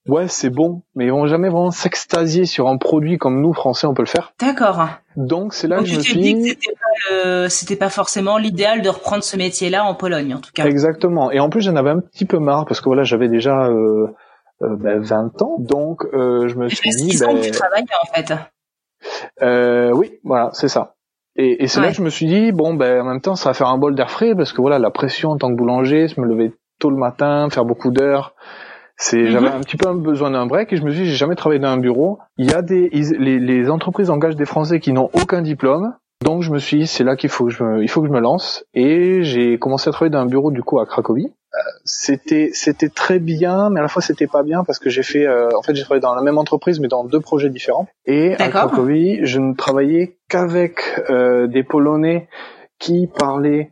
ouais 0.08 0.28
c'est 0.28 0.50
bon, 0.50 0.82
mais 0.96 1.06
ils 1.06 1.12
vont 1.12 1.28
jamais 1.28 1.50
vraiment 1.50 1.72
s'extasier 1.72 2.46
sur 2.46 2.68
un 2.68 2.78
produit 2.78 3.18
comme 3.18 3.42
nous 3.42 3.54
Français 3.54 3.86
on 3.86 3.94
peut 3.94 4.02
le 4.02 4.08
faire. 4.08 4.34
D'accord. 4.40 4.88
Donc 5.18 5.54
c'est 5.54 5.68
là 5.68 5.80
que 5.80 5.86
je 5.86 5.98
me 5.98 6.02
suis 6.02 6.20
dit 6.20 6.58
que 7.10 7.48
c'était 7.50 7.76
pas, 7.76 7.90
forcément 7.90 8.38
l'idéal 8.38 8.82
de 8.82 8.90
reprendre 8.90 9.24
ce 9.24 9.38
métier-là 9.38 9.84
en 9.84 9.94
Pologne 9.94 10.34
en 10.34 10.40
tout 10.40 10.52
cas. 10.54 10.66
Exactement. 10.66 11.32
Et 11.32 11.40
en 11.40 11.50
plus 11.50 11.62
j'en 11.62 11.76
avais 11.76 11.92
un 11.92 12.00
petit 12.00 12.26
peu 12.26 12.40
marre 12.40 12.66
parce 12.66 12.82
que 12.82 12.86
voilà 12.86 13.04
j'avais 13.04 13.28
déjà 13.28 13.68
euh, 13.68 14.08
euh, 14.62 14.76
ben, 14.76 15.00
20 15.00 15.42
ans, 15.42 15.56
donc 15.60 16.04
euh, 16.14 16.48
je 16.48 16.56
me 16.56 16.68
suis 16.68 16.90
dit. 16.90 17.18
Ben, 17.18 17.40
tu 17.40 17.52
travailles 17.52 17.86
en 18.04 18.14
fait. 18.14 18.34
Euh, 19.42 19.92
oui, 19.92 20.20
voilà, 20.24 20.50
c'est 20.54 20.68
ça. 20.68 20.96
Et, 21.42 21.64
et 21.64 21.68
c'est 21.68 21.80
là 21.80 21.88
que 21.88 21.96
je 21.96 22.02
me 22.02 22.10
suis 22.10 22.26
dit 22.26 22.52
bon 22.52 22.74
ben 22.74 23.02
en 23.02 23.06
même 23.06 23.22
temps 23.22 23.36
ça 23.36 23.52
va 23.52 23.54
faire 23.54 23.70
un 23.70 23.78
bol 23.78 23.96
d'air 23.96 24.12
frais 24.12 24.36
parce 24.36 24.52
que 24.52 24.60
voilà 24.60 24.78
la 24.78 24.92
pression 24.92 25.30
en 25.30 25.38
tant 25.38 25.50
que 25.50 25.56
boulanger, 25.56 26.10
se 26.10 26.20
me 26.20 26.28
lever 26.28 26.52
tôt 26.80 26.90
le 26.90 26.98
matin, 26.98 27.48
faire 27.50 27.64
beaucoup 27.64 27.92
d'heures. 27.92 28.34
C'est, 28.98 29.22
mhm. 29.22 29.28
j'avais 29.30 29.48
un 29.48 29.62
petit 29.62 29.78
peu 29.78 29.94
besoin 29.94 30.32
d'un 30.32 30.46
break 30.46 30.74
et 30.74 30.76
je 30.76 30.84
me 30.84 30.92
suis 30.92 31.04
dit, 31.04 31.10
j'ai 31.10 31.16
jamais 31.16 31.36
travaillé 31.36 31.62
dans 31.62 31.70
un 31.70 31.78
bureau. 31.78 32.20
Il 32.38 32.52
y 32.52 32.54
a 32.54 32.62
des, 32.62 32.90
les, 32.90 33.40
les 33.40 33.70
entreprises 33.70 34.10
engagent 34.10 34.36
des 34.36 34.46
Français 34.46 34.82
qui 34.82 34.92
n'ont 34.92 35.10
aucun 35.14 35.42
diplôme. 35.42 35.94
Donc 36.24 36.44
je 36.44 36.52
me 36.52 36.60
suis 36.60 36.80
dit, 36.80 36.88
c'est 36.88 37.04
là 37.04 37.16
qu'il 37.16 37.30
faut 37.30 37.46
que 37.46 37.52
je 37.52 37.64
me, 37.64 37.82
il 37.82 37.90
faut 37.90 38.02
que 38.02 38.08
je 38.08 38.12
me 38.12 38.20
lance. 38.20 38.66
Et 38.74 39.24
j'ai 39.24 39.58
commencé 39.58 39.90
à 39.90 39.94
travailler 39.94 40.12
dans 40.12 40.20
un 40.20 40.26
bureau 40.26 40.52
du 40.52 40.64
coup 40.64 40.80
à 40.80 40.86
Cracovie. 40.86 41.32
Euh, 41.56 41.58
c'était, 41.86 42.52
c'était 42.54 42.90
très 42.90 43.20
bien, 43.20 43.70
mais 43.70 43.80
à 43.80 43.84
la 43.84 43.90
fois 43.90 44.02
c'était 44.02 44.28
pas 44.28 44.44
bien 44.44 44.64
parce 44.64 44.80
que 44.80 44.90
j'ai 44.90 45.02
fait, 45.02 45.26
euh, 45.26 45.50
en 45.58 45.64
fait 45.64 45.76
j'ai 45.76 45.84
travaillé 45.84 46.02
dans 46.02 46.14
la 46.14 46.22
même 46.22 46.38
entreprise 46.38 46.80
mais 46.80 46.88
dans 46.88 47.04
deux 47.06 47.22
projets 47.22 47.50
différents. 47.50 47.88
Et 48.06 48.36
à 48.36 48.50
Cracovie, 48.50 49.20
je 49.24 49.40
ne 49.40 49.56
travaillais 49.56 50.18
qu'avec 50.28 50.82
euh, 51.10 51.48
des 51.48 51.64
Polonais 51.64 52.28
qui 52.80 53.08
parlaient 53.08 53.72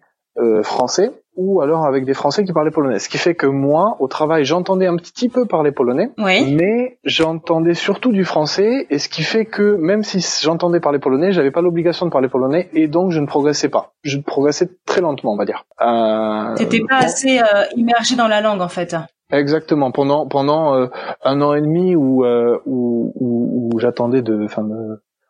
français 0.61 1.11
ou 1.37 1.61
alors 1.61 1.85
avec 1.85 2.03
des 2.03 2.13
Français 2.13 2.43
qui 2.43 2.51
parlaient 2.51 2.71
polonais. 2.71 2.99
Ce 2.99 3.07
qui 3.07 3.17
fait 3.17 3.35
que 3.35 3.47
moi, 3.47 3.95
au 3.99 4.07
travail, 4.07 4.43
j'entendais 4.43 4.87
un 4.87 4.97
petit 4.97 5.29
peu 5.29 5.45
parler 5.45 5.71
polonais, 5.71 6.11
mais 6.17 6.97
j'entendais 7.03 7.75
surtout 7.75 8.11
du 8.11 8.25
français, 8.25 8.87
et 8.89 8.99
ce 8.99 9.07
qui 9.07 9.23
fait 9.23 9.45
que 9.45 9.77
même 9.77 10.03
si 10.03 10.19
j'entendais 10.43 10.79
parler 10.79 10.99
polonais, 10.99 11.31
j'avais 11.31 11.51
pas 11.51 11.61
l'obligation 11.61 12.05
de 12.07 12.11
parler 12.11 12.27
polonais, 12.27 12.69
et 12.73 12.87
donc 12.87 13.11
je 13.11 13.19
ne 13.19 13.27
progressais 13.27 13.69
pas. 13.69 13.93
Je 14.03 14.17
progressais 14.17 14.69
très 14.85 15.01
lentement, 15.01 15.33
on 15.33 15.37
va 15.37 15.45
dire. 15.45 15.65
Euh, 15.81 16.55
T'étais 16.55 16.81
pas 16.87 16.97
assez 16.97 17.39
euh, 17.39 17.63
immergé 17.75 18.15
dans 18.15 18.27
la 18.27 18.41
langue, 18.41 18.61
en 18.61 18.67
fait. 18.67 18.95
Exactement. 19.31 19.91
Pendant 19.91 20.25
pendant 20.27 20.73
euh, 20.75 20.87
un 21.23 21.41
an 21.41 21.53
et 21.53 21.61
demi 21.61 21.95
où 21.95 22.23
euh, 22.23 22.59
où, 22.65 23.11
où, 23.15 23.69
où 23.73 23.79
j'attendais 23.79 24.21
de, 24.21 24.45
enfin, 24.45 24.65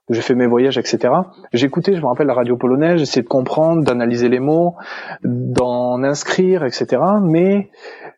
j'ai 0.09 0.21
fait 0.21 0.35
mes 0.35 0.47
voyages, 0.47 0.77
etc. 0.77 1.13
J'écoutais, 1.53 1.95
je 1.95 2.01
me 2.01 2.07
rappelle, 2.07 2.27
la 2.27 2.33
radio 2.33 2.55
polonaise, 2.55 2.99
j'essayais 2.99 3.23
de 3.23 3.27
comprendre, 3.27 3.83
d'analyser 3.83 4.29
les 4.29 4.39
mots, 4.39 4.75
d'en 5.23 6.03
inscrire, 6.03 6.63
etc. 6.63 7.01
Mais 7.21 7.69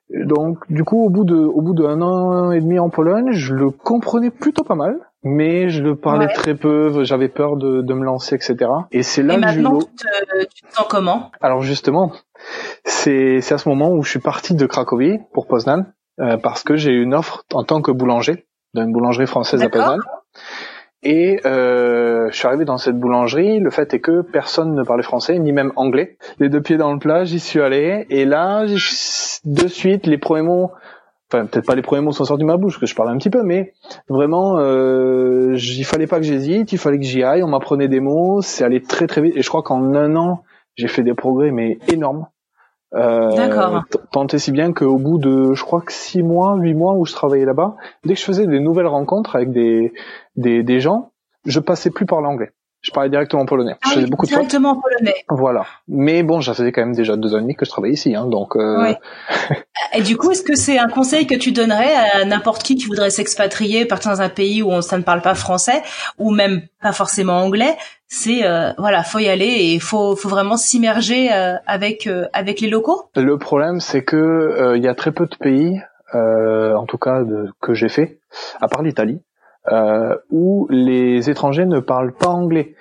donc, 0.10 0.60
du 0.69 0.84
coup, 0.84 1.06
au 1.06 1.10
bout 1.10 1.23
de, 1.23 1.36
au 1.36 1.62
bout 1.62 1.73
d'un 1.73 2.02
an 2.02 2.52
et 2.52 2.62
demi 2.62 2.80
en 2.80 2.89
Pologne, 2.89 3.32
je 3.32 3.54
le 3.54 3.69
comprenais 3.69 4.32
plutôt 4.32 4.63
pas 4.63 4.75
mal, 4.75 4.97
mais 5.23 5.69
je 5.69 5.84
le 5.84 5.95
parlais 5.95 6.28
très 6.28 6.56
peu, 6.56 7.04
j'avais 7.04 7.28
peur 7.28 7.58
de, 7.58 7.82
de 7.82 7.93
me 7.93 8.04
lancer, 8.04 8.36
etc. 8.36 8.71
Et 8.91 9.04
c'est 9.04 9.21
là 9.21 9.36
et 9.36 9.38
maintenant, 9.38 9.80
tu 9.80 9.86
te, 9.86 10.45
tu 10.45 10.63
te 10.63 10.73
sens 10.73 10.88
comment? 10.89 11.32
Alors 11.41 11.62
justement, 11.62 12.12
c'est 12.86 13.41
c'est 13.41 13.54
à 13.54 13.58
ce 13.58 13.69
moment 13.69 13.91
où 13.91 14.02
je 14.02 14.10
suis 14.10 14.19
parti 14.19 14.56
de 14.56 14.65
Cracovie 14.65 15.19
pour 15.34 15.47
Poznan 15.47 15.86
euh, 16.19 16.38
parce 16.38 16.63
que 16.63 16.75
j'ai 16.75 16.91
eu 16.91 17.04
une 17.04 17.13
offre 17.13 17.43
en 17.54 17.63
tant 17.63 17.82
que 17.82 17.91
boulanger 17.91 18.45
d'une 18.73 18.91
boulangerie 18.91 19.28
française 19.28 19.62
à 19.62 19.69
Poznan. 19.69 19.99
Et 21.01 21.39
euh, 21.45 22.27
je 22.29 22.38
suis 22.38 22.47
arrivé 22.47 22.65
dans 22.65 22.77
cette 22.77 22.99
boulangerie. 22.99 23.59
Le 23.59 23.69
fait 23.69 23.93
est 23.93 23.99
que 23.99 24.21
personne 24.21 24.75
ne 24.75 24.83
parlait 24.83 25.03
français, 25.03 25.39
ni 25.39 25.53
même 25.53 25.71
anglais. 25.75 26.17
Les 26.39 26.49
deux 26.49 26.62
pieds 26.62 26.77
dans 26.77 26.91
le 26.91 26.99
plat, 26.99 27.23
j'y 27.23 27.39
suis 27.39 27.62
allé. 27.62 28.05
Et 28.09 28.25
là, 28.25 28.65
de 28.65 29.67
suite, 29.67 30.07
les 30.07 30.17
premiers 30.17 30.41
mots, 30.41 30.71
enfin 31.31 31.45
peut-être 31.45 31.65
pas 31.65 31.75
les 31.75 31.81
premiers 31.81 32.01
mots 32.01 32.12
sont 32.12 32.25
sortis 32.25 32.41
de 32.41 32.47
ma 32.47 32.57
bouche, 32.57 32.79
que 32.79 32.85
je 32.85 32.95
parlais 32.95 33.12
un 33.13 33.17
petit 33.17 33.29
peu, 33.29 33.43
mais 33.43 33.73
vraiment, 34.09 34.57
euh, 34.59 35.55
il 35.55 35.85
fallait 35.85 36.07
pas 36.07 36.17
que 36.17 36.25
j'hésite, 36.25 36.73
il 36.73 36.77
fallait 36.77 36.99
que 36.99 37.05
j'y 37.05 37.23
aille. 37.23 37.43
On 37.43 37.47
m'apprenait 37.47 37.88
des 37.88 38.01
mots, 38.01 38.41
c'est 38.41 38.65
allé 38.65 38.81
très 38.81 39.07
très 39.07 39.21
vite. 39.21 39.38
Et 39.38 39.41
je 39.41 39.47
crois 39.47 39.63
qu'en 39.63 39.95
un 39.95 40.15
an, 40.17 40.43
j'ai 40.75 40.89
fait 40.89 41.03
des 41.03 41.13
progrès 41.13 41.51
mais 41.51 41.79
énormes. 41.88 42.27
Euh, 42.95 43.82
tant 44.12 44.25
et 44.28 44.39
si 44.39 44.52
bien 44.52 44.73
qu'au 44.73 44.97
bout 44.97 45.19
de, 45.19 45.54
je 45.54 45.63
crois 45.63 45.82
que 45.82 45.91
six 45.91 46.23
mois, 46.23 46.56
huit 46.56 46.73
mois 46.73 46.93
où 46.93 47.06
je 47.06 47.13
travaillais 47.13 47.45
là-bas, 47.45 47.75
dès 48.04 48.15
que 48.15 48.19
je 48.19 48.25
faisais 48.25 48.47
des 48.47 48.60
nouvelles 48.60 48.88
rencontres 48.88 49.36
avec 49.36 49.52
des, 49.52 49.93
des, 50.36 50.63
des 50.63 50.80
gens, 50.80 51.12
je 51.45 51.60
passais 51.60 51.91
plus 51.91 52.06
par 52.06 52.21
l'anglais. 52.21 52.52
Je 52.82 52.91
parlais 52.91 53.10
directement 53.10 53.45
polonais. 53.45 53.75
je 53.84 53.89
ah 53.89 53.93
faisais 53.95 54.08
beaucoup 54.08 54.25
directement 54.25 54.73
de 54.73 54.80
polonais. 54.82 55.15
Voilà. 55.30 55.65
Mais 55.88 56.23
bon, 56.23 56.41
ça 56.41 56.54
faisait 56.54 56.71
quand 56.71 56.82
même 56.82 56.95
déjà 56.95 57.17
deux 57.17 57.36
ans 57.36 57.39
et 57.39 57.41
demi 57.41 57.56
que 57.56 57.65
je 57.65 57.69
travaillais 57.69 57.93
ici, 57.93 58.15
hein, 58.15 58.25
donc. 58.25 58.56
Euh... 58.56 58.93
Et 59.93 60.02
du 60.02 60.17
coup, 60.17 60.32
est-ce 60.32 60.43
que 60.43 60.56
c'est 60.56 60.78
un 60.78 60.88
conseil 60.88 61.25
que 61.25 61.36
tu 61.36 61.52
donnerais 61.52 61.93
à 61.95 62.25
n'importe 62.25 62.63
qui 62.63 62.75
qui 62.75 62.86
voudrait 62.86 63.10
s'expatrier, 63.10 63.86
partir 63.86 64.12
dans 64.12 64.21
un 64.21 64.30
pays 64.30 64.62
où 64.62 64.82
ça 64.82 64.97
ne 64.97 65.04
parle 65.04 65.21
pas 65.21 65.36
français 65.36 65.82
ou 66.17 66.32
même 66.32 66.62
pas 66.82 66.91
forcément 66.91 67.41
anglais? 67.41 67.75
C'est 68.08 68.43
euh, 68.43 68.71
voilà, 68.78 69.04
faut 69.04 69.19
y 69.19 69.28
aller 69.28 69.73
et 69.73 69.80
faut, 69.80 70.15
vraiment 70.15 70.58
s'immerger 70.58 71.32
euh, 71.32 71.56
avec 71.67 72.08
euh, 72.08 72.25
avec 72.34 72.60
les 72.60 72.69
locaux? 72.69 73.04
Le 73.15 73.38
problème, 73.38 73.80
c'est 73.80 74.04
que 74.04 74.73
il 74.75 74.84
y 74.84 74.88
a 74.88 74.95
très 74.95 75.12
peu 75.12 75.25
de 75.25 75.36
pays, 75.36 75.82
en 76.13 76.86
tout 76.86 76.97
cas 76.97 77.21
que 77.62 77.73
j'ai 77.73 77.89
fait, 77.89 78.19
à 78.62 78.67
part 78.67 78.82
l'Italie, 78.82 79.21
où 80.32 80.67
les 80.69 81.30
étrangers 81.30 81.65
ne 81.65 81.80
parlent 81.80 82.13
pas 82.13 82.30
anglais. 82.30 82.75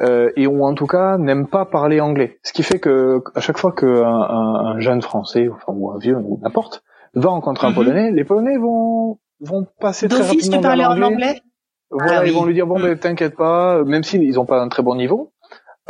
Euh, 0.00 0.30
et 0.36 0.46
ou 0.46 0.64
en 0.64 0.74
tout 0.74 0.86
cas 0.86 1.18
n'aiment 1.18 1.46
pas 1.46 1.66
parler 1.66 2.00
anglais. 2.00 2.38
Ce 2.42 2.52
qui 2.52 2.62
fait 2.62 2.78
que 2.78 3.22
à 3.34 3.40
chaque 3.40 3.58
fois 3.58 3.72
qu'un 3.72 4.02
un, 4.02 4.74
un 4.74 4.80
jeune 4.80 5.02
français 5.02 5.50
enfin, 5.52 5.72
ou 5.78 5.90
un 5.90 5.98
vieux 5.98 6.16
ou 6.16 6.40
n'importe 6.42 6.82
va 7.14 7.28
rencontrer 7.28 7.66
un 7.66 7.70
mhm. 7.70 7.76
polonais, 7.76 8.10
les 8.10 8.24
polonais 8.24 8.56
vont 8.56 9.18
vont 9.40 9.66
passer 9.80 10.08
très 10.08 10.22
rapidement 10.22 10.60
vers 10.60 10.76
l'anglais. 10.76 11.04
en 11.04 11.12
anglais? 11.12 11.42
Voilà, 11.90 12.20
ah 12.20 12.26
ils 12.26 12.32
vont 12.32 12.46
lui 12.46 12.54
dire 12.54 12.66
bon 12.66 12.80
ben 12.80 12.96
t'inquiète 12.96 13.36
pas, 13.36 13.84
même 13.84 14.02
s'ils 14.02 14.34
n'ont 14.34 14.46
pas 14.46 14.62
un 14.62 14.68
très 14.68 14.82
bon 14.82 14.94
niveau, 14.94 15.34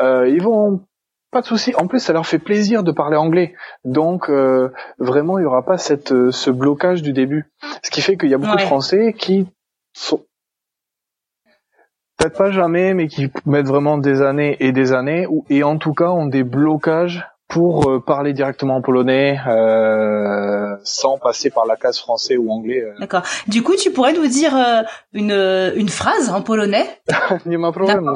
euh, 0.01 0.29
ils 0.29 0.43
vont 0.43 0.81
pas 1.31 1.41
de 1.41 1.47
souci. 1.47 1.73
En 1.77 1.87
plus, 1.87 2.01
ça 2.01 2.13
leur 2.13 2.27
fait 2.27 2.41
plaisir 2.41 2.83
de 2.83 2.93
parler 2.93 3.17
anglais. 3.17 3.55
Donc, 3.85 4.29
euh, 4.29 4.71
vraiment, 4.99 5.39
il 5.39 5.43
y 5.43 5.45
aura 5.47 5.65
pas 5.65 5.79
cette, 5.79 6.31
ce 6.31 6.51
blocage 6.51 7.01
du 7.03 7.15
début. 7.15 7.51
Ce 7.83 7.91
qui 7.91 8.03
fait 8.03 8.19
qu'il 8.19 8.29
y 8.29 8.35
a 8.35 8.39
beaucoup 8.39 8.57
de 8.57 8.61
Français 8.61 9.15
qui 9.17 9.47
sont, 9.95 10.27
peut-être 12.17 12.37
pas 12.37 12.51
jamais, 12.51 12.95
mais 12.95 13.09
qui 13.09 13.31
mettent 13.47 13.67
vraiment 13.67 13.99
des 13.99 14.23
années 14.23 14.57
et 14.61 14.73
des 14.73 14.93
années, 14.93 15.27
et 15.51 15.63
en 15.63 15.79
tout 15.79 15.95
cas 15.95 16.09
ont 16.09 16.27
des 16.27 16.45
blocages 16.45 17.25
pour 17.53 17.91
euh, 17.91 18.01
parler 18.01 18.33
directement 18.33 18.77
en 18.77 18.81
polonais 18.81 19.39
euh, 19.47 20.75
sans 20.85 21.19
passer 21.19 21.51
par 21.51 21.67
la 21.67 21.77
case 21.77 21.99
français 21.99 22.39
ou 22.39 22.51
anglais. 22.51 22.83
Euh. 22.83 22.95
D'accord. 22.99 23.23
Du 23.47 23.63
coup, 23.63 23.77
tu 23.77 23.91
pourrais 23.91 24.15
nous 24.15 24.27
dire 24.27 24.55
une, 25.13 25.33
une 25.77 25.89
phrase 25.91 26.31
en 26.31 26.41
polonais? 26.41 26.87
Nie 27.47 27.59
ma 27.59 27.73
problemu. 27.73 28.13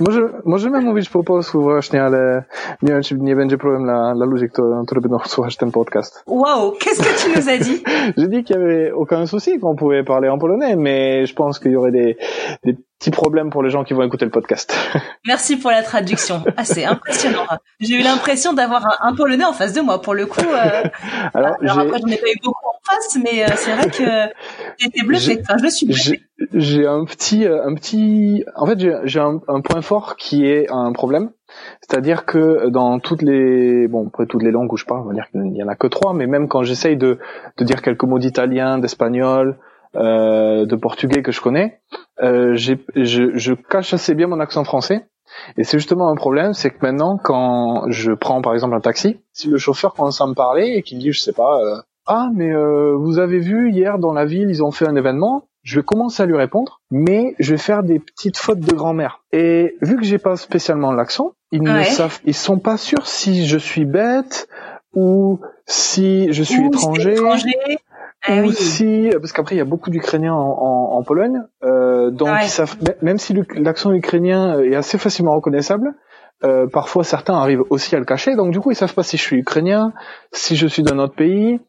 Może, 0.00 0.20
możemy 0.44 0.80
mówić 0.80 1.08
po 1.08 1.24
polsku 1.24 1.62
właśnie, 1.62 2.02
ale 2.02 2.44
nie 2.82 2.92
wiem, 2.92 3.02
czy 3.02 3.14
nie 3.14 3.36
będzie 3.36 3.58
problem 3.58 3.82
dla, 3.84 4.14
dla 4.14 4.26
ludzi, 4.26 4.48
którzy, 4.48 4.68
którzy 4.86 5.00
będą 5.00 5.18
słuchać 5.18 5.56
ten 5.56 5.72
podcast. 5.72 6.22
Wow, 6.26 6.72
qu'est-ce 6.72 7.02
que 7.02 7.22
tu 7.22 7.28
nous 7.36 7.48
as 7.48 7.58
dit? 7.58 7.82
J'ai 8.16 8.28
dit 8.28 8.44
qu'il 8.44 8.56
y 8.56 8.58
avait 8.58 8.92
aucun 8.92 9.26
souci 9.26 9.58
qu'on 9.58 9.76
pouvait 9.76 10.04
parler 10.04 10.28
en 10.28 10.38
polonais, 10.38 10.76
mais 10.76 11.26
je 11.26 11.34
pense 11.34 11.58
qu'il 11.60 11.72
y 11.72 11.76
aurait 11.76 11.92
des, 11.92 12.16
des 12.64 12.76
petit 12.98 13.10
problème 13.10 13.50
pour 13.50 13.62
les 13.62 13.70
gens 13.70 13.84
qui 13.84 13.94
vont 13.94 14.02
écouter 14.02 14.24
le 14.24 14.30
podcast. 14.30 14.74
Merci 15.26 15.56
pour 15.56 15.70
la 15.70 15.82
traduction. 15.82 16.42
Ah, 16.56 16.64
c'est 16.64 16.84
impressionnant. 16.84 17.46
J'ai 17.80 18.00
eu 18.00 18.02
l'impression 18.02 18.52
d'avoir 18.52 18.98
un, 19.02 19.14
polonais 19.14 19.44
en 19.44 19.52
face 19.52 19.72
de 19.72 19.80
moi. 19.80 20.00
Pour 20.00 20.14
le 20.14 20.26
coup, 20.26 20.40
euh... 20.40 20.82
alors, 21.34 21.56
alors 21.60 21.78
après, 21.80 21.98
j'en 22.00 22.08
ai 22.08 22.16
pas 22.16 22.28
eu 22.28 22.38
beaucoup 22.42 22.66
en 22.66 22.94
face, 22.94 23.18
mais 23.22 23.44
euh, 23.44 23.48
c'est 23.56 23.72
vrai 23.72 23.90
que 23.90 24.34
j'étais 24.78 25.04
bluffé. 25.04 25.38
Enfin, 25.42 25.56
je 25.62 25.68
suis 25.68 25.86
bluffé. 25.86 26.22
J'ai 26.52 26.86
un 26.86 27.04
petit, 27.04 27.44
euh, 27.44 27.66
un 27.66 27.74
petit. 27.74 28.44
En 28.56 28.66
fait, 28.66 28.78
j'ai 29.04 29.20
un, 29.20 29.40
un, 29.48 29.60
point 29.60 29.82
fort 29.82 30.16
qui 30.16 30.46
est 30.46 30.66
un 30.70 30.92
problème. 30.92 31.30
C'est-à-dire 31.80 32.26
que 32.26 32.68
dans 32.68 32.98
toutes 32.98 33.22
les, 33.22 33.88
bon, 33.88 34.08
après 34.08 34.26
toutes 34.26 34.42
les 34.42 34.50
langues 34.50 34.72
où 34.72 34.76
je 34.76 34.84
parle, 34.84 35.02
on 35.02 35.08
va 35.08 35.14
dire 35.14 35.28
qu'il 35.30 35.56
y 35.56 35.62
en 35.62 35.68
a 35.68 35.76
que 35.76 35.86
trois, 35.86 36.12
mais 36.12 36.26
même 36.26 36.48
quand 36.48 36.62
j'essaye 36.62 36.96
de, 36.96 37.18
de 37.56 37.64
dire 37.64 37.82
quelques 37.82 38.04
mots 38.04 38.18
d'italien, 38.18 38.78
d'espagnol, 38.78 39.56
de 39.96 40.76
portugais 40.76 41.22
que 41.22 41.32
je 41.32 41.40
connais, 41.40 41.80
euh, 42.22 42.54
je, 42.56 42.74
je 42.94 43.52
cache 43.54 43.94
assez 43.94 44.14
bien 44.14 44.26
mon 44.26 44.40
accent 44.40 44.64
français. 44.64 45.06
Et 45.56 45.64
c'est 45.64 45.78
justement 45.78 46.08
un 46.08 46.14
problème, 46.14 46.54
c'est 46.54 46.70
que 46.70 46.78
maintenant, 46.82 47.18
quand 47.22 47.90
je 47.90 48.12
prends 48.12 48.40
par 48.42 48.54
exemple 48.54 48.74
un 48.74 48.80
taxi, 48.80 49.20
si 49.32 49.48
le 49.48 49.58
chauffeur 49.58 49.94
commence 49.94 50.20
à 50.20 50.26
me 50.26 50.34
parler 50.34 50.74
et 50.76 50.82
qu'il 50.82 50.98
dit, 50.98 51.12
je 51.12 51.20
sais 51.20 51.32
pas, 51.32 51.60
euh, 51.60 51.80
ah 52.06 52.28
mais 52.34 52.52
euh, 52.52 52.96
vous 52.96 53.18
avez 53.18 53.40
vu 53.40 53.70
hier 53.70 53.98
dans 53.98 54.12
la 54.12 54.24
ville, 54.24 54.48
ils 54.48 54.62
ont 54.62 54.70
fait 54.70 54.86
un 54.86 54.94
événement, 54.94 55.48
je 55.62 55.80
vais 55.80 55.84
commencer 55.84 56.22
à 56.22 56.26
lui 56.26 56.36
répondre, 56.36 56.80
mais 56.90 57.34
je 57.40 57.50
vais 57.50 57.58
faire 57.58 57.82
des 57.82 57.98
petites 57.98 58.38
fautes 58.38 58.60
de 58.60 58.72
grand-mère. 58.72 59.24
Et 59.32 59.76
vu 59.82 59.96
que 59.96 60.04
j'ai 60.04 60.18
pas 60.18 60.36
spécialement 60.36 60.92
l'accent, 60.92 61.32
ils 61.50 61.62
ne 61.62 61.82
savent, 61.82 62.20
ils 62.24 62.34
sont 62.34 62.58
pas 62.58 62.76
sûrs 62.76 63.06
si 63.06 63.46
je 63.46 63.58
suis 63.58 63.84
bête 63.84 64.48
ou 64.94 65.40
si 65.66 66.32
je 66.32 66.44
suis 66.44 66.66
étranger. 66.66 67.16
Ah 68.26 68.42
aussi, 68.42 69.10
parce 69.20 69.32
qu'après 69.32 69.54
il 69.54 69.58
y 69.58 69.62
a 69.62 69.64
beaucoup 69.64 69.90
d'Ukrainiens 69.90 70.34
en, 70.34 70.92
en, 70.92 71.02
Pologne, 71.02 71.42
euh, 71.62 72.10
donc 72.10 72.28
ils 72.42 72.48
savent, 72.48 72.76
même 73.02 73.18
si 73.18 73.34
l'accent 73.54 73.92
ukrainien 73.92 74.60
est 74.60 74.74
assez 74.74 74.98
facilement 74.98 75.34
reconnaissable, 75.34 75.94
euh, 76.44 76.66
parfois 76.66 77.04
certains 77.04 77.34
arrivent 77.34 77.64
aussi 77.70 77.94
à 77.94 77.98
le 77.98 78.04
cacher, 78.04 78.34
donc 78.34 78.52
du 78.52 78.60
coup 78.60 78.70
ils 78.70 78.76
savent 78.76 78.94
pas 78.94 79.02
si 79.02 79.16
je 79.16 79.22
suis 79.22 79.38
ukrainien, 79.38 79.92
si 80.32 80.56
je 80.56 80.66
suis 80.66 80.82
d'un 80.82 80.98
autre 80.98 81.14
pays. 81.14 81.60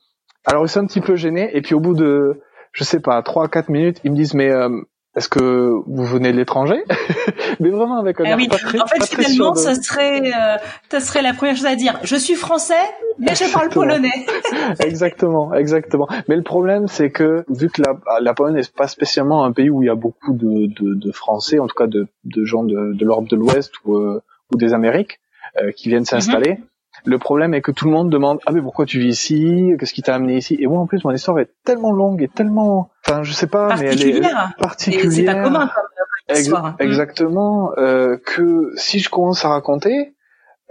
Alors 0.45 0.65
ils 0.65 0.69
sont 0.69 0.79
un 0.79 0.87
petit 0.87 1.01
peu 1.01 1.15
gênés, 1.15 1.49
et 1.53 1.61
puis 1.61 1.75
au 1.75 1.79
bout 1.79 1.93
de, 1.93 2.41
je 2.71 2.83
sais 2.83 2.99
pas, 2.99 3.21
trois 3.21 3.47
quatre 3.47 3.69
minutes, 3.69 3.99
ils 4.03 4.11
me 4.11 4.15
disent 4.15 4.33
mais 4.33 4.49
euh, 4.49 4.69
est-ce 5.17 5.29
que 5.29 5.39
vous 5.39 6.05
venez 6.05 6.31
de 6.31 6.37
l'étranger 6.37 6.83
Mais 7.59 7.69
vraiment 7.71 7.97
avec 7.97 8.21
un 8.21 8.25
ah 8.25 8.37
pas 8.49 8.57
très, 8.57 8.79
En 8.79 8.85
fait, 8.85 9.03
finalement, 9.03 9.55
ça 9.55 9.73
serait, 9.73 10.21
euh, 10.21 10.57
ça 10.89 10.99
serait 10.99 11.23
la 11.23 11.33
première 11.33 11.55
chose 11.55 11.65
à 11.65 11.75
dire. 11.75 11.99
Je 12.03 12.15
suis 12.15 12.35
français, 12.35 12.75
mais 13.17 13.33
je 13.33 13.51
parle 13.51 13.69
polonais. 13.69 14.27
exactement, 14.79 15.55
exactement. 15.55 16.07
Mais 16.27 16.35
le 16.35 16.43
problème, 16.43 16.87
c'est 16.87 17.09
que 17.09 17.43
vu 17.49 17.69
que 17.69 17.81
la, 17.81 18.19
la 18.21 18.35
Pologne 18.35 18.53
n'est 18.53 18.61
pas 18.75 18.87
spécialement 18.87 19.43
un 19.43 19.53
pays 19.53 19.71
où 19.71 19.81
il 19.81 19.87
y 19.87 19.89
a 19.89 19.95
beaucoup 19.95 20.33
de, 20.33 20.67
de, 20.67 20.93
de 20.93 21.11
Français, 21.11 21.57
en 21.57 21.65
tout 21.65 21.75
cas 21.75 21.87
de, 21.87 22.07
de 22.23 22.45
gens 22.45 22.63
de, 22.63 22.93
de 22.93 23.03
l'Europe 23.03 23.27
de 23.27 23.35
l'Ouest 23.35 23.73
ou, 23.85 23.95
euh, 23.95 24.21
ou 24.53 24.57
des 24.57 24.75
Amériques, 24.75 25.19
euh, 25.59 25.71
qui 25.71 25.89
viennent 25.89 26.05
s'installer. 26.05 26.51
Mhm. 26.51 26.65
Le 27.07 27.17
problème 27.17 27.53
est 27.53 27.61
que 27.61 27.71
tout 27.71 27.85
le 27.85 27.91
monde 27.91 28.09
demande 28.09 28.39
ah 28.45 28.51
mais 28.51 28.61
pourquoi 28.61 28.85
tu 28.85 28.99
vis 28.99 29.07
ici? 29.07 29.71
Qu'est-ce 29.79 29.93
qui 29.93 30.01
t'a 30.01 30.15
amené 30.15 30.35
ici? 30.35 30.57
Et 30.59 30.67
moi 30.67 30.79
en 30.79 30.87
plus 30.87 31.05
mon 31.05 31.11
histoire 31.11 31.39
est 31.39 31.49
tellement 31.63 31.93
longue 31.93 32.21
et 32.21 32.27
tellement 32.27 32.89
enfin 33.07 33.23
je 33.23 33.31
sais 33.31 33.47
pas 33.47 33.77
mais 33.77 33.93
elle 33.93 34.05
est 34.05 34.21
particulière. 34.59 35.11
C'est 35.11 35.23
pas 35.23 35.41
commun 35.41 35.71
comme 35.73 36.35
histoire. 36.35 36.65
Mm. 36.65 36.75
exactement 36.79 37.71
euh, 37.77 38.17
que 38.17 38.73
si 38.75 38.99
je 38.99 39.09
commence 39.09 39.45
à 39.45 39.49
raconter 39.49 40.15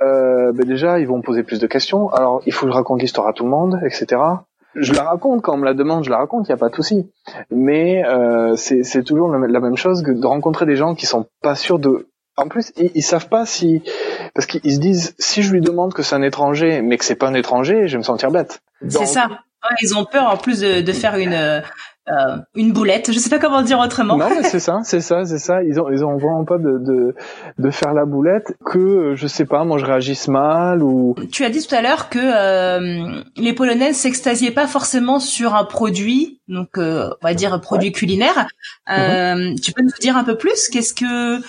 euh, 0.03 0.53
ben 0.53 0.66
déjà 0.66 1.01
ils 1.01 1.07
vont 1.07 1.16
me 1.16 1.22
poser 1.22 1.42
plus 1.42 1.59
de 1.59 1.66
questions. 1.66 2.11
Alors 2.12 2.42
il 2.44 2.53
faut 2.53 2.66
que 2.66 2.72
je 2.72 2.77
raconte 2.77 3.01
l'histoire 3.01 3.27
à 3.29 3.33
tout 3.33 3.44
le 3.44 3.51
monde, 3.51 3.81
etc. 3.83 4.20
Je 4.75 4.92
la 4.92 5.05
raconte 5.05 5.40
quand 5.40 5.55
on 5.55 5.57
me 5.57 5.64
la 5.64 5.72
demande, 5.72 6.05
je 6.05 6.11
la 6.11 6.18
raconte, 6.18 6.49
il 6.49 6.51
y 6.51 6.53
a 6.53 6.59
pas 6.59 6.68
de 6.68 6.75
souci. 6.75 7.11
Mais 7.51 8.05
euh, 8.05 8.57
c'est 8.57 9.05
toujours 9.05 9.31
la 9.31 9.61
même 9.61 9.79
chose 9.79 10.03
que 10.03 10.11
de 10.11 10.27
rencontrer 10.27 10.66
des 10.66 10.77
gens 10.77 10.94
qui 10.94 11.07
sont 11.07 11.25
pas 11.40 11.55
sûrs 11.55 11.79
de 11.79 12.09
en 12.37 12.49
plus, 12.49 12.72
ils, 12.77 12.90
ils 12.94 13.03
savent 13.03 13.29
pas 13.29 13.46
si 13.46 13.83
parce 14.37 14.44
qu'ils 14.44 14.75
se 14.75 14.79
disent 14.79 15.14
si 15.18 15.42
je 15.42 15.51
lui 15.51 15.62
demande 15.62 15.94
que 15.94 16.03
c'est 16.03 16.14
un 16.14 16.20
étranger, 16.20 16.83
mais 16.83 16.99
que 16.99 17.07
c'est 17.07 17.14
pas 17.14 17.27
un 17.27 17.35
étranger, 17.35 17.88
je 17.88 17.92
vais 17.92 17.99
me 17.99 18.03
sentir 18.03 18.31
bête. 18.31 18.61
C'est 18.87 19.07
ça. 19.07 19.29
Ils 19.81 19.96
ont 19.96 20.05
peur 20.05 20.29
en 20.29 20.37
plus 20.37 20.61
de, 20.61 20.83
de 20.83 20.92
faire 20.92 21.16
une 21.16 21.33
euh, 21.33 22.37
une 22.55 22.72
boulette. 22.72 23.11
Je 23.11 23.18
sais 23.18 23.31
pas 23.31 23.38
comment 23.38 23.62
dire 23.62 23.79
autrement. 23.79 24.18
Non, 24.18 24.29
mais 24.29 24.42
c'est 24.42 24.61
ça, 24.61 24.81
c'est 24.85 25.01
ça, 25.01 25.25
c'est 25.25 25.38
ça. 25.38 25.62
Ils 25.62 25.81
ont 25.81 25.90
ils 25.90 26.05
ont 26.05 26.18
vraiment 26.18 26.44
pas 26.44 26.59
de, 26.59 26.79
de 26.79 27.14
de 27.59 27.70
faire 27.70 27.94
la 27.94 28.05
boulette 28.05 28.53
que 28.64 29.14
je 29.16 29.27
sais 29.27 29.46
pas, 29.46 29.64
moi 29.64 29.79
je 29.79 29.87
réagisse 29.87 30.29
mal 30.29 30.83
ou. 30.83 31.14
Tu 31.33 31.42
as 31.42 31.49
dit 31.49 31.66
tout 31.66 31.75
à 31.75 31.81
l'heure 31.81 32.11
que 32.11 32.18
euh, 32.20 33.22
les 33.38 33.55
Polonais 33.55 33.94
s'extasiaient 33.94 34.51
pas 34.51 34.66
forcément 34.66 35.18
sur 35.18 35.55
un 35.55 35.64
produit, 35.64 36.40
donc 36.46 36.77
euh, 36.77 37.09
on 37.22 37.27
va 37.27 37.33
dire 37.33 37.55
un 37.55 37.59
produit 37.59 37.90
culinaire. 37.90 38.46
Mm-hmm. 38.87 39.59
Tu 39.62 39.72
peux 39.72 39.83
nous 39.83 39.88
dire 39.99 40.18
un 40.18 40.25
peu 40.25 40.37
plus? 40.37 40.68
Qu'est-ce 40.68 40.92
que 40.92 41.40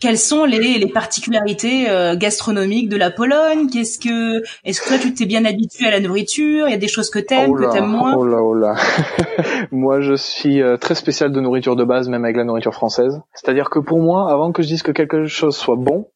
quelles 0.00 0.18
sont 0.18 0.44
les, 0.44 0.78
les 0.78 0.88
particularités 0.88 1.88
euh, 1.88 2.16
gastronomiques 2.16 2.88
de 2.88 2.96
la 2.96 3.10
Pologne? 3.10 3.68
Qu'est-ce 3.72 3.98
que 3.98 4.42
est-ce 4.64 4.80
que 4.80 4.88
toi 4.88 4.98
tu 4.98 5.14
t'es 5.14 5.26
bien 5.26 5.44
habitué 5.44 5.86
à 5.86 5.90
la 5.90 6.00
nourriture? 6.00 6.68
Il 6.68 6.70
y 6.70 6.74
a 6.74 6.78
des 6.78 6.88
choses 6.88 7.10
que 7.10 7.18
t'aimes, 7.18 7.50
oh 7.50 7.54
que 7.54 7.72
t'aimes 7.72 7.86
moins? 7.86 8.14
Oh 8.14 8.26
là 8.26 8.42
oh 8.42 8.54
là. 8.54 8.76
moi 9.70 10.00
je 10.00 10.14
suis 10.14 10.62
euh, 10.62 10.76
très 10.76 10.94
spécial 10.94 11.32
de 11.32 11.40
nourriture 11.40 11.76
de 11.76 11.84
base, 11.84 12.08
même 12.08 12.24
avec 12.24 12.36
la 12.36 12.44
nourriture 12.44 12.74
française. 12.74 13.20
C'est-à-dire 13.34 13.70
que 13.70 13.78
pour 13.78 14.00
moi, 14.00 14.30
avant 14.30 14.52
que 14.52 14.62
je 14.62 14.68
dise 14.68 14.82
que 14.82 14.92
quelque 14.92 15.26
chose 15.26 15.56
soit 15.56 15.76
bon, 15.76 16.06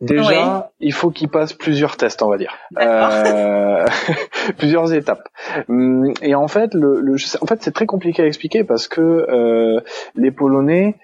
Déjà, 0.00 0.72
il 0.80 0.92
faut 0.92 1.10
qu'il 1.10 1.28
passe 1.28 1.52
plusieurs 1.52 1.96
tests, 1.96 2.22
on 2.22 2.28
va 2.28 2.36
dire, 2.36 2.52
euh, 2.78 3.86
plusieurs 4.58 4.92
étapes. 4.92 5.28
Hum, 5.68 6.12
et 6.20 6.34
en 6.34 6.48
fait, 6.48 6.74
le, 6.74 7.00
le 7.00 7.16
en 7.40 7.46
fait, 7.46 7.62
c'est 7.62 7.72
très 7.72 7.86
compliqué 7.86 8.22
à 8.22 8.26
expliquer 8.26 8.64
parce 8.64 8.88
que 8.88 9.00
euh, 9.00 9.80
les 10.16 10.32
Polonais 10.32 10.96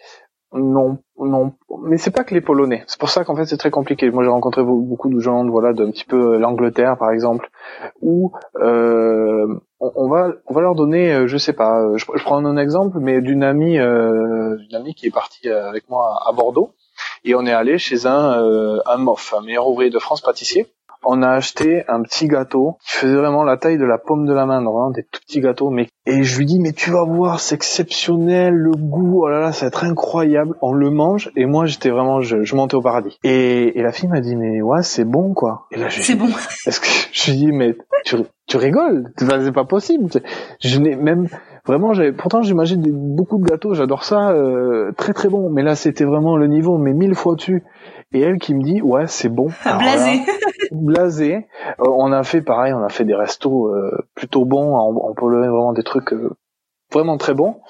non, 0.53 0.99
non, 1.17 1.53
mais 1.85 1.97
c'est 1.97 2.11
pas 2.11 2.25
que 2.25 2.35
les 2.35 2.41
Polonais. 2.41 2.83
C'est 2.89 2.99
pour 2.99 3.09
ça 3.09 3.25
qu'en 3.25 3.37
fait 3.37 3.47
c'est 3.47 3.57
très 3.57 3.71
compliqué. 3.71 4.11
Moi 4.11 4.25
j'ai 4.25 4.31
rencontré 4.31 4.63
beaucoup 4.65 5.09
de 5.09 5.21
gens, 5.21 5.47
voilà, 5.49 5.73
d'un 5.73 5.91
petit 5.91 6.05
peu 6.05 6.39
l'Angleterre 6.39 6.97
par 6.99 7.13
exemple, 7.13 7.51
où 8.01 8.33
euh, 8.57 9.61
on, 9.81 10.09
va, 10.09 10.33
on 10.47 10.55
va 10.55 10.61
leur 10.61 10.75
donner, 10.75 11.13
euh, 11.13 11.27
je 11.27 11.37
sais 11.37 11.53
pas, 11.53 11.81
euh, 11.81 11.97
je, 11.97 12.05
prends 12.05 12.45
un 12.45 12.57
exemple, 12.57 12.99
mais 13.01 13.21
d'une 13.21 13.43
amie, 13.43 13.79
euh, 13.79 14.57
d'une 14.57 14.75
amie 14.75 14.95
qui 14.95 15.07
est 15.07 15.13
partie 15.13 15.49
avec 15.49 15.89
moi 15.89 16.21
à, 16.27 16.33
Bordeaux, 16.33 16.75
et 17.25 17.35
on 17.35 17.47
est 17.47 17.53
allé 17.53 17.79
chez 17.79 18.07
un, 18.07 18.81
un 18.87 18.97
MOF, 18.99 19.35
un 19.35 19.43
meilleur 19.43 19.69
ouvrier 19.69 19.91
de 19.91 19.99
France 19.99 20.21
pâtissier. 20.21 20.67
On 21.05 21.23
a 21.23 21.31
acheté 21.31 21.85
un 21.89 22.03
petit 22.03 22.29
gâteau 22.29 22.77
qui 22.83 22.97
faisait 22.97 23.17
vraiment 23.17 23.43
la 23.45 23.57
taille 23.57 23.79
de 23.79 23.85
la 23.85 23.99
paume 23.99 24.27
de 24.27 24.33
la 24.33 24.47
main, 24.47 24.61
vraiment 24.63 24.91
des 24.91 25.05
tout 25.05 25.21
petits 25.27 25.41
gâteaux, 25.41 25.71
mais 25.71 25.89
Et 26.07 26.23
je 26.23 26.39
lui 26.39 26.47
dis 26.47 26.59
mais 26.61 26.73
tu 26.73 26.91
vas 26.91 27.05
voir, 27.05 27.41
c'est 27.41 27.55
exceptionnel, 27.55 28.55
le 28.55 28.73
goût, 28.73 29.23
oh 29.25 29.29
là 29.29 29.41
là, 29.41 29.53
ça 29.53 29.67
va 29.67 29.69
être 29.69 29.85
incroyable. 29.85 30.55
On 30.61 30.73
le 30.73 30.91
mange 30.91 31.31
et 31.37 31.47
moi 31.47 31.67
j'étais 31.67 31.91
vraiment, 31.91 32.21
je, 32.21 32.43
je 32.43 32.55
montais 32.55 32.75
au 32.75 32.83
paradis. 32.83 33.19
Et, 33.25 33.79
et 33.79 33.83
la 33.83 33.93
fille 33.93 34.09
m'a 34.09 34.21
dit 34.21 34.37
mais 34.37 34.61
ouais 34.61 34.83
c'est 34.83 35.05
bon 35.05 35.33
quoi. 35.35 35.67
Et 35.71 35.77
là 35.79 35.89
je 35.89 36.01
C'est 36.03 36.15
bon. 36.17 36.29
est-ce 36.67 36.81
que 36.81 36.87
je 37.13 37.31
lui 37.31 37.39
dis 37.39 37.53
mais 37.53 37.75
tu, 38.05 38.17
tu 38.47 38.57
rigoles, 38.57 39.13
c'est 39.19 39.53
pas 39.53 39.65
possible. 39.65 40.09
Je 40.61 40.79
n'ai 40.79 40.97
même 40.97 41.29
vraiment 41.67 41.93
j'avais 41.93 42.13
pourtant 42.13 42.43
j'imagine 42.43 42.83
beaucoup 43.17 43.39
de 43.39 43.45
gâteaux, 43.45 43.75
j'adore 43.75 44.05
ça, 44.05 44.31
euh, 44.31 44.93
très 44.97 45.13
très 45.13 45.29
bon. 45.29 45.51
Mais 45.51 45.63
là 45.63 45.75
c'était 45.77 46.05
vraiment 46.05 46.37
le 46.37 46.47
niveau 46.47 46.77
mais 46.79 46.93
mille 46.93 47.15
fois 47.15 47.35
dessus. 47.37 47.63
Et 48.13 48.21
elle 48.21 48.39
qui 48.39 48.55
me 48.55 48.63
dit 48.63 48.83
ouais 48.83 49.07
c'est 49.07 49.29
bon. 49.29 49.49
Là, 49.65 49.79
Blasé. 49.79 50.21
blasé. 50.73 51.35
Euh, 51.81 51.85
on 51.89 52.13
a 52.13 52.23
fait 52.23 52.43
pareil, 52.43 52.73
on 52.73 52.83
a 52.83 52.89
fait 52.89 53.05
des 53.05 53.15
restos 53.15 53.69
euh, 53.69 54.07
plutôt 54.15 54.45
bons 54.45 54.75
en, 54.75 54.95
en 55.11 55.15
Pologne, 55.15 55.49
vraiment 55.49 55.73
des 55.73 55.83
trucs 55.85 56.13
euh, 56.13 56.31
vraiment 56.93 57.17
très 57.19 57.35
bons. 57.35 57.61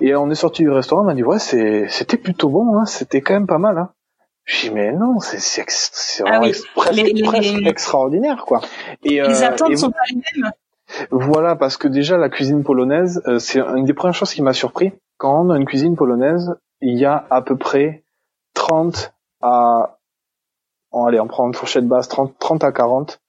Et 0.00 0.14
on 0.14 0.30
est 0.30 0.34
sorti 0.36 0.62
du 0.62 0.70
restaurant, 0.70 1.02
on 1.02 1.06
m'a 1.06 1.14
dit 1.14 1.24
ouais 1.24 1.38
c'est 1.40 1.88
c'était 1.88 2.16
plutôt 2.16 2.48
bon, 2.48 2.78
hein, 2.78 2.84
c'était 2.86 3.20
quand 3.20 3.34
même 3.34 3.46
pas 3.48 3.58
mal. 3.58 3.76
Hein. 3.78 3.90
Je 4.44 4.68
dis 4.68 4.70
mais 4.74 4.92
non, 4.92 5.18
c'est 5.18 5.40
c'est 5.40 5.64
Ah 6.24 6.28
vraiment 6.28 6.42
oui, 6.44 6.48
ex- 6.50 6.62
presque, 6.74 6.92
les- 6.94 7.12
les- 7.12 7.22
presque 7.24 7.66
extraordinaire 7.66 8.44
quoi. 8.46 8.60
Et, 9.02 9.14
Les 9.20 9.42
euh, 9.42 9.46
attentes 9.48 9.70
et 9.70 9.76
sont 9.76 9.90
pas 9.90 9.98
les 10.10 10.16
mêmes. 10.42 10.50
voilà, 11.10 11.56
parce 11.56 11.76
que 11.76 11.88
déjà 11.88 12.16
la 12.16 12.28
cuisine 12.28 12.62
polonaise, 12.62 13.20
euh, 13.26 13.38
c'est 13.40 13.60
une 13.60 13.84
des 13.84 13.94
premières 13.94 14.14
choses 14.14 14.32
qui 14.32 14.42
m'a 14.42 14.52
surpris. 14.52 14.92
Quand 15.18 15.44
on 15.44 15.50
a 15.50 15.56
une 15.56 15.66
cuisine 15.66 15.96
polonaise, 15.96 16.54
il 16.80 16.96
y 16.98 17.04
a 17.04 17.26
à 17.30 17.42
peu 17.42 17.56
près 17.56 18.04
30 18.54 19.12
à, 19.40 19.98
oh, 20.92 21.06
allez, 21.06 21.20
on 21.20 21.26
prend 21.26 21.46
une 21.46 21.54
fourchette 21.54 21.86
basse, 21.86 22.08
30, 22.08 22.38
30 22.38 22.64
à 22.64 22.72
40 22.72 23.20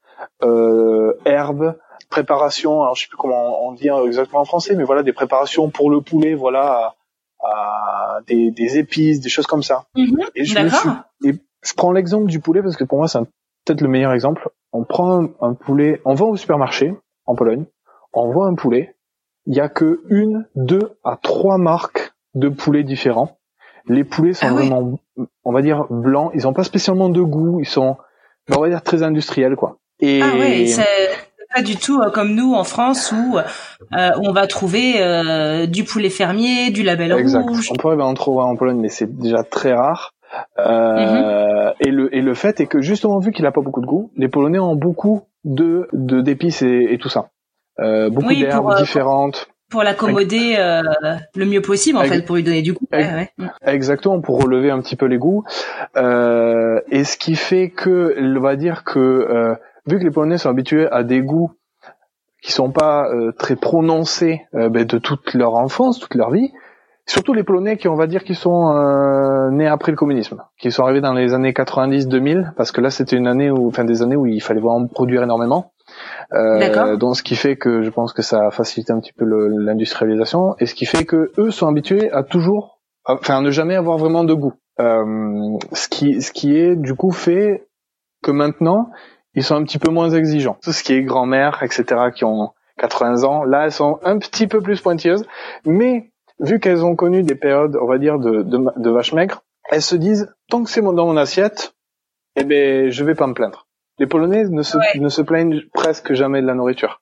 euh, 0.43 1.13
herbes, 1.25 1.77
préparations. 2.09 2.81
Alors 2.81 2.95
je 2.95 3.03
sais 3.03 3.07
plus 3.07 3.17
comment 3.17 3.65
on 3.67 3.73
dit 3.73 3.89
exactement 4.05 4.41
en 4.41 4.45
français, 4.45 4.75
mais 4.75 4.83
voilà 4.83 5.03
des 5.03 5.13
préparations 5.13 5.69
pour 5.69 5.89
le 5.89 6.01
poulet, 6.01 6.33
voilà, 6.35 6.95
à, 7.41 7.47
à 7.47 8.19
des, 8.27 8.51
des 8.51 8.77
épices, 8.77 9.19
des 9.19 9.29
choses 9.29 9.47
comme 9.47 9.63
ça. 9.63 9.85
Mhm, 9.95 10.17
Et 10.35 10.45
je 10.45 10.55
me 10.59 10.69
suis 10.69 10.89
et 11.25 11.33
je 11.63 11.73
prends 11.73 11.91
l'exemple 11.91 12.27
du 12.27 12.39
poulet 12.39 12.61
parce 12.61 12.75
que 12.75 12.83
pour 12.83 12.97
moi 12.97 13.07
c'est 13.07 13.19
peut-être 13.65 13.81
le 13.81 13.89
meilleur 13.89 14.13
exemple. 14.13 14.49
On 14.71 14.83
prend 14.83 15.23
un, 15.23 15.29
un 15.41 15.53
poulet, 15.53 16.01
on 16.05 16.15
va 16.15 16.25
au 16.25 16.35
supermarché 16.35 16.93
en 17.25 17.35
Pologne, 17.35 17.65
on 18.13 18.31
voit 18.31 18.47
un 18.47 18.55
poulet, 18.55 18.95
il 19.45 19.55
y 19.55 19.59
a 19.59 19.69
que 19.69 20.01
une, 20.09 20.47
deux 20.55 20.97
à 21.03 21.17
trois 21.21 21.57
marques 21.57 22.13
de 22.35 22.49
poulets 22.49 22.83
différents. 22.83 23.38
Les 23.89 24.03
poulets 24.03 24.33
sont 24.33 24.45
Ah 24.47 24.53
oui. 24.53 24.67
vraiment, 24.67 24.99
on 25.43 25.51
va 25.51 25.61
dire 25.61 25.85
blancs, 25.89 26.31
ils 26.35 26.47
ont 26.47 26.53
pas 26.53 26.63
spécialement 26.63 27.09
de 27.09 27.21
goût, 27.21 27.59
ils 27.59 27.67
sont, 27.67 27.97
on 28.55 28.61
va 28.61 28.69
dire 28.69 28.81
très 28.83 29.03
industriels 29.03 29.55
quoi. 29.55 29.77
Et 29.99 30.21
Ah 30.23 30.37
ouais, 30.37 30.65
c'est 30.67 30.85
pas 31.53 31.61
du 31.63 31.75
tout 31.75 31.99
euh, 31.99 32.11
comme 32.11 32.35
nous 32.35 32.53
en 32.53 32.63
France 32.63 33.11
où 33.11 33.37
euh, 33.39 34.09
on 34.23 34.31
va 34.31 34.45
trouver 34.47 35.01
euh, 35.01 35.65
du 35.65 35.83
poulet 35.83 36.09
fermier, 36.11 36.69
du 36.69 36.83
label 36.83 37.11
Exact. 37.13 37.41
rouge. 37.49 37.69
On 37.71 37.75
pourrait 37.75 37.99
en 38.01 38.13
trouver 38.13 38.43
en 38.43 38.55
Pologne, 38.55 38.79
mais 38.79 38.89
c'est 38.89 39.17
déjà 39.17 39.43
très 39.43 39.73
rare. 39.73 40.13
Mhm. 40.59 40.63
Euh, 40.67 41.71
et 41.79 41.89
le 41.89 42.15
et 42.15 42.21
le 42.21 42.33
fait 42.35 42.61
est 42.61 42.67
que 42.67 42.81
justement 42.81 43.17
vu 43.19 43.31
qu'il 43.31 43.47
a 43.47 43.51
pas 43.51 43.61
beaucoup 43.61 43.81
de 43.81 43.87
goût, 43.87 44.11
les 44.15 44.27
Polonais 44.27 44.59
ont 44.59 44.75
beaucoup 44.75 45.23
de 45.43 45.87
de 45.91 46.21
d'épices 46.21 46.61
et, 46.61 46.87
et 46.91 46.99
tout 46.99 47.09
ça. 47.09 47.29
Euh, 47.79 48.11
beaucoup 48.11 48.27
Oui, 48.27 48.39
d'herbes 48.41 48.69
euh, 48.69 48.75
différentes. 48.77 49.45
Pour 49.47 49.58
l'accommoder 49.77 50.55
euh, 50.57 50.81
le 51.35 51.45
mieux 51.45 51.61
possible 51.61 51.97
en 51.97 52.03
fait, 52.03 52.21
pour 52.21 52.35
lui 52.35 52.43
donner 52.43 52.61
du 52.61 52.73
goût. 52.73 52.85
Ouais, 52.91 53.01
Ex- 53.01 53.13
ouais. 53.13 53.29
Mm. 53.37 53.49
Exactement 53.65 54.21
pour 54.21 54.41
relever 54.41 54.71
un 54.71 54.81
petit 54.81 54.95
peu 54.95 55.05
les 55.05 55.17
goûts. 55.17 55.43
Euh, 55.95 56.81
et 56.89 57.03
ce 57.03 57.17
qui 57.17 57.35
fait 57.35 57.69
que, 57.69 58.15
on 58.19 58.39
va 58.39 58.55
dire 58.55 58.83
que 58.83 58.99
euh, 58.99 59.55
vu 59.85 59.99
que 59.99 60.03
les 60.03 60.11
Polonais 60.11 60.37
sont 60.37 60.49
habitués 60.49 60.87
à 60.91 61.03
des 61.03 61.21
goûts 61.21 61.51
qui 62.41 62.51
sont 62.51 62.71
pas 62.71 63.09
euh, 63.09 63.31
très 63.31 63.55
prononcés 63.55 64.41
euh, 64.55 64.69
ben, 64.69 64.85
de 64.85 64.97
toute 64.97 65.33
leur 65.33 65.55
enfance, 65.55 65.99
toute 65.99 66.15
leur 66.15 66.31
vie, 66.31 66.51
surtout 67.05 67.33
les 67.33 67.43
Polonais 67.43 67.77
qui 67.77 67.87
on 67.87 67.95
va 67.95 68.07
dire 68.07 68.23
qui 68.23 68.35
sont 68.35 68.71
euh, 68.71 69.49
nés 69.51 69.67
après 69.67 69.91
le 69.91 69.97
communisme, 69.97 70.43
qui 70.57 70.71
sont 70.71 70.83
arrivés 70.83 71.01
dans 71.01 71.13
les 71.13 71.33
années 71.33 71.51
90-2000, 71.51 72.53
parce 72.55 72.71
que 72.71 72.81
là 72.81 72.89
c'était 72.89 73.17
une 73.17 73.27
année 73.27 73.51
où, 73.51 73.67
enfin 73.67 73.83
des 73.83 74.01
années 74.01 74.15
où 74.15 74.25
il 74.25 74.41
fallait 74.41 74.61
vraiment 74.61 74.87
produire 74.87 75.23
énormément. 75.23 75.73
Euh, 76.33 76.95
donc 76.97 77.15
ce 77.15 77.23
qui 77.23 77.35
fait 77.35 77.55
que 77.55 77.81
je 77.81 77.89
pense 77.89 78.13
que 78.13 78.21
ça 78.21 78.47
a 78.47 78.51
facilité 78.51 78.91
un 78.91 78.99
petit 78.99 79.13
peu 79.13 79.25
l'industrialisation 79.25 80.55
et 80.59 80.65
ce 80.65 80.75
qui 80.75 80.85
fait 80.85 81.05
que 81.05 81.31
eux 81.37 81.51
sont 81.51 81.67
habitués 81.67 82.11
à 82.11 82.23
toujours, 82.23 82.79
enfin 83.05 83.37
à 83.37 83.41
ne 83.41 83.51
jamais 83.51 83.75
avoir 83.75 83.97
vraiment 83.97 84.23
de 84.23 84.33
goût. 84.33 84.53
Euh, 84.79 85.57
ce 85.73 85.89
qui 85.89 86.21
ce 86.21 86.31
qui 86.31 86.57
est 86.57 86.75
du 86.75 86.95
coup 86.95 87.11
fait 87.11 87.67
que 88.23 88.31
maintenant 88.31 88.89
ils 89.35 89.43
sont 89.43 89.55
un 89.55 89.63
petit 89.63 89.79
peu 89.79 89.91
moins 89.91 90.09
exigeants. 90.09 90.57
Tout 90.61 90.71
ce 90.71 90.83
qui 90.83 90.93
est 90.93 91.03
grand-mère, 91.03 91.61
etc., 91.63 92.11
qui 92.15 92.25
ont 92.25 92.51
80 92.77 93.23
ans, 93.23 93.43
là 93.43 93.65
elles 93.65 93.71
sont 93.71 93.99
un 94.03 94.17
petit 94.17 94.47
peu 94.47 94.61
plus 94.61 94.81
pointilleuses, 94.81 95.25
mais 95.65 96.11
vu 96.39 96.59
qu'elles 96.59 96.83
ont 96.83 96.95
connu 96.95 97.23
des 97.23 97.35
périodes, 97.35 97.77
on 97.81 97.85
va 97.85 97.97
dire, 97.97 98.19
de, 98.19 98.41
de, 98.41 98.59
de 98.75 98.89
vaches 98.89 99.13
maigres, 99.13 99.43
elles 99.69 99.81
se 99.81 99.95
disent 99.95 100.33
tant 100.49 100.63
que 100.63 100.69
c'est 100.69 100.81
dans 100.81 101.05
mon 101.05 101.17
assiette, 101.17 101.73
eh 102.35 102.43
ben 102.43 102.89
je 102.89 103.03
vais 103.03 103.15
pas 103.15 103.27
me 103.27 103.33
plaindre. 103.33 103.67
Les 103.99 104.07
Polonais 104.07 104.45
ne 104.45 104.61
se, 104.63 104.77
Ouais. 104.77 104.99
ne 104.99 105.09
se 105.09 105.21
plaignent 105.21 105.61
presque 105.73 106.13
jamais 106.13 106.41
de 106.41 106.47
la 106.47 106.53
nourriture. 106.55 107.01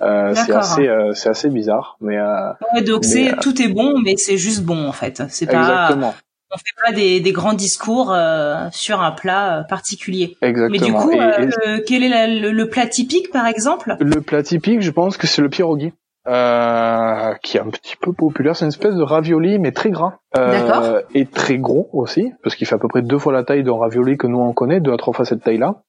Euh, 0.00 0.32
c'est 0.34 0.52
assez, 0.54 0.86
euh, 0.86 1.12
c'est 1.12 1.28
assez 1.28 1.50
bizarre, 1.50 1.96
mais 2.00 2.16
euh, 2.18 2.50
Ouais, 2.74 2.82
donc 2.82 3.04
c'est 3.04 3.32
euh, 3.32 3.36
tout 3.40 3.60
est 3.60 3.66
bon, 3.66 3.98
mais 4.04 4.14
c'est 4.16 4.36
juste 4.36 4.62
bon 4.64 4.86
en 4.88 4.92
fait. 4.92 5.24
C'est 5.28 5.46
pas, 5.46 5.58
exactement, 5.58 6.14
on 6.54 6.56
fait 6.56 6.86
pas 6.86 6.92
des, 6.92 7.18
des 7.18 7.32
grands 7.32 7.52
discours 7.52 8.12
euh, 8.12 8.68
sur 8.70 9.02
un 9.02 9.10
plat 9.10 9.58
euh, 9.58 9.62
particulier. 9.64 10.36
exactement. 10.40 10.68
Mais 10.70 10.78
du 10.78 10.92
coup, 10.92 11.10
Et- 11.10 11.78
et- 11.78 11.82
quel 11.84 12.04
est 12.04 12.08
la- 12.08 12.28
le, 12.28 12.52
le 12.52 12.68
plat 12.68 12.86
typique 12.86 13.32
par 13.32 13.46
exemple? 13.48 13.96
Le 13.98 14.20
plat 14.20 14.44
typique, 14.44 14.82
je 14.82 14.90
pense 14.92 15.16
que 15.16 15.26
c'est 15.26 15.42
le 15.42 15.48
pierogi, 15.48 15.92
euh, 16.28 17.34
qui 17.42 17.56
est 17.56 17.60
un 17.60 17.70
petit 17.70 17.96
peu 18.00 18.12
populaire. 18.12 18.54
C'est 18.54 18.64
une 18.66 18.70
espèce 18.70 18.94
de 18.94 19.02
ravioli, 19.02 19.58
mais 19.58 19.72
très 19.72 19.90
gras. 19.90 20.18
Euh, 20.36 20.52
D'accord. 20.64 20.98
Et 21.12 21.26
très 21.26 21.58
gros 21.58 21.88
aussi, 21.92 22.32
parce 22.44 22.54
qu'il 22.54 22.68
fait 22.68 22.76
à 22.76 22.78
peu 22.78 22.88
près 22.88 23.02
deux 23.02 23.18
fois 23.18 23.32
la 23.32 23.42
taille 23.42 23.64
d'un 23.64 23.76
ravioli 23.76 24.16
que 24.16 24.28
nous 24.28 24.38
on 24.38 24.52
connaît, 24.52 24.78
deux 24.80 24.92
à 24.92 24.96
trois 24.96 25.12
fois 25.12 25.24
cette 25.24 25.42
taille-là. 25.42 25.82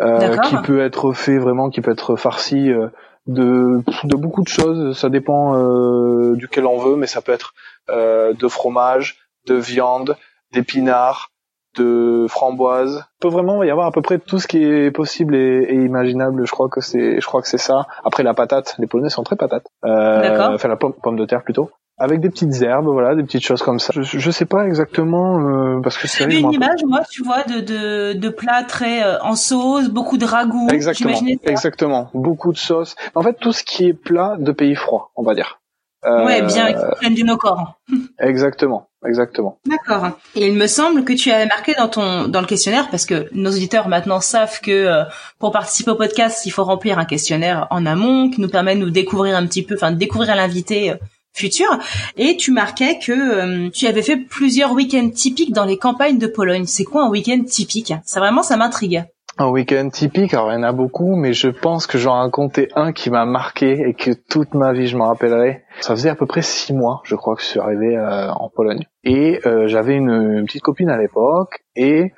Euh, 0.00 0.36
qui 0.38 0.56
peut 0.58 0.80
être 0.80 1.12
fait 1.12 1.38
vraiment, 1.38 1.70
qui 1.70 1.80
peut 1.80 1.90
être 1.90 2.16
farci 2.16 2.70
euh, 2.70 2.88
de, 3.26 3.82
de 4.04 4.16
beaucoup 4.16 4.42
de 4.42 4.48
choses. 4.48 4.98
Ça 4.98 5.08
dépend 5.08 5.56
euh, 5.56 6.34
duquel 6.36 6.66
on 6.66 6.78
veut, 6.78 6.96
mais 6.96 7.06
ça 7.06 7.20
peut 7.20 7.32
être 7.32 7.54
euh, 7.88 8.32
de 8.32 8.48
fromage, 8.48 9.18
de 9.46 9.54
viande, 9.54 10.16
d'épinards, 10.52 11.30
de 11.76 12.26
framboises. 12.28 13.04
Il 13.18 13.22
peut 13.22 13.28
vraiment 13.28 13.62
y 13.62 13.70
avoir 13.70 13.86
à 13.86 13.92
peu 13.92 14.02
près 14.02 14.18
tout 14.18 14.38
ce 14.38 14.48
qui 14.48 14.62
est 14.64 14.90
possible 14.90 15.34
et, 15.34 15.66
et 15.68 15.74
imaginable. 15.74 16.44
Je 16.46 16.50
crois 16.50 16.68
que 16.68 16.80
c'est, 16.80 17.20
je 17.20 17.26
crois 17.26 17.40
que 17.42 17.48
c'est 17.48 17.58
ça. 17.58 17.86
Après 18.04 18.22
la 18.22 18.34
patate, 18.34 18.74
les 18.78 18.86
Polonais 18.86 19.10
sont 19.10 19.22
très 19.22 19.36
patates. 19.36 19.66
Euh. 19.84 20.54
Enfin 20.54 20.68
la 20.68 20.76
pomme, 20.76 20.94
pomme 21.02 21.16
de 21.16 21.24
terre 21.24 21.42
plutôt. 21.42 21.70
Avec 22.02 22.20
des 22.20 22.30
petites 22.30 22.62
herbes, 22.62 22.86
voilà, 22.86 23.14
des 23.14 23.22
petites 23.22 23.44
choses 23.44 23.62
comme 23.62 23.78
ça. 23.78 23.92
Je, 23.94 24.02
je 24.02 24.30
sais 24.30 24.46
pas 24.46 24.66
exactement 24.66 25.38
euh, 25.38 25.80
parce 25.82 25.98
que 25.98 26.08
c'est 26.08 26.24
une 26.24 26.50
image, 26.52 26.80
moi, 26.86 27.02
tu 27.10 27.22
vois, 27.22 27.42
de, 27.42 27.60
de, 27.60 28.12
de 28.18 28.28
plats 28.30 28.64
très 28.64 29.04
euh, 29.04 29.20
en 29.22 29.36
sauce, 29.36 29.88
beaucoup 29.88 30.16
de 30.16 30.24
ragoût. 30.24 30.68
Exactement, 30.72 31.20
exactement. 31.44 32.10
Beaucoup 32.14 32.52
de 32.52 32.58
sauce. 32.58 32.96
En 33.14 33.22
fait, 33.22 33.34
tout 33.34 33.52
ce 33.52 33.62
qui 33.62 33.86
est 33.88 33.92
plat 33.92 34.36
de 34.38 34.50
pays 34.50 34.74
froids, 34.74 35.10
on 35.14 35.22
va 35.22 35.34
dire. 35.34 35.60
Euh, 36.06 36.24
Ouais, 36.24 36.40
bien, 36.40 36.72
qui 37.02 37.10
du 37.12 37.24
no-corps. 37.24 37.78
Exactement, 38.18 38.88
exactement. 39.06 39.58
D'accord. 39.66 40.18
Et 40.34 40.48
il 40.48 40.54
me 40.54 40.66
semble 40.66 41.04
que 41.04 41.12
tu 41.12 41.30
avais 41.30 41.44
marqué 41.46 41.74
dans 41.74 41.88
ton 41.88 42.26
dans 42.28 42.40
le 42.40 42.46
questionnaire 42.46 42.88
parce 42.90 43.04
que 43.04 43.28
nos 43.32 43.50
auditeurs 43.50 43.88
maintenant 43.88 44.20
savent 44.20 44.60
que 44.62 44.70
euh, 44.70 45.04
pour 45.38 45.52
participer 45.52 45.90
au 45.90 45.96
podcast, 45.96 46.46
il 46.46 46.50
faut 46.50 46.64
remplir 46.64 46.98
un 46.98 47.04
questionnaire 47.04 47.66
en 47.70 47.84
amont 47.84 48.30
qui 48.30 48.40
nous 48.40 48.48
permet 48.48 48.76
de 48.76 48.80
nous 48.80 48.90
découvrir 48.90 49.36
un 49.36 49.46
petit 49.46 49.62
peu, 49.62 49.74
enfin 49.74 49.90
de 49.92 49.98
découvrir 49.98 50.34
l'invité 50.36 50.92
euh, 50.92 50.96
futur. 51.32 51.78
Et 52.16 52.36
tu 52.36 52.52
marquais 52.52 52.98
que 52.98 53.12
euh, 53.12 53.70
tu 53.70 53.86
avais 53.86 54.02
fait 54.02 54.16
plusieurs 54.16 54.72
week-ends 54.72 55.10
typiques 55.10 55.52
dans 55.52 55.64
les 55.64 55.78
campagnes 55.78 56.18
de 56.18 56.26
Pologne. 56.26 56.66
C'est 56.66 56.84
quoi 56.84 57.04
un 57.04 57.10
week-end 57.10 57.42
typique? 57.44 57.94
Ça 58.04 58.20
vraiment, 58.20 58.42
ça 58.42 58.56
m'intrigue. 58.56 59.04
Un 59.38 59.48
week-end 59.48 59.88
typique, 59.88 60.34
alors 60.34 60.50
il 60.50 60.56
y 60.56 60.58
en 60.58 60.64
a 60.64 60.72
beaucoup, 60.72 61.16
mais 61.16 61.32
je 61.32 61.48
pense 61.48 61.86
que 61.86 61.96
j'en 61.96 62.14
racontais 62.14 62.68
un 62.74 62.92
qui 62.92 63.08
m'a 63.08 63.24
marqué 63.24 63.88
et 63.88 63.94
que 63.94 64.10
toute 64.10 64.54
ma 64.54 64.72
vie 64.72 64.86
je 64.86 64.98
m'en 64.98 65.06
rappellerai. 65.06 65.62
Ça 65.80 65.94
faisait 65.94 66.10
à 66.10 66.14
peu 66.14 66.26
près 66.26 66.42
six 66.42 66.74
mois, 66.74 67.00
je 67.04 67.14
crois, 67.14 67.36
que 67.36 67.42
je 67.42 67.46
suis 67.46 67.60
arrivé 67.60 67.96
euh, 67.96 68.30
en 68.32 68.50
Pologne. 68.50 68.86
Et 69.02 69.40
euh, 69.46 69.66
j'avais 69.66 69.94
une, 69.94 70.44
petite 70.44 70.62
copine 70.62 70.90
à 70.90 70.98
l'époque 70.98 71.64
et 71.74 72.12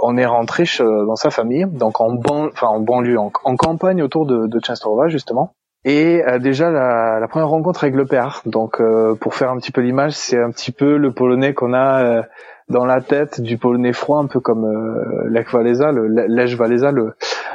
on 0.00 0.16
est 0.16 0.26
rentré 0.26 0.64
dans 0.78 1.16
sa 1.16 1.30
famille, 1.30 1.66
donc 1.66 2.00
en, 2.00 2.12
ban, 2.12 2.50
en 2.62 2.80
banlieue, 2.80 3.18
en, 3.18 3.30
campagne 3.30 4.00
autour 4.02 4.24
de, 4.26 4.46
de 4.46 4.60
justement. 5.08 5.54
Et 5.84 6.22
euh, 6.26 6.38
déjà 6.38 6.70
la, 6.70 7.18
la 7.20 7.28
première 7.28 7.48
rencontre 7.48 7.84
avec 7.84 7.96
le 7.96 8.04
père. 8.06 8.42
Donc 8.46 8.80
euh, 8.80 9.14
pour 9.14 9.34
faire 9.34 9.50
un 9.50 9.56
petit 9.58 9.72
peu 9.72 9.80
l'image, 9.80 10.12
c'est 10.12 10.40
un 10.40 10.50
petit 10.50 10.72
peu 10.72 10.96
le 10.98 11.12
polonais 11.12 11.54
qu'on 11.54 11.72
a 11.72 12.04
euh, 12.04 12.22
dans 12.68 12.84
la 12.84 13.00
tête 13.00 13.40
du 13.40 13.56
polonais 13.58 13.92
froid, 13.94 14.18
un 14.18 14.26
peu 14.26 14.40
comme 14.40 14.64
euh, 14.64 15.28
Lech 15.30 15.52
Walesa, 15.52 15.90
le 15.90 16.06
Lech 16.28 16.58
Walesa, 16.60 16.92
le, 16.92 17.14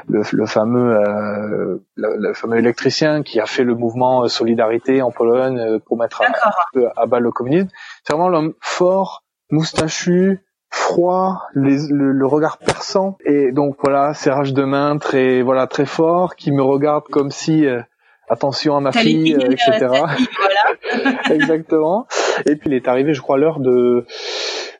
le, 0.09 0.23
le 0.31 0.45
fameux 0.47 0.97
euh, 0.97 1.77
le, 1.95 2.17
le 2.17 2.33
fameux 2.33 2.57
électricien 2.57 3.21
qui 3.21 3.39
a 3.39 3.45
fait 3.45 3.63
le 3.63 3.75
mouvement 3.75 4.23
euh, 4.23 4.27
Solidarité 4.27 5.01
en 5.03 5.11
Pologne 5.11 5.79
pour 5.85 5.97
mettre 5.97 6.21
à, 6.23 7.01
à 7.01 7.05
bas 7.05 7.19
le 7.19 7.31
communisme. 7.31 7.69
C'est 8.03 8.13
vraiment 8.13 8.29
l'homme 8.29 8.53
fort, 8.59 9.23
moustachu, 9.51 10.39
froid, 10.71 11.43
les- 11.53 11.87
le, 11.91 12.11
le 12.11 12.25
regard 12.27 12.57
perçant 12.57 13.17
et 13.23 13.51
donc 13.51 13.77
voilà, 13.83 14.13
serrage 14.15 14.51
de 14.53 14.63
main 14.63 14.97
très 14.97 15.43
voilà 15.43 15.67
très 15.67 15.85
fort, 15.85 16.35
qui 16.35 16.51
me 16.51 16.63
regarde 16.63 17.03
comme 17.11 17.29
si 17.31 17.65
euh, 17.67 17.81
attention 18.29 18.75
à 18.75 18.79
ma 18.79 18.91
fille, 18.91 19.33
etc. 19.33 19.87
Exactement. 21.29 22.07
Et 22.45 22.55
puis 22.55 22.69
il 22.69 22.73
est 22.73 22.87
arrivé, 22.87 23.13
je 23.13 23.21
crois, 23.21 23.37
l'heure 23.37 23.59
de, 23.59 24.05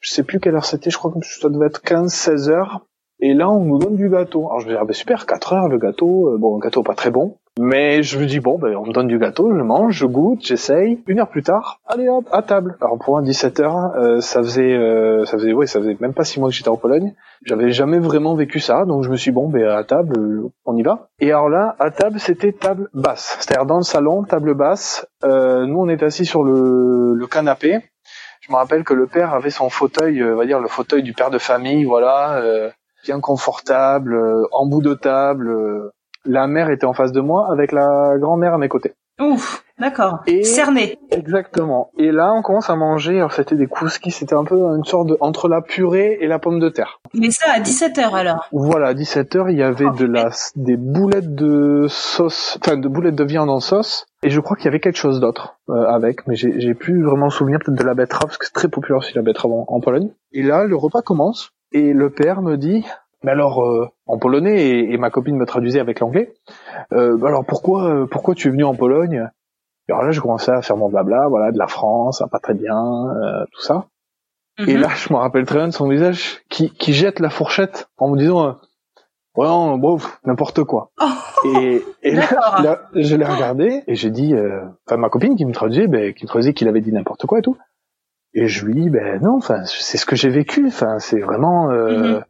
je 0.01 0.13
sais 0.13 0.23
plus 0.23 0.39
quelle 0.39 0.55
heure 0.55 0.65
c'était, 0.65 0.89
je 0.89 0.97
crois 0.97 1.11
que 1.11 1.25
ça 1.25 1.49
devait 1.49 1.67
être 1.67 1.81
15-16 1.81 2.49
heures. 2.49 2.85
Et 3.19 3.33
là, 3.33 3.49
on 3.49 3.63
nous 3.63 3.77
donne 3.77 3.95
du 3.95 4.09
gâteau. 4.09 4.47
Alors 4.47 4.59
je 4.59 4.67
me 4.67 4.71
dis, 4.71 4.77
ah 4.79 4.85
ben 4.85 4.93
super, 4.93 5.25
4 5.25 5.53
heures 5.53 5.67
le 5.67 5.77
gâteau. 5.77 6.33
Euh, 6.33 6.37
bon, 6.37 6.57
un 6.57 6.59
gâteau 6.59 6.83
pas 6.83 6.95
très 6.95 7.11
bon. 7.11 7.37
Mais 7.57 8.03
je 8.03 8.19
me 8.19 8.25
dis, 8.25 8.41
bon, 8.41 8.57
ben, 8.57 8.75
on 8.75 8.85
me 8.85 8.91
donne 8.91 9.07
du 9.07 9.17
gâteau, 9.17 9.55
je 9.55 9.61
mange, 9.61 9.93
je 9.93 10.05
goûte, 10.05 10.45
j'essaye. 10.45 11.01
Une 11.07 11.21
heure 11.21 11.29
plus 11.29 11.41
tard, 11.41 11.79
allez 11.87 12.09
hop, 12.09 12.27
à 12.33 12.41
table. 12.41 12.75
Alors 12.81 12.99
pour 12.99 13.13
moi, 13.13 13.21
17 13.21 13.61
heures, 13.61 13.93
euh, 13.95 14.19
ça 14.19 14.43
faisait, 14.43 14.73
euh, 14.73 15.23
ça 15.23 15.37
faisait, 15.37 15.53
oui, 15.53 15.65
ça 15.65 15.79
faisait 15.79 15.95
même 16.01 16.13
pas 16.13 16.25
six 16.25 16.41
mois 16.41 16.49
que 16.49 16.55
j'étais 16.55 16.67
en 16.69 16.75
Pologne. 16.75 17.13
J'avais 17.45 17.71
jamais 17.71 17.99
vraiment 17.99 18.35
vécu 18.35 18.59
ça, 18.59 18.83
donc 18.83 19.05
je 19.05 19.09
me 19.09 19.15
suis 19.15 19.31
dit, 19.31 19.35
bon, 19.35 19.47
ben, 19.47 19.69
à 19.69 19.85
table, 19.85 20.49
on 20.65 20.75
y 20.75 20.83
va. 20.83 21.07
Et 21.19 21.31
alors 21.31 21.47
là, 21.47 21.77
à 21.79 21.91
table, 21.91 22.19
c'était 22.19 22.51
table 22.51 22.89
basse. 22.93 23.37
C'est-à-dire 23.39 23.65
dans 23.65 23.77
le 23.77 23.83
salon, 23.83 24.23
table 24.23 24.53
basse. 24.53 25.07
nous, 25.23 25.79
on 25.79 25.87
est 25.87 26.03
assis 26.03 26.25
sur 26.25 26.43
le, 26.43 27.13
le 27.13 27.27
canapé. 27.27 27.79
Je 28.41 28.51
me 28.51 28.57
rappelle 28.57 28.83
que 28.83 28.93
le 28.93 29.07
père 29.07 29.33
avait 29.33 29.49
son 29.49 29.69
fauteuil, 29.69 30.21
on 30.21 30.35
va 30.35 30.45
dire 30.45 30.59
le 30.59 30.67
fauteuil 30.67 31.03
du 31.03 31.13
père 31.13 31.29
de 31.31 31.39
famille, 31.39 31.85
voilà, 31.85 32.41
bien 33.05 33.21
confortable, 33.21 34.19
en 34.51 34.65
bout 34.67 34.81
de 34.81 34.93
table 34.93 35.91
la 36.25 36.47
mère 36.47 36.69
était 36.69 36.85
en 36.85 36.93
face 36.93 37.11
de 37.11 37.21
moi 37.21 37.47
avec 37.51 37.71
la 37.71 38.17
grand-mère 38.17 38.53
à 38.53 38.57
mes 38.57 38.69
côtés. 38.69 38.93
Ouf, 39.21 39.63
d'accord. 39.79 40.23
Cerné. 40.43 40.97
Exactement. 41.09 41.89
Et 41.97 42.11
là, 42.11 42.33
on 42.33 42.41
commence 42.41 42.69
à 42.69 42.75
manger. 42.75 43.17
Alors, 43.17 43.31
c'était 43.31 43.55
des 43.55 43.67
qui 44.01 44.11
C'était 44.11 44.35
un 44.35 44.43
peu 44.43 44.55
une 44.55 44.83
sorte 44.83 45.07
de 45.07 45.17
entre 45.21 45.47
la 45.47 45.61
purée 45.61 46.17
et 46.19 46.27
la 46.27 46.37
pomme 46.37 46.59
de 46.59 46.67
terre. 46.67 46.99
Mais 47.13 47.31
ça 47.31 47.45
à 47.53 47.61
17 47.61 47.97
h 47.97 48.13
alors. 48.13 48.49
Voilà, 48.51 48.89
à 48.89 48.93
17 48.93 49.35
h 49.35 49.51
il 49.51 49.57
y 49.57 49.63
avait 49.63 49.89
de 49.97 50.05
la 50.05 50.31
des 50.57 50.75
boulettes 50.75 51.33
de 51.33 51.85
sauce, 51.87 52.59
enfin 52.61 52.75
de 52.75 52.89
boulettes 52.89 53.15
de 53.15 53.23
viande 53.23 53.49
en 53.49 53.61
sauce. 53.61 54.05
Et 54.21 54.29
je 54.29 54.39
crois 54.41 54.57
qu'il 54.57 54.65
y 54.65 54.69
avait 54.69 54.81
quelque 54.81 54.97
chose 54.97 55.21
d'autre 55.21 55.59
euh, 55.69 55.85
avec, 55.87 56.27
mais 56.27 56.35
j'ai 56.35 56.73
plus 56.73 57.03
vraiment 57.03 57.29
souvenir 57.29 57.59
peut-être 57.63 57.77
de 57.77 57.85
la 57.85 57.93
betterave 57.93 58.27
parce 58.27 58.37
que 58.37 58.47
c'est 58.47 58.53
très 58.53 58.67
populaire 58.67 58.97
aussi 58.97 59.13
la 59.15 59.21
betterave 59.21 59.53
en 59.67 59.79
Pologne. 59.79 60.09
Et 60.33 60.43
là, 60.43 60.65
le 60.65 60.75
repas 60.75 61.01
commence 61.01 61.51
et 61.71 61.93
le 61.93 62.09
père 62.09 62.41
me 62.41 62.57
dit 62.57 62.85
mais 63.25 63.31
alors 63.31 63.65
euh, 63.65 63.89
en 64.05 64.19
polonais 64.19 64.69
et, 64.69 64.97
ma 64.97 65.09
copine 65.09 65.35
me 65.35 65.45
traduisait 65.45 65.79
avec 65.79 65.99
l'anglais. 65.99 66.33
Euh, 66.93 67.21
alors 67.25 67.43
pourquoi 67.43 67.89
euh, 67.89 68.05
pourquoi 68.05 68.35
tu 68.35 68.47
es 68.47 68.51
venu 68.51 68.63
en 68.63 68.75
Pologne? 68.75 69.29
Alors 69.89 70.03
là 70.03 70.11
je 70.11 70.21
commençais 70.21 70.51
à 70.51 70.61
faire 70.61 70.77
mon 70.77 70.89
blabla, 70.89 71.27
voilà, 71.27 71.51
de 71.51 71.57
la 71.57 71.67
France, 71.67 72.23
pas 72.31 72.39
très 72.39 72.53
bien, 72.53 72.77
tout 73.51 73.61
ça. 73.61 73.87
Et 74.59 74.75
mhm. 74.75 74.81
là 74.81 74.89
je 74.95 75.11
me 75.11 75.17
rappelle 75.17 75.45
très 75.45 75.57
bien 75.57 75.67
de 75.67 75.73
son 75.73 75.89
visage 75.89 76.43
qui, 76.49 76.69
qui 76.71 76.93
jette 76.93 77.19
la 77.19 77.29
fourchette 77.29 77.89
en 77.97 78.09
me 78.09 78.17
disant 78.17 78.57
ouais 79.37 79.47
bon 79.77 79.97
n'importe 80.23 80.63
quoi. 80.63 80.91
et, 81.45 81.83
et 82.03 82.15
là, 82.15 82.81
je 82.93 83.15
l'ai 83.15 83.25
regardé 83.25 83.83
et 83.87 83.95
j'ai 83.95 84.11
dit 84.11 84.33
enfin 84.87 84.97
ma 84.97 85.09
copine 85.09 85.35
qui 85.35 85.45
me 85.45 85.51
traduisait 85.51 85.87
ben, 85.87 86.13
qui 86.13 86.25
me 86.25 86.27
traduisait 86.27 86.53
qu'il 86.53 86.67
avait 86.67 86.81
dit 86.81 86.91
n'importe 86.91 87.25
quoi 87.25 87.39
et 87.39 87.41
tout. 87.41 87.57
Et 88.33 88.47
je 88.47 88.65
lui 88.65 88.73
dis 88.75 88.89
ben 88.89 89.19
non 89.21 89.37
enfin 89.37 89.65
c'est 89.65 89.97
ce 89.97 90.05
que 90.05 90.15
j'ai 90.15 90.29
vécu 90.29 90.67
enfin 90.67 90.99
c'est 90.99 91.19
vraiment 91.19 91.69
mhm. 91.69 92.23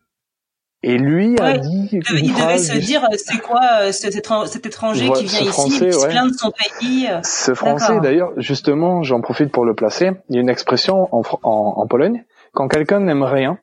Et 0.88 1.00
lui 1.00 1.36
a 1.42 1.58
dit. 1.58 1.90
Il 1.92 2.34
devait 2.36 2.60
se 2.60 2.78
dire, 2.78 3.04
euh, 3.04 3.16
c'est 3.18 3.40
quoi 3.40 3.62
euh, 3.82 3.92
cet, 3.92 4.16
étranger 4.16 5.10
qui 5.10 5.26
vient 5.26 5.42
ici, 5.42 5.80
qui 5.80 5.92
se 5.92 6.08
plaint 6.08 6.32
de 6.32 6.38
son 6.38 6.52
pays. 6.52 7.08
Euh. 7.10 7.22
Ce 7.24 7.56
français, 7.56 8.00
d'ailleurs, 8.02 8.34
justement, 8.38 9.02
j'en 9.02 9.20
profite 9.20 9.52
pour 9.52 9.66
le 9.66 9.74
placer. 9.74 10.12
Il 10.30 10.36
y 10.36 10.38
a 10.38 10.42
une 10.42 10.50
expression 10.50 11.10
en, 11.12 11.24
en, 11.42 11.88
Pologne 11.88 12.24
quand 12.54 12.68
quelqu'un 12.68 13.00
n'aime 13.00 13.24
rien, 13.24 13.58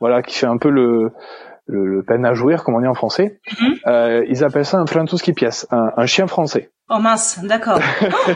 voilà, 0.00 0.22
qui 0.22 0.36
fait 0.36 0.46
un 0.46 0.56
peu 0.56 0.70
le, 0.70 1.12
le, 1.66 2.02
peine 2.02 2.24
à 2.24 2.32
jouir, 2.32 2.64
comme 2.64 2.76
on 2.76 2.80
dit 2.80 2.86
en 2.86 2.94
français. 2.94 3.40
Mhm. 3.60 3.74
euh, 3.86 4.24
ils 4.30 4.42
appellent 4.42 4.64
ça 4.64 4.78
un 4.78 4.86
francuski 4.86 5.34
pièce, 5.34 5.66
un, 5.70 5.92
un 5.98 6.06
chien 6.06 6.26
français. 6.26 6.70
Oh 6.88 6.98
mince, 6.98 7.40
d'accord. 7.44 7.78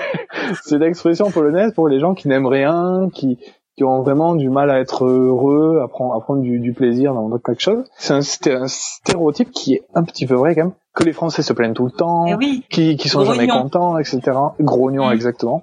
c'est 0.64 0.78
l'expression 0.78 1.30
polonaise 1.30 1.72
pour 1.74 1.88
les 1.88 1.98
gens 1.98 2.12
qui 2.12 2.28
n'aiment 2.28 2.46
rien, 2.46 3.08
qui 3.14 3.38
qui 3.78 3.84
ont 3.84 4.02
vraiment 4.02 4.34
du 4.34 4.50
mal 4.50 4.72
à 4.72 4.80
être 4.80 5.04
heureux, 5.04 5.80
à 5.84 5.86
prendre, 5.86 6.12
à 6.12 6.20
prendre 6.20 6.42
du, 6.42 6.58
du 6.58 6.72
plaisir 6.72 7.14
dans 7.14 7.30
quelque 7.38 7.62
chose. 7.62 7.84
C'est 7.96 8.12
un, 8.12 8.62
un, 8.62 8.66
stéréotype 8.66 9.52
qui 9.52 9.74
est 9.74 9.84
un 9.94 10.02
petit 10.02 10.26
peu 10.26 10.34
vrai 10.34 10.56
quand 10.56 10.64
même, 10.64 10.72
que 10.96 11.04
les 11.04 11.12
Français 11.12 11.42
se 11.42 11.52
plaignent 11.52 11.74
tout 11.74 11.84
le 11.84 11.92
temps, 11.92 12.26
eh 12.26 12.60
qui, 12.70 12.96
qui 12.96 13.08
sont 13.08 13.24
jamais 13.24 13.46
contents, 13.46 13.96
etc. 13.98 14.20
Grognon, 14.58 15.08
mm. 15.08 15.12
exactement. 15.12 15.62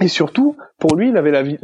Et 0.00 0.08
surtout, 0.08 0.56
pour 0.78 0.96
lui, 0.96 1.10
il 1.10 1.16
avait 1.18 1.30
la, 1.30 1.42
vie, 1.42 1.58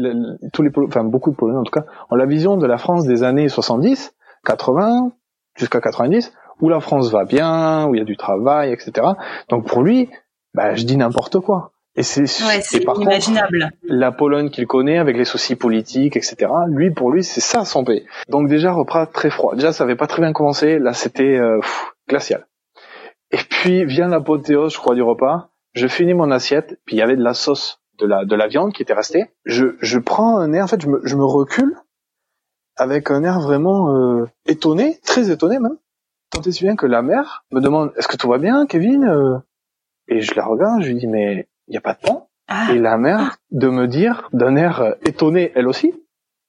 tous 0.52 0.60
les, 0.60 0.70
enfin 0.76 1.04
beaucoup 1.04 1.30
de 1.30 1.36
Polonais 1.36 1.58
en 1.58 1.64
tout 1.64 1.72
cas, 1.72 1.86
ont 2.10 2.16
la 2.16 2.26
vision 2.26 2.58
de 2.58 2.66
la 2.66 2.76
France 2.76 3.06
des 3.06 3.22
années 3.22 3.48
70, 3.48 4.12
80, 4.44 5.12
jusqu'à 5.56 5.80
90, 5.80 6.34
où 6.60 6.68
la 6.68 6.80
France 6.80 7.10
va 7.10 7.24
bien, 7.24 7.86
où 7.86 7.94
il 7.94 7.98
y 7.98 8.02
a 8.02 8.04
du 8.04 8.18
travail, 8.18 8.72
etc. 8.72 9.06
Donc 9.48 9.66
pour 9.66 9.82
lui, 9.82 10.10
bah, 10.52 10.74
je 10.74 10.84
dis 10.84 10.98
n'importe 10.98 11.40
quoi. 11.40 11.71
Et 11.94 12.02
c'est 12.02 12.24
imaginable. 12.96 13.70
la 13.82 14.12
Pologne 14.12 14.48
qu'il 14.48 14.66
connaît 14.66 14.98
avec 14.98 15.16
les 15.16 15.26
soucis 15.26 15.56
politiques, 15.56 16.16
etc. 16.16 16.50
Lui, 16.68 16.90
pour 16.90 17.10
lui, 17.10 17.22
c'est 17.22 17.42
ça 17.42 17.64
son 17.66 17.84
pays. 17.84 18.06
Donc 18.28 18.48
déjà 18.48 18.72
repas 18.72 19.06
très 19.06 19.28
froid. 19.28 19.54
Déjà, 19.54 19.72
ça 19.72 19.84
avait 19.84 19.96
pas 19.96 20.06
très 20.06 20.22
bien 20.22 20.32
commencé. 20.32 20.78
Là, 20.78 20.94
c'était 20.94 21.36
euh, 21.36 21.60
glacial. 22.08 22.46
Et 23.30 23.38
puis 23.48 23.84
vient 23.84 24.08
l'apothéose, 24.08 24.72
je 24.72 24.78
crois, 24.78 24.94
du 24.94 25.02
repas. 25.02 25.50
Je 25.74 25.86
finis 25.86 26.14
mon 26.14 26.30
assiette, 26.30 26.78
puis 26.86 26.96
il 26.96 26.98
y 26.98 27.02
avait 27.02 27.16
de 27.16 27.22
la 27.22 27.34
sauce, 27.34 27.80
de 27.98 28.06
la 28.06 28.24
de 28.24 28.34
la 28.36 28.46
viande 28.46 28.72
qui 28.72 28.82
était 28.82 28.92
restée. 28.94 29.26
Je 29.44 29.76
je 29.80 29.98
prends 29.98 30.38
un 30.38 30.52
air, 30.52 30.64
en 30.64 30.68
fait, 30.68 30.80
je 30.80 30.88
me 30.88 31.00
je 31.04 31.16
me 31.16 31.24
recule 31.24 31.76
avec 32.76 33.10
un 33.10 33.22
air 33.22 33.40
vraiment 33.40 33.94
euh, 33.94 34.26
étonné, 34.46 34.98
très 35.04 35.30
étonné 35.30 35.58
même. 35.58 35.76
Tant 36.30 36.40
et 36.42 36.52
si 36.52 36.64
bien 36.64 36.76
que 36.76 36.86
la 36.86 37.02
mère 37.02 37.44
me 37.52 37.60
demande 37.60 37.92
est-ce 37.96 38.08
que 38.08 38.16
tout 38.16 38.28
va 38.28 38.38
bien, 38.38 38.66
Kevin 38.66 39.04
euh? 39.04 39.38
Et 40.08 40.20
je 40.20 40.34
la 40.34 40.44
regarde, 40.44 40.82
je 40.82 40.88
lui 40.88 40.96
dis 40.96 41.06
mais 41.06 41.48
il 41.72 41.76
n'y 41.76 41.78
a 41.78 41.80
pas 41.80 41.94
de 41.94 42.06
pain. 42.06 42.24
Ah. 42.48 42.68
Et 42.70 42.78
la 42.78 42.98
mère 42.98 43.38
de 43.50 43.68
me 43.68 43.88
dire 43.88 44.28
d'un 44.34 44.56
air 44.56 44.82
euh, 44.82 44.92
étonné 45.06 45.52
elle 45.54 45.66
aussi, 45.66 45.94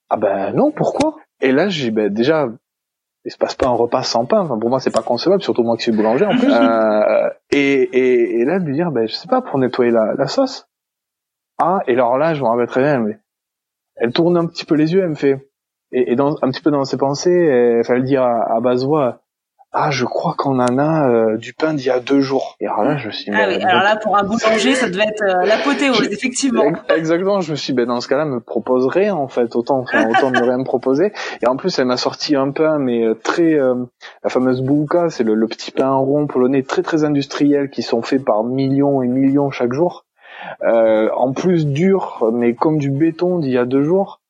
ah 0.09 0.17
ben 0.17 0.51
non, 0.53 0.71
pourquoi? 0.71 1.15
Et 1.39 1.53
là 1.53 1.69
j'ai 1.69 1.91
ben 1.91 2.13
déjà 2.13 2.49
il 3.25 3.31
se 3.31 3.37
passe 3.37 3.55
pas 3.55 3.67
un 3.67 3.71
repas 3.71 4.03
sans 4.03 4.25
pain. 4.25 4.41
Enfin, 4.41 4.59
pour 4.59 4.69
moi, 4.69 4.81
c'est 4.81 4.91
pas 4.91 5.01
concevable, 5.01 5.41
surtout 5.41 5.63
moi 5.63 5.77
qui 5.77 5.83
suis 5.83 5.93
boulanger 5.93 6.25
en 6.25 6.37
plus. 6.37 6.51
euh, 6.51 7.29
et, 7.51 7.83
et, 7.83 8.41
et, 8.41 8.43
là, 8.43 8.59
de 8.59 8.65
lui 8.65 8.73
dire, 8.73 8.91
ben, 8.91 9.07
je 9.07 9.13
sais 9.13 9.29
pas, 9.29 9.41
pour 9.41 9.57
nettoyer 9.59 9.91
la, 9.91 10.13
la 10.17 10.27
sauce. 10.27 10.67
Ah, 11.57 11.79
et 11.87 11.93
alors 11.93 12.17
là, 12.17 12.33
je 12.33 12.41
me 12.41 12.47
rappelle 12.49 12.67
très 12.67 12.81
bien, 12.81 12.99
mais 12.99 13.17
elle 13.95 14.11
tourne 14.11 14.35
un 14.35 14.45
petit 14.45 14.65
peu 14.65 14.75
les 14.75 14.91
yeux, 14.91 15.03
elle 15.03 15.11
me 15.11 15.15
fait, 15.15 15.49
et, 15.93 16.11
et 16.11 16.15
dans, 16.17 16.35
un 16.41 16.49
petit 16.49 16.61
peu 16.61 16.69
dans 16.69 16.83
ses 16.83 16.97
pensées, 16.97 17.31
elle 17.31 17.85
fallait 17.85 18.01
le 18.01 18.05
dire 18.05 18.23
à, 18.23 18.57
à 18.57 18.59
basse 18.59 18.83
voix, 18.83 19.22
ah, 19.75 19.89
je 19.89 20.05
crois 20.05 20.35
qu'on 20.37 20.59
en 20.59 20.77
a 20.77 21.09
euh, 21.09 21.37
du 21.37 21.53
pain 21.53 21.73
d'il 21.73 21.87
y 21.87 21.89
a 21.89 21.99
deux 21.99 22.21
jours. 22.21 22.55
Et 22.59 22.67
alors 22.67 22.83
là, 22.83 22.97
je 22.97 23.07
me 23.07 23.11
suis. 23.11 23.31
Ah 23.33 23.45
oui, 23.47 23.55
alors 23.63 23.81
là, 23.81 23.95
pour 23.95 24.15
un 24.15 24.23
boulanger, 24.23 24.75
ça 24.75 24.87
devait 24.87 25.05
être 25.05 25.23
euh, 25.23 25.45
l'apothéose, 25.45 26.09
effectivement. 26.11 26.71
Exactement. 26.95 27.41
Je 27.41 27.51
me 27.51 27.55
suis, 27.55 27.73
dit, 27.73 27.77
ben 27.77 27.87
dans 27.87 27.99
ce 27.99 28.07
cas-là, 28.07 28.25
me 28.25 28.39
proposerait 28.39 29.09
en 29.09 29.27
fait 29.27 29.55
autant, 29.55 29.79
enfin, 29.79 30.07
autant 30.11 30.29
ne 30.29 30.39
rien 30.39 30.59
me 30.59 30.63
proposer. 30.63 31.11
Et 31.41 31.47
en 31.47 31.55
plus, 31.55 31.79
elle 31.79 31.85
m'a 31.85 31.97
sorti 31.97 32.35
un 32.35 32.51
pain, 32.51 32.77
mais 32.77 33.03
euh, 33.03 33.15
très, 33.15 33.57
la 34.23 34.29
fameuse 34.29 34.61
bułka, 34.61 35.09
c'est 35.09 35.23
le, 35.23 35.33
le, 35.33 35.47
petit 35.47 35.71
pain 35.71 35.95
rond 35.95 36.27
polonais 36.27 36.61
très 36.61 36.83
très 36.83 37.03
industriel 37.03 37.71
qui 37.71 37.81
sont 37.81 38.03
faits 38.03 38.23
par 38.23 38.43
millions 38.43 39.01
et 39.01 39.07
millions 39.07 39.49
chaque 39.49 39.73
jour. 39.73 40.05
en 40.61 41.33
plus 41.33 41.65
dur, 41.65 42.29
mais 42.31 42.53
comme 42.53 42.77
du 42.77 42.91
béton 42.91 43.39
d'il 43.39 43.51
y 43.51 43.57
a 43.57 43.65
deux 43.65 43.81
jours 43.81 44.21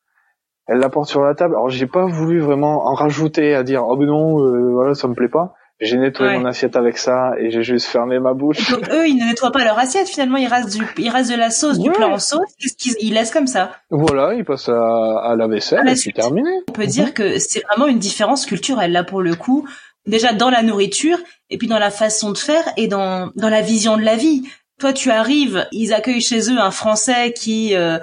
elle 0.68 0.78
l'apporte 0.78 1.09
sur 1.09 1.22
la 1.22 1.36
table. 1.36 1.55
Alors 1.55 1.70
j'ai 1.70 1.88
pas 1.88 2.05
voulu 2.05 2.39
vraiment 2.39 2.86
en 2.88 2.93
rajouter 2.93 3.55
à 3.55 3.64
dire 3.64 3.84
oh 3.86 3.97
ben 3.97 4.07
non 4.07 4.39
euh, 4.39 4.72
voilà 4.72 4.93
ça 4.93 5.07
me 5.07 5.14
plaît 5.14 5.30
pas. 5.30 5.53
J'ai 5.80 5.97
nettoyé 5.97 6.38
mon 6.38 6.45
assiette 6.45 6.78
avec 6.78 6.97
ça 6.97 7.32
et 7.38 7.51
j'ai 7.51 7.64
juste 7.64 7.88
fermé 7.88 8.20
ma 8.20 8.34
bouche. 8.34 8.72
Donc 8.72 8.89
eux 8.89 9.07
ils 9.07 9.18
ne 9.18 9.26
nettoient 9.26 9.51
pas 9.51 9.66
leur 9.66 9.78
assiette 9.78 10.07
finalement 10.07 10.38
il 10.38 10.47
reste 10.47 10.78
du 10.78 10.86
il 10.97 11.09
reste 11.09 11.32
de 11.32 11.36
la 11.36 11.49
sauce 11.49 11.80
du 11.80 11.89
plat 11.91 12.07
en 12.07 12.20
sauce 12.20 12.53
qu'est-ce 12.59 12.95
qu'ils 12.95 13.14
laissent 13.14 13.32
comme 13.32 13.47
ça? 13.47 13.72
Voilà 13.89 14.34
ils 14.36 14.45
passent 14.45 14.70
à, 14.70 15.36
la 15.38 15.47
vaisselle 15.47 15.88
et 15.89 15.95
c'est 15.95 16.11
terminé. 16.11 16.49
On 16.70 16.72
peut 16.72 16.86
dire 16.86 17.07
mhm. 17.07 17.14
que 17.14 17.39
c'est 17.39 17.64
vraiment 17.68 17.88
une 17.88 17.99
différence 17.99 18.45
culturelle 18.45 18.91
là 18.91 19.03
pour 19.03 19.22
le 19.22 19.36
coup 19.36 19.68
déjà 20.05 20.32
dans 20.34 20.49
la 20.49 20.64
nourriture 20.64 21.18
et 21.49 21.57
puis 21.57 21.68
dans 21.68 21.80
la 21.80 21.91
façon 21.91 22.32
de 22.32 22.38
faire 22.38 22.64
et 22.78 22.88
dans 22.88 23.32
dans 23.36 23.49
la 23.49 23.61
vision 23.61 23.97
de 23.97 24.03
la 24.03 24.16
vie. 24.16 24.43
Toi 24.80 24.93
tu 24.93 25.11
arrives 25.11 25.68
ils 25.74 25.93
accueillent 25.93 26.22
chez 26.22 26.49
eux 26.49 26.59
un 26.59 26.72
Français 26.72 27.34
qui 27.34 27.76
euh, 27.76 27.97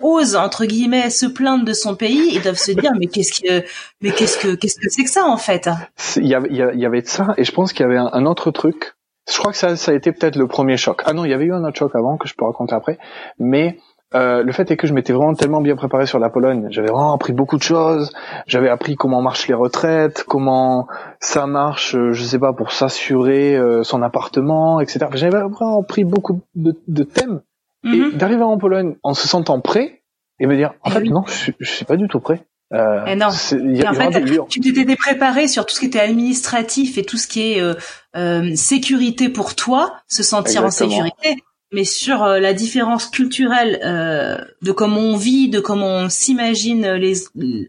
ose 0.00 0.36
entre 0.36 0.64
guillemets 0.64 1.10
se 1.10 1.26
plaindre 1.26 1.64
de 1.64 1.72
son 1.72 1.96
pays, 1.96 2.30
ils 2.32 2.42
doivent 2.42 2.58
se 2.58 2.72
dire 2.72 2.92
mais 2.98 3.06
qu'est-ce 3.06 3.40
que 3.40 3.64
mais 4.00 4.10
qu'est-ce 4.10 4.38
que 4.38 4.54
qu'est-ce 4.54 4.76
que 4.76 4.88
c'est 4.88 5.04
que 5.04 5.10
ça 5.10 5.24
en 5.26 5.36
fait? 5.36 5.68
Il 6.16 6.26
y 6.26 6.30
y 6.30 6.86
avait 6.86 7.02
de 7.02 7.06
ça 7.06 7.34
et 7.36 7.44
je 7.44 7.52
pense 7.52 7.72
qu'il 7.72 7.84
y 7.84 7.88
avait 7.88 7.98
un, 7.98 8.26
autre 8.26 8.50
truc. 8.50 8.94
Je 9.30 9.38
crois 9.38 9.52
que 9.52 9.58
ça 9.58 9.76
ça 9.76 9.92
a 9.92 9.94
été 9.94 10.12
peut-être 10.12 10.36
le 10.36 10.46
premier 10.46 10.76
choc. 10.76 11.02
Ah 11.04 11.12
non, 11.12 11.24
il 11.24 11.30
y 11.30 11.34
avait 11.34 11.44
eu 11.44 11.54
un 11.54 11.64
autre 11.64 11.78
choc 11.78 11.94
avant 11.94 12.16
que 12.16 12.28
je 12.28 12.34
peux 12.34 12.44
raconter 12.44 12.74
après, 12.74 12.98
mais 13.38 13.78
euh, 14.14 14.42
le 14.42 14.50
fait 14.52 14.68
est 14.70 14.76
que 14.76 14.88
je 14.88 14.92
m'étais 14.92 15.12
vraiment 15.12 15.34
tellement 15.34 15.60
bien 15.60 15.76
préparé 15.76 16.06
sur 16.06 16.18
la 16.18 16.30
Pologne. 16.30 16.66
J'avais 16.70 16.88
vraiment 16.88 17.14
appris 17.14 17.32
beaucoup 17.32 17.56
de 17.56 17.62
choses. 17.62 18.12
J'avais 18.46 18.68
appris 18.68 18.96
comment 18.96 19.22
marchent 19.22 19.46
les 19.46 19.54
retraites, 19.54 20.24
comment 20.26 20.88
ça 21.20 21.46
marche, 21.46 21.94
euh, 21.94 22.12
je 22.12 22.24
sais 22.24 22.38
pas, 22.38 22.52
pour 22.52 22.72
s'assurer 22.72 23.56
euh, 23.56 23.84
son 23.84 24.02
appartement, 24.02 24.80
etc. 24.80 25.06
J'avais 25.12 25.38
vraiment 25.38 25.80
appris 25.80 26.04
beaucoup 26.04 26.40
de 26.56 27.02
thèmes 27.04 27.40
et 27.84 27.88
mhm. 27.88 28.12
d'arriver 28.12 28.42
en 28.42 28.58
Pologne 28.58 28.96
en 29.02 29.14
se 29.14 29.26
sentant 29.26 29.60
prêt 29.60 30.02
et 30.38 30.46
me 30.46 30.56
dire, 30.56 30.72
en 30.82 30.90
eh 30.90 30.92
fait, 30.94 31.00
non, 31.04 31.24
je, 31.26 31.52
je 31.58 31.70
suis 31.70 31.84
pas 31.84 31.96
du 31.96 32.08
tout 32.08 32.20
prêt. 32.20 32.44
Euh, 32.72 33.04
eh 33.06 33.16
non. 33.16 33.30
Y 33.52 33.82
a, 33.82 33.90
en 33.90 33.94
fait, 33.94 34.46
tu 34.48 34.60
t'étais 34.60 34.96
préparé 34.96 35.48
sur 35.48 35.66
tout 35.66 35.74
ce 35.74 35.80
qui 35.80 35.86
était 35.86 36.00
administratif 36.00 36.98
et 36.98 37.04
tout 37.04 37.16
ce 37.16 37.26
qui 37.26 37.52
est 37.52 37.60
euh, 37.60 37.74
euh, 38.16 38.54
sécurité 38.54 39.28
pour 39.28 39.54
toi, 39.54 39.96
se 40.08 40.22
sentir 40.22 40.64
en 40.64 40.70
sécurité. 40.70 41.42
Mais 41.72 41.84
sur 41.84 42.24
euh, 42.24 42.40
la 42.40 42.52
différence 42.52 43.06
culturelle 43.06 43.80
euh, 43.84 44.38
de 44.62 44.72
comment 44.72 45.00
on 45.00 45.16
vit, 45.16 45.48
de 45.48 45.60
comment 45.60 45.86
on 45.86 46.08
s'imagine 46.08 46.94
les 46.94 47.14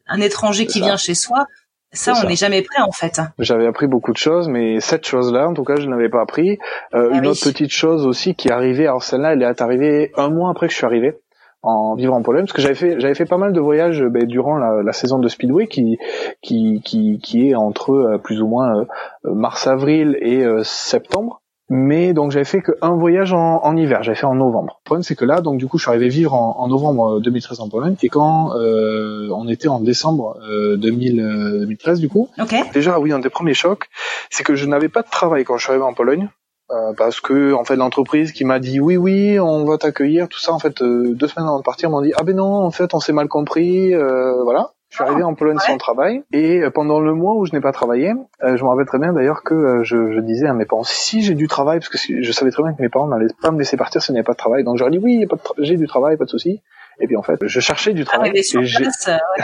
un 0.07 0.22
étranger 0.22 0.66
qui 0.66 0.80
vient 0.80 0.97
chez 0.97 1.14
soi, 1.14 1.45
ça, 1.93 2.13
on 2.23 2.27
n'est 2.27 2.35
jamais 2.35 2.61
prêt 2.61 2.81
en 2.81 2.91
fait. 2.91 3.21
J'avais 3.39 3.67
appris 3.67 3.87
beaucoup 3.87 4.13
de 4.13 4.17
choses, 4.17 4.47
mais 4.47 4.79
cette 4.79 5.05
chose-là, 5.05 5.47
en 5.47 5.53
tout 5.53 5.63
cas, 5.63 5.75
je 5.75 5.87
n'avais 5.87 6.09
pas 6.09 6.21
appris. 6.21 6.57
Euh, 6.93 7.09
ah 7.11 7.17
une 7.17 7.27
autre 7.27 7.43
petite 7.43 7.71
chose 7.71 8.05
aussi 8.05 8.35
qui 8.35 8.47
est 8.47 8.51
arrivée, 8.51 8.87
alors 8.87 9.03
celle-là, 9.03 9.33
elle 9.33 9.43
est 9.43 9.61
arrivée 9.61 10.11
un 10.15 10.29
mois 10.29 10.49
après 10.49 10.67
que 10.67 10.71
je 10.73 10.77
suis 10.77 10.85
arrivé 10.85 11.15
en 11.63 11.95
vivant 11.95 12.17
en 12.17 12.23
Pologne 12.23 12.43
parce 12.43 12.53
que 12.53 12.61
j'avais 12.61 12.75
fait 12.75 12.99
j'avais 12.99 13.13
fait 13.13 13.25
pas 13.25 13.37
mal 13.37 13.53
de 13.53 13.59
voyages 13.59 14.03
ben, 14.03 14.25
durant 14.25 14.57
la, 14.57 14.81
la, 14.81 14.93
saison 14.93 15.19
de 15.19 15.27
speedway 15.27 15.67
qui 15.67 15.99
qui 16.41 16.81
qui, 16.83 17.19
qui 17.19 17.49
est 17.49 17.55
entre 17.55 17.91
euh, 17.91 18.17
plus 18.17 18.41
ou 18.41 18.47
moins 18.47 18.79
euh, 18.79 18.85
mars 19.23 19.67
avril 19.67 20.17
et 20.21 20.43
euh, 20.43 20.63
septembre 20.63 21.40
mais 21.74 22.13
donc 22.13 22.32
j'avais 22.32 22.45
fait 22.45 22.61
qu'un 22.61 22.91
voyage 22.91 23.34
en, 23.34 23.63
en 23.63 23.78
hiver. 23.78 24.03
J'avais 24.03 24.17
fait 24.17 24.26
en 24.26 24.36
novembre. 24.36 24.80
Le 24.82 24.86
problème 24.86 25.03
c'est 25.03 25.15
que 25.15 25.26
là 25.26 25.41
donc 25.41 25.57
du 25.57 25.67
coup 25.67 25.78
je 25.78 25.84
suis 25.84 25.89
arrivé 25.89 26.09
vivre 26.09 26.34
en, 26.34 26.59
en 26.59 26.67
novembre 26.67 27.22
2013 27.22 27.61
en 27.61 27.69
Pologne 27.69 27.95
et 28.03 28.09
quand 28.09 28.51
on 28.53 29.47
était 29.47 29.69
en 29.69 29.80
décembre 29.80 30.38
2000, 30.78 31.15
2013 31.61 31.99
du 31.99 32.09
coup 32.09 32.30
okay. 32.39 32.61
déjà 32.74 32.99
oui 32.99 33.13
un 33.13 33.19
des 33.19 33.30
premiers 33.30 33.53
chocs 33.53 33.86
c'est 34.30 34.43
que 34.43 34.55
je 34.55 34.65
n'avais 34.65 34.89
pas 34.89 35.01
de 35.01 35.09
travail 35.09 35.45
quand 35.45 35.57
je 35.57 35.63
suis 35.63 35.72
arrivé 35.72 35.86
en 35.86 35.93
Pologne 35.93 36.30
euh, 36.72 36.93
parce 36.97 37.19
que 37.19 37.53
en 37.53 37.65
fait 37.65 37.76
l'entreprise 37.76 38.32
qui 38.32 38.45
m'a 38.45 38.59
dit 38.59 38.80
oui 38.80 38.95
oui 38.95 39.39
on 39.41 39.65
va 39.65 39.78
t'accueillir 39.78 40.30
tout 40.30 40.39
ça 40.39 40.53
en 40.53 40.59
fait 40.59 40.82
euh, 40.82 41.13
deux 41.15 41.28
semaines 41.28 41.47
avant 41.49 41.59
de 41.59 41.63
partir 41.63 41.89
m'ont 41.89 42.01
dit 42.01 42.13
ah 42.15 42.24
ben 42.24 42.34
non 42.34 42.63
en 42.63 42.72
fait 42.72 42.93
on 42.93 43.01
s'est 43.01 43.11
mal 43.11 43.28
compris 43.28 43.93
euh, 43.93 44.41
voilà 44.43 44.72
je 44.91 44.97
suis 44.97 45.03
arrivé 45.03 45.23
en 45.23 45.33
Pologne 45.33 45.57
sans 45.57 45.77
travail 45.77 46.21
et 46.33 46.61
pendant 46.73 46.99
le 46.99 47.13
mois 47.13 47.35
où 47.35 47.45
je 47.45 47.53
n'ai 47.53 47.61
pas 47.61 47.71
travaillé, 47.71 48.13
je 48.43 48.61
me 48.61 48.67
rappelle 48.67 48.85
très 48.85 48.99
bien 48.99 49.13
d'ailleurs 49.13 49.41
que 49.41 49.83
je, 49.83 50.11
je, 50.11 50.19
disais 50.19 50.47
à 50.47 50.53
mes 50.53 50.65
parents 50.65 50.83
si 50.83 51.23
j'ai 51.23 51.33
du 51.33 51.47
travail 51.47 51.79
parce 51.79 51.89
que 51.89 51.97
je 51.97 52.31
savais 52.31 52.51
très 52.51 52.61
bien 52.61 52.73
que 52.73 52.81
mes 52.81 52.89
parents 52.89 53.07
n'allaient 53.07 53.33
pas 53.41 53.51
me 53.51 53.57
laisser 53.57 53.77
partir 53.77 54.01
s'il 54.01 54.13
n'y 54.13 54.19
avait 54.19 54.25
pas 54.25 54.33
de 54.33 54.37
travail. 54.37 54.65
Donc 54.65 54.77
j'aurais 54.77 54.91
dit 54.91 54.99
oui 54.99 55.25
j'ai 55.59 55.77
du 55.77 55.87
travail 55.87 56.17
pas 56.17 56.25
de 56.25 56.29
souci 56.29 56.61
et 57.02 57.08
puis 57.08 57.18
en 57.18 57.24
fait, 57.24 57.38
je 57.41 57.60
cherchais 57.60 57.93
du 57.93 58.06
travail. 58.06 58.30
Ah, 58.30 58.34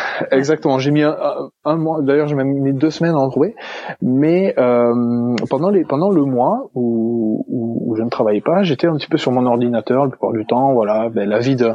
Exactement. 0.32 0.78
J'ai 0.78 0.92
mis 0.92 1.04
un, 1.04 1.76
mois. 1.76 2.02
D'ailleurs, 2.02 2.28
j'ai 2.28 2.36
même 2.36 2.50
mis 2.50 2.74
deux 2.74 2.92
semaines 2.92 3.16
à 3.16 3.18
en 3.18 3.30
trouver. 3.30 3.56
Mais 4.02 4.54
euh, 4.58 5.36
pendant 5.50 5.70
les 5.70 5.84
pendant 5.84 6.12
le 6.12 6.24
mois 6.24 6.70
où, 6.76 7.46
où, 7.48 7.96
je 7.98 8.04
ne 8.04 8.10
travaillais 8.10 8.42
pas, 8.42 8.62
j'étais 8.62 8.88
un 8.88 8.96
petit 8.96 9.08
peu 9.08 9.18
sur 9.18 9.32
mon 9.32 9.46
ordinateur 9.46 10.04
la 10.04 10.10
plupart 10.10 10.32
du 10.34 10.46
temps. 10.46 10.74
Voilà, 10.74 11.10
ben, 11.10 11.28
la 11.28 11.40
vie 11.40 11.56
de 11.56 11.72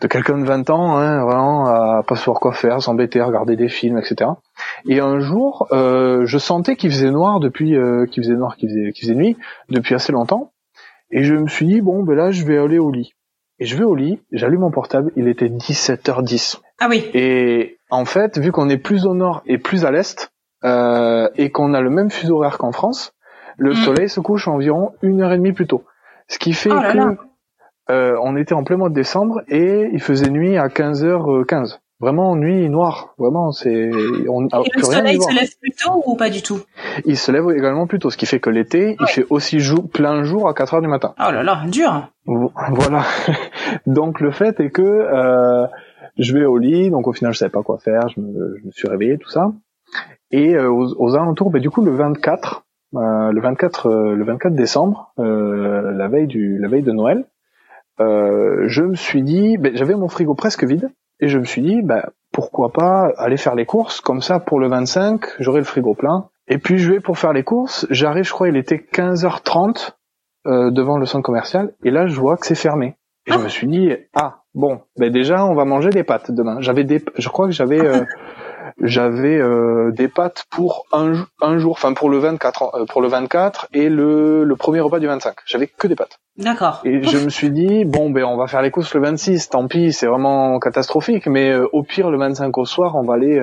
de 0.00 0.06
quelqu'un 0.08 0.38
de 0.38 0.44
20 0.44 0.70
ans, 0.70 0.96
hein, 0.96 1.24
vraiment 1.24 1.66
à 1.66 2.02
pas 2.02 2.16
savoir 2.16 2.40
quoi 2.40 2.52
faire, 2.52 2.82
s'embêter, 2.82 3.22
regarder 3.22 3.54
des 3.54 3.68
films, 3.68 3.98
etc. 3.98 4.30
Et 4.88 4.98
un 4.98 5.20
jour, 5.20 5.68
euh, 5.72 6.26
je 6.26 6.38
sentais 6.38 6.74
qu'il 6.74 6.90
faisait 6.90 7.10
noir 7.12 7.38
depuis 7.38 7.76
euh, 7.76 8.06
qu'il 8.06 8.24
faisait 8.24 8.34
noir, 8.34 8.56
qu'il 8.56 8.68
faisait, 8.68 8.92
qu'il 8.92 9.06
faisait 9.06 9.14
nuit 9.14 9.36
depuis 9.68 9.94
assez 9.94 10.12
longtemps. 10.12 10.52
Et 11.12 11.22
je 11.22 11.34
me 11.34 11.46
suis 11.46 11.66
dit 11.66 11.80
bon, 11.80 12.02
ben 12.02 12.16
là, 12.16 12.30
je 12.30 12.44
vais 12.44 12.58
aller 12.58 12.78
au 12.78 12.90
lit. 12.90 13.12
Et 13.62 13.64
je 13.64 13.76
vais 13.76 13.84
au 13.84 13.94
lit, 13.94 14.18
j'allume 14.32 14.62
mon 14.62 14.72
portable, 14.72 15.12
il 15.14 15.28
était 15.28 15.46
17h10. 15.46 16.58
Ah 16.80 16.88
oui. 16.90 17.08
Et 17.14 17.78
en 17.90 18.04
fait, 18.04 18.36
vu 18.36 18.50
qu'on 18.50 18.68
est 18.68 18.76
plus 18.76 19.06
au 19.06 19.14
nord 19.14 19.44
et 19.46 19.56
plus 19.56 19.84
à 19.84 19.92
l'est, 19.92 20.32
euh, 20.64 21.28
et 21.36 21.52
qu'on 21.52 21.72
a 21.72 21.80
le 21.80 21.88
même 21.88 22.10
fuseau 22.10 22.38
horaire 22.38 22.58
qu'en 22.58 22.72
France, 22.72 23.14
le 23.58 23.70
mm. 23.70 23.74
soleil 23.74 24.08
se 24.08 24.18
couche 24.18 24.48
environ 24.48 24.90
une 25.00 25.20
heure 25.22 25.30
et 25.30 25.36
demie 25.36 25.52
plus 25.52 25.68
tôt. 25.68 25.84
Ce 26.26 26.40
qui 26.40 26.54
fait 26.54 26.72
oh 26.72 26.80
que 26.80 27.16
euh, 27.92 28.18
on 28.20 28.36
était 28.36 28.54
en 28.54 28.64
plein 28.64 28.76
mois 28.76 28.88
de 28.88 28.94
décembre 28.94 29.42
et 29.46 29.88
il 29.92 30.02
faisait 30.02 30.28
nuit 30.28 30.58
à 30.58 30.66
15h15 30.66 31.78
vraiment 32.02 32.36
nuit 32.36 32.68
noire. 32.68 33.14
Vraiment, 33.16 33.52
c'est. 33.52 33.90
On, 34.28 34.46
Et 34.46 34.70
le 34.76 34.82
soleil 34.82 35.20
se 35.20 35.34
lève 35.34 35.48
plus 35.58 35.70
tôt 35.70 36.02
ou 36.04 36.16
pas 36.16 36.28
du 36.28 36.42
tout? 36.42 36.60
Il 37.06 37.16
se 37.16 37.32
lève 37.32 37.48
également 37.56 37.86
plus 37.86 37.98
tôt, 37.98 38.10
ce 38.10 38.18
qui 38.18 38.26
fait 38.26 38.40
que 38.40 38.50
l'été, 38.50 38.96
il 39.00 39.06
fait 39.06 39.24
aussi 39.30 39.60
jour, 39.60 39.88
plein 39.88 40.22
jour 40.24 40.48
à 40.48 40.52
4 40.52 40.74
heures 40.74 40.82
du 40.82 40.88
matin. 40.88 41.14
Oh 41.18 41.30
là 41.30 41.42
là, 41.42 41.62
dur. 41.66 42.08
Voilà. 42.26 43.04
donc 43.86 44.20
le 44.20 44.30
fait 44.30 44.60
est 44.60 44.70
que 44.70 44.82
euh, 44.82 45.66
je 46.18 46.34
vais 46.34 46.44
au 46.44 46.58
lit, 46.58 46.90
donc 46.90 47.08
au 47.08 47.12
final 47.12 47.32
je 47.32 47.38
savais 47.38 47.50
pas 47.50 47.62
quoi 47.62 47.78
faire, 47.78 48.08
je 48.14 48.20
me, 48.20 48.58
je 48.60 48.66
me 48.66 48.70
suis 48.70 48.88
réveillé 48.88 49.16
tout 49.16 49.30
ça. 49.30 49.52
Et 50.30 50.54
euh, 50.54 50.70
aux, 50.70 50.94
aux, 50.98 51.14
alentours, 51.14 51.50
ben, 51.50 51.60
du 51.60 51.70
coup 51.70 51.82
le 51.82 51.94
24, 51.94 52.64
euh, 52.94 53.32
le 53.32 53.40
24, 53.40 53.86
euh, 53.86 54.14
le 54.14 54.24
24 54.24 54.54
décembre, 54.54 55.12
euh, 55.18 55.92
la 55.92 56.08
veille 56.08 56.26
du, 56.26 56.58
la 56.58 56.68
veille 56.68 56.82
de 56.82 56.92
Noël, 56.92 57.24
je 57.98 58.82
me 58.82 58.96
suis 58.96 59.22
dit, 59.22 59.56
ben, 59.58 59.76
j'avais 59.76 59.94
mon 59.94 60.08
frigo 60.08 60.34
presque 60.34 60.64
vide 60.64 60.90
et 61.22 61.28
je 61.28 61.38
me 61.38 61.44
suis 61.44 61.62
dit, 61.62 61.80
bah, 61.82 62.10
pourquoi 62.32 62.72
pas 62.72 63.12
aller 63.16 63.36
faire 63.36 63.54
les 63.54 63.64
courses, 63.64 64.00
comme 64.00 64.20
ça 64.20 64.40
pour 64.40 64.58
le 64.58 64.68
25, 64.68 65.24
j'aurai 65.38 65.60
le 65.60 65.64
frigo 65.64 65.94
plein. 65.94 66.28
Et 66.48 66.58
puis 66.58 66.78
je 66.78 66.92
vais 66.92 67.00
pour 67.00 67.16
faire 67.16 67.32
les 67.32 67.44
courses, 67.44 67.86
j'arrive, 67.90 68.24
je 68.24 68.32
crois, 68.32 68.48
il 68.48 68.56
était 68.56 68.84
15h30 68.92 69.92
euh, 70.46 70.70
devant 70.72 70.98
le 70.98 71.06
centre 71.06 71.24
commercial, 71.24 71.72
et 71.84 71.90
là 71.90 72.08
je 72.08 72.18
vois 72.18 72.36
que 72.36 72.46
c'est 72.46 72.56
fermé. 72.56 72.96
Et 73.26 73.32
je 73.32 73.38
me 73.38 73.48
suis 73.48 73.68
dit, 73.68 73.92
ah, 74.14 74.40
bon, 74.52 74.80
ben 74.98 75.12
déjà 75.12 75.46
on 75.46 75.54
va 75.54 75.64
manger 75.64 75.90
des 75.90 76.02
pâtes 76.02 76.32
demain. 76.32 76.60
J'avais 76.60 76.82
des, 76.82 77.00
je 77.16 77.28
crois 77.28 77.46
que 77.46 77.52
j'avais 77.52 77.80
euh, 77.80 78.04
j'avais 78.82 79.38
euh, 79.38 79.92
des 79.92 80.08
pâtes 80.08 80.44
pour 80.50 80.86
un, 80.92 81.24
un 81.40 81.58
jour, 81.58 81.72
enfin 81.72 81.94
pour 81.94 82.10
le 82.10 82.18
24, 82.18 82.74
euh, 82.74 82.84
pour 82.84 83.00
le 83.00 83.08
24 83.08 83.68
et 83.72 83.88
le, 83.88 84.44
le 84.44 84.56
premier 84.56 84.80
repas 84.80 84.98
du 84.98 85.06
25. 85.06 85.34
J'avais 85.46 85.68
que 85.68 85.86
des 85.86 85.94
pâtes. 85.94 86.18
D'accord. 86.36 86.80
Et 86.84 87.02
je 87.02 87.18
me 87.18 87.28
suis 87.28 87.50
dit 87.50 87.84
bon 87.84 88.10
ben 88.10 88.24
on 88.24 88.36
va 88.36 88.48
faire 88.48 88.60
les 88.60 88.70
courses 88.70 88.92
le 88.94 89.00
26. 89.00 89.50
Tant 89.50 89.68
pis, 89.68 89.92
c'est 89.92 90.06
vraiment 90.06 90.58
catastrophique, 90.58 91.26
mais 91.26 91.50
euh, 91.50 91.68
au 91.72 91.84
pire 91.84 92.10
le 92.10 92.18
25 92.18 92.58
au 92.58 92.64
soir 92.64 92.96
on 92.96 93.02
va 93.02 93.14
aller 93.14 93.40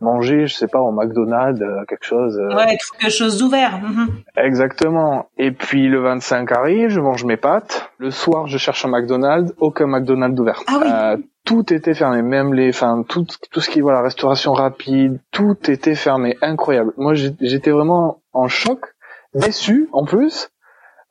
manger, 0.00 0.46
je 0.46 0.54
sais 0.54 0.66
pas, 0.66 0.80
au 0.80 0.90
McDonald's, 0.90 1.62
quelque 1.88 2.04
chose. 2.04 2.38
Ouais, 2.54 2.76
quelque 2.98 3.12
chose 3.12 3.38
d'ouvert. 3.38 3.78
Mhm. 3.78 4.08
Exactement. 4.36 5.30
Et 5.38 5.52
puis 5.52 5.88
le 5.88 6.00
25 6.00 6.50
arrive, 6.52 6.88
je 6.88 7.00
mange 7.00 7.24
mes 7.24 7.36
pâtes. 7.36 7.90
Le 7.98 8.10
soir, 8.10 8.46
je 8.48 8.58
cherche 8.58 8.84
un 8.84 8.88
McDonald's, 8.88 9.54
aucun 9.58 9.86
McDonald's 9.86 10.38
ouvert. 10.38 10.62
Ah 10.66 10.78
oui 11.16 11.24
tout 11.44 11.72
était 11.72 11.94
fermé, 11.94 12.22
même 12.22 12.54
les, 12.54 12.70
enfin 12.70 13.04
tout, 13.08 13.26
tout 13.50 13.60
ce 13.60 13.70
qui 13.70 13.80
voilà 13.80 14.02
restauration 14.02 14.52
rapide, 14.52 15.20
tout 15.30 15.56
était 15.70 15.94
fermé, 15.94 16.36
incroyable. 16.42 16.92
Moi 16.96 17.14
j'étais 17.14 17.70
vraiment 17.70 18.22
en 18.32 18.48
choc, 18.48 18.94
déçu 19.34 19.88
en 19.92 20.04
plus. 20.04 20.50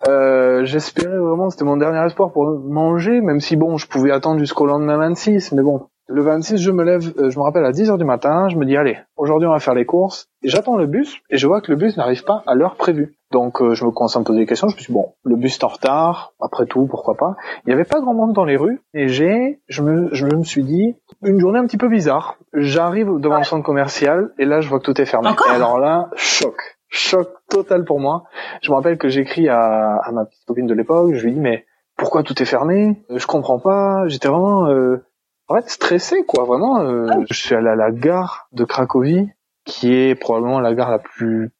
Euh, 0.07 0.65
J'espérais 0.65 1.17
vraiment, 1.17 1.49
c'était 1.49 1.63
mon 1.63 1.77
dernier 1.77 2.05
espoir 2.05 2.31
pour 2.34 2.45
manger, 2.59 3.21
même 3.21 3.39
si 3.39 3.55
bon, 3.55 3.77
je 3.77 3.88
pouvais 3.88 4.11
attendre 4.11 4.39
jusqu'au 4.39 4.65
lendemain 4.65 4.97
26, 4.97 5.53
mais 5.53 5.61
bon, 5.61 5.88
le 6.14 6.22
26, 6.22 6.57
je 6.57 6.70
me 6.70 6.84
lève, 6.84 7.11
euh, 7.18 7.32
je 7.32 7.39
me 7.39 7.43
rappelle 7.43 7.66
à 7.66 7.72
10 7.72 7.89
heures 7.89 7.97
du 7.97 8.05
matin, 8.05 8.47
je 8.47 8.55
me 8.55 8.66
dis 8.66 8.78
allez, 8.78 8.99
aujourd'hui 9.18 9.47
on 9.47 9.51
va 9.51 9.59
faire 9.59 9.74
les 9.74 9.86
courses. 9.86 10.30
Et 10.43 10.49
j'attends 10.49 10.78
le 10.78 10.86
bus 10.86 11.18
et 11.32 11.38
je 11.38 11.47
vois 11.47 11.59
que 11.59 11.72
le 11.72 11.78
bus 11.78 11.97
n'arrive 11.97 12.24
pas 12.24 12.43
à 12.45 12.53
l'heure 12.53 12.76
prévue. 12.76 13.16
Donc 13.32 13.64
euh, 13.64 13.74
je 13.74 13.84
me 13.84 13.89
commence 13.89 14.16
à 14.16 14.20
me 14.20 14.24
poser 14.24 14.39
des 14.41 14.45
questions. 14.45 14.68
Je 14.68 14.76
me 14.76 14.80
suis 14.80 14.93
dit, 14.93 14.93
bon, 14.93 15.14
le 15.24 15.36
bus 15.36 15.57
est 15.57 15.64
en 15.64 15.70
retard. 15.70 16.34
Après 16.39 16.68
tout, 16.68 16.86
pourquoi 16.86 17.16
pas? 17.16 17.36
Il 17.66 17.70
n'y 17.70 17.74
avait 17.74 17.84
pas 17.84 17.99
grand 17.99 18.14
monde 18.14 18.34
dans 18.34 18.45
les 18.45 18.57
rues 18.57 18.80
et 18.93 19.07
j'ai, 19.07 19.59
je 19.68 19.82
me, 19.82 20.14
je 20.14 20.28
me 20.28 20.43
suis 20.43 20.64
dit 20.64 20.95
une 21.24 21.39
journée 21.39 21.57
un 21.57 21.66
petit 21.66 21.78
peu 21.78 21.89
bizarre. 21.89 22.38
J'arrive 22.53 23.07
devant 23.20 23.39
le 23.39 23.43
centre 23.43 23.66
commercial 23.66 24.34
et 24.38 24.45
là 24.45 24.61
je 24.61 24.70
vois 24.70 24.78
que 24.78 24.86
tout 24.86 25.01
est 25.01 25.05
fermé. 25.05 25.30
et 25.49 25.51
alors 25.51 25.80
là, 25.80 26.11
choc, 26.16 26.78
choc 26.89 27.28
total 27.49 27.86
pour 27.86 27.99
moi. 27.99 28.26
Je 28.61 28.70
me 28.70 28.76
rappelle 28.76 28.99
que 28.99 29.09
j'écris 29.09 29.49
à, 29.49 29.95
à 29.95 30.11
ma 30.11 30.26
petite 30.26 30.45
copine 30.45 30.68
de 30.68 30.76
l'époque. 30.76 31.16
Je 31.16 31.24
lui 31.24 31.34
dis 31.34 31.39
mais 31.39 31.66
pourquoi 31.97 32.22
tout 32.22 32.39
est 32.39 32.45
fermé? 32.45 33.03
Je 33.09 33.26
comprends 33.26 33.59
pas. 33.59 34.07
J'étais 34.07 34.28
vraiment 34.28 34.68
euh, 34.68 35.03
en 35.47 35.55
fait 35.55 35.69
stressé 35.69 36.23
quoi 36.25 36.45
vraiment 36.45 36.79
euh, 36.81 37.07
ah 37.09 37.17
je 37.29 37.37
suis 37.37 37.55
allé 37.55 37.69
à 37.69 37.75
la 37.75 37.91
gare 37.91 38.47
de 38.51 38.63
Cracovie 38.63 39.29
qui 39.65 39.93
est 39.93 40.15
probablement 40.15 40.59
la 40.59 40.73
gare 40.73 40.91
la 40.91 40.99
plus 40.99 41.51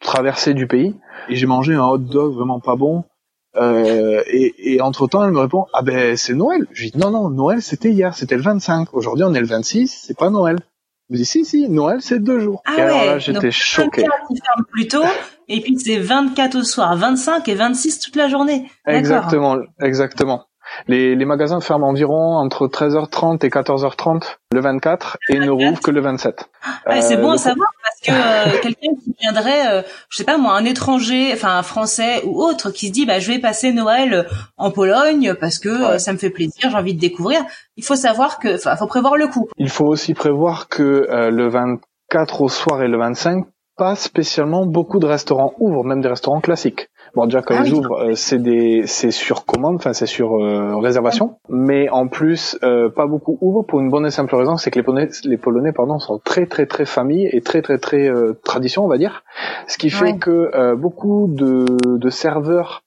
traversée 0.00 0.54
du 0.54 0.66
pays. 0.66 0.94
Et 1.28 1.34
j'ai 1.34 1.46
mangé 1.46 1.74
un 1.74 1.84
hot 1.84 1.98
dog 1.98 2.34
vraiment 2.34 2.60
pas 2.60 2.76
bon. 2.76 3.04
Euh, 3.56 4.22
et, 4.26 4.74
et 4.74 4.80
entre 4.80 5.06
temps 5.06 5.22
elle 5.24 5.30
me 5.30 5.38
répond 5.38 5.66
ah 5.74 5.82
ben 5.82 6.16
c'est 6.16 6.34
Noël 6.34 6.66
je 6.72 6.88
dis 6.88 6.98
non 6.98 7.12
non 7.12 7.30
Noël 7.30 7.62
c'était 7.62 7.92
hier 7.92 8.12
c'était 8.12 8.34
le 8.34 8.42
25 8.42 8.92
aujourd'hui 8.94 9.24
on 9.24 9.32
est 9.32 9.38
le 9.38 9.46
26 9.46 10.06
c'est 10.08 10.18
pas 10.18 10.28
Noël 10.28 10.58
je 11.08 11.14
dis 11.18 11.24
si 11.24 11.44
si 11.44 11.68
Noël 11.68 11.98
c'est 12.00 12.18
deux 12.18 12.40
jours 12.40 12.62
ah 12.66 12.76
et 12.76 12.80
alors 12.80 13.04
là 13.04 13.18
j'étais 13.20 13.52
choqué. 13.52 14.02
24 14.02 14.26
qui 14.26 14.40
ferme 14.40 14.64
plus 14.72 14.88
tôt 14.88 15.04
et 15.46 15.60
puis 15.60 15.78
c'est 15.78 16.00
24 16.00 16.56
au 16.56 16.64
soir 16.64 16.96
25 16.96 17.48
et 17.48 17.54
26 17.54 18.00
toute 18.00 18.16
la 18.16 18.26
journée. 18.26 18.68
Exactement 18.88 19.58
exactement 19.80 20.46
les, 20.88 21.14
les 21.14 21.24
magasins 21.24 21.60
ferment 21.60 21.88
environ 21.88 22.36
entre 22.36 22.66
13h30 22.66 23.44
et 23.44 23.48
14h30 23.48 24.36
le 24.52 24.60
24 24.60 25.18
et 25.28 25.38
ne 25.38 25.50
rouvrent 25.50 25.80
que 25.80 25.90
le 25.90 26.00
27. 26.00 26.48
Ah, 26.86 27.00
c'est 27.00 27.16
bon 27.16 27.32
à 27.32 27.38
savoir 27.38 27.68
parce 27.82 28.00
que 28.00 28.12
euh, 28.12 28.58
quelqu'un 28.62 28.94
qui 29.02 29.14
viendrait, 29.20 29.66
euh, 29.66 29.82
je 30.08 30.16
sais 30.16 30.24
pas 30.24 30.38
moi, 30.38 30.52
un 30.54 30.64
étranger, 30.64 31.30
enfin 31.32 31.56
un 31.56 31.62
Français 31.62 32.22
ou 32.24 32.42
autre, 32.42 32.70
qui 32.70 32.88
se 32.88 32.92
dit 32.92 33.06
bah 33.06 33.18
je 33.18 33.32
vais 33.32 33.38
passer 33.38 33.72
Noël 33.72 34.26
en 34.56 34.70
Pologne 34.70 35.34
parce 35.38 35.58
que 35.58 35.68
euh, 35.68 35.98
ça 35.98 36.12
me 36.12 36.18
fait 36.18 36.30
plaisir, 36.30 36.70
j'ai 36.70 36.76
envie 36.76 36.94
de 36.94 37.00
découvrir. 37.00 37.40
Il 37.76 37.84
faut 37.84 37.96
savoir 37.96 38.38
que, 38.38 38.54
enfin, 38.54 38.76
faut 38.76 38.86
prévoir 38.86 39.16
le 39.16 39.26
coup. 39.26 39.48
Il 39.58 39.68
faut 39.68 39.86
aussi 39.86 40.14
prévoir 40.14 40.68
que 40.68 41.06
le 41.10 41.48
24 41.48 42.42
au 42.42 42.48
soir 42.48 42.82
et 42.82 42.88
le 42.88 42.98
25, 42.98 43.44
pas 43.76 43.96
spécialement 43.96 44.66
beaucoup 44.66 45.00
de 45.00 45.06
restaurants 45.06 45.54
ouvrent, 45.58 45.84
même 45.84 46.00
des 46.00 46.08
restaurants 46.08 46.40
classiques. 46.40 46.88
Bon, 47.14 47.26
déjà 47.26 47.42
quand 47.42 47.54
Ah 47.56 47.62
ils 47.64 47.72
oui. 47.72 47.78
ouvrent, 47.78 48.02
euh, 48.10 48.14
c'est 48.14 48.38
des, 48.42 48.82
c'est 48.86 49.10
sur 49.12 49.44
commande, 49.44 49.76
enfin 49.76 49.92
c'est 49.92 50.06
sur 50.06 50.34
euh, 50.42 50.76
réservation. 50.78 51.36
Mais 51.48 51.88
en 51.90 52.08
plus, 52.08 52.58
euh, 52.64 52.88
pas 52.90 53.06
beaucoup 53.06 53.38
ouvrent 53.40 53.62
pour 53.64 53.80
une 53.80 53.88
bonne 53.88 54.04
et 54.06 54.10
simple 54.10 54.34
raison, 54.34 54.56
c'est 54.56 54.70
que 54.72 54.78
les 54.78 54.82
Polonais, 54.82 55.08
les 55.24 55.36
Polonais, 55.36 55.72
pardon, 55.72 55.98
sont 56.00 56.18
très 56.18 56.46
très 56.46 56.66
très 56.66 56.84
famille 56.86 57.28
et 57.32 57.40
très 57.40 57.62
très 57.62 57.78
très 57.78 58.08
euh, 58.08 58.32
tradition, 58.44 58.84
on 58.84 58.88
va 58.88 58.98
dire. 58.98 59.22
Ce 59.68 59.78
qui 59.78 59.90
fait 59.90 60.04
Ouais. 60.12 60.18
que 60.18 60.50
euh, 60.54 60.74
beaucoup 60.74 61.28
de, 61.30 61.64
de 61.86 62.10
serveurs 62.10 62.82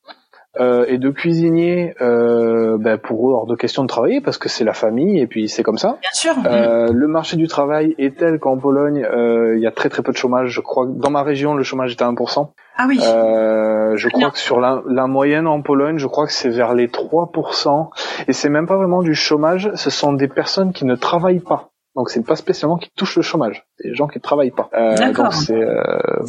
euh, 0.59 0.85
et 0.87 0.97
de 0.97 1.09
cuisiniers, 1.09 1.93
euh, 2.01 2.77
ben, 2.77 2.97
pour 2.97 3.29
eux, 3.29 3.33
hors 3.33 3.45
de 3.47 3.55
question 3.55 3.83
de 3.83 3.87
travailler 3.87 4.21
parce 4.21 4.37
que 4.37 4.49
c'est 4.49 4.63
la 4.63 4.73
famille 4.73 5.19
et 5.19 5.27
puis 5.27 5.49
c'est 5.49 5.63
comme 5.63 5.77
ça. 5.77 5.97
Bien 6.01 6.09
sûr. 6.13 6.33
Euh, 6.45 6.87
le 6.91 7.07
marché 7.07 7.37
du 7.37 7.47
travail 7.47 7.95
est 7.97 8.17
tel 8.17 8.39
qu'en 8.39 8.57
Pologne, 8.57 9.03
euh, 9.03 9.55
il 9.55 9.61
y 9.61 9.67
a 9.67 9.71
très 9.71 9.89
très 9.89 10.01
peu 10.03 10.11
de 10.11 10.17
chômage. 10.17 10.49
Je 10.49 10.61
crois 10.61 10.85
que 10.85 10.91
dans 10.91 11.09
ma 11.09 11.23
région, 11.23 11.53
le 11.53 11.63
chômage 11.63 11.91
est 11.91 12.01
à 12.01 12.07
1%. 12.11 12.49
ah 12.77 12.85
oui. 12.87 12.99
Euh, 13.03 13.95
je 13.95 14.09
crois 14.09 14.19
bien. 14.19 14.29
que 14.31 14.37
sur 14.39 14.59
la, 14.59 14.81
la 14.87 15.07
moyenne 15.07 15.47
en 15.47 15.61
Pologne, 15.61 15.97
je 15.97 16.07
crois 16.07 16.25
que 16.25 16.33
c'est 16.33 16.49
vers 16.49 16.73
les 16.73 16.87
3%. 16.87 17.89
Et 18.27 18.33
c'est 18.33 18.49
même 18.49 18.67
pas 18.67 18.77
vraiment 18.77 19.01
du 19.01 19.15
chômage, 19.15 19.71
ce 19.75 19.89
sont 19.89 20.13
des 20.13 20.27
personnes 20.27 20.73
qui 20.73 20.85
ne 20.85 20.95
travaillent 20.95 21.39
pas. 21.39 21.69
Donc 21.97 22.11
c'est 22.11 22.23
pas 22.23 22.35
spécialement 22.35 22.77
qui 22.77 22.91
touchent 22.95 23.15
le 23.15 23.23
chômage, 23.23 23.65
c'est 23.75 23.89
des 23.89 23.95
gens 23.95 24.07
qui 24.07 24.19
ne 24.19 24.21
travaillent 24.21 24.51
pas. 24.51 24.69
Euh, 24.75 24.95
D'accord. 24.95 25.33
c'est 25.33 25.55
euh, 25.55 25.81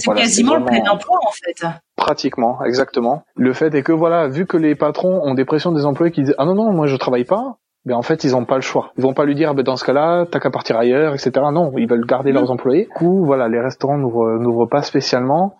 voilà, 0.07 0.23
quasiment 0.23 0.57
le 0.57 0.65
plein 0.65 0.83
emploi 0.91 1.19
en 1.23 1.31
fait. 1.31 1.67
Pratiquement, 1.95 2.65
exactement. 2.65 3.23
Le 3.37 3.53
fait 3.53 3.75
est 3.75 3.83
que 3.83 3.93
voilà, 3.93 4.29
vu 4.29 4.47
que 4.47 4.57
les 4.57 4.75
patrons 4.75 5.21
ont 5.23 5.35
des 5.35 5.45
pressions 5.45 5.71
des 5.71 5.85
employés 5.85 6.11
qui 6.11 6.23
disent 6.23 6.35
ah 6.39 6.47
non 6.47 6.55
non 6.55 6.73
moi 6.73 6.87
je 6.87 6.97
travaille 6.97 7.27
pas, 7.27 7.59
ben 7.89 7.97
en 7.97 8.03
fait 8.03 8.23
ils 8.25 8.37
ont 8.37 8.45
pas 8.45 8.55
le 8.57 8.61
choix. 8.63 8.93
Ils 8.97 9.03
vont 9.03 9.15
pas 9.15 9.25
lui 9.25 9.35
dire 9.35 9.55
ben 9.55 9.63
dans 9.65 9.77
ce 9.77 9.85
cas-là 9.85 10.27
t'as 10.31 10.39
qu'à 10.39 10.51
partir 10.51 10.77
ailleurs 10.79 11.15
etc. 11.15 11.31
Non, 11.53 11.73
ils 11.77 11.89
veulent 11.89 12.07
garder 12.07 12.31
Mm. 12.31 12.35
leurs 12.35 12.51
employés. 12.53 12.85
Du 12.85 12.89
coup 12.91 13.25
voilà 13.25 13.49
les 13.49 13.61
restaurants 13.61 13.99
n'ouvrent 13.99 14.39
n'ouvrent 14.39 14.67
pas 14.67 14.83
spécialement 14.83 15.57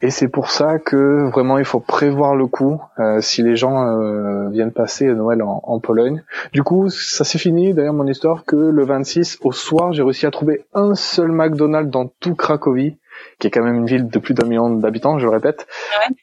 et 0.00 0.10
c'est 0.10 0.28
pour 0.28 0.50
ça 0.50 0.78
que 0.78 1.30
vraiment 1.30 1.58
il 1.58 1.64
faut 1.64 1.80
prévoir 1.80 2.34
le 2.36 2.46
coup 2.46 2.80
euh, 2.98 3.20
si 3.20 3.42
les 3.42 3.56
gens 3.56 3.86
euh, 3.86 4.48
viennent 4.50 4.72
passer 4.72 5.06
Noël 5.06 5.42
en, 5.42 5.60
en 5.62 5.80
Pologne. 5.80 6.22
Du 6.52 6.62
coup 6.62 6.88
ça 6.88 7.24
s'est 7.24 7.38
fini 7.38 7.74
d'ailleurs 7.74 7.94
mon 7.94 8.06
histoire 8.06 8.44
que 8.44 8.56
le 8.56 8.84
26 8.84 9.38
au 9.42 9.52
soir 9.52 9.92
j'ai 9.92 10.02
réussi 10.02 10.26
à 10.26 10.30
trouver 10.30 10.64
un 10.74 10.94
seul 10.94 11.32
McDonald's 11.32 11.90
dans 11.90 12.06
tout 12.20 12.34
Cracovie 12.34 12.96
qui 13.38 13.46
est 13.46 13.50
quand 13.50 13.62
même 13.62 13.76
une 13.76 13.86
ville 13.86 14.08
de 14.08 14.18
plus 14.18 14.34
d'un 14.34 14.46
million 14.46 14.70
d'habitants, 14.70 15.18
je 15.18 15.24
le 15.26 15.30
répète, 15.32 15.66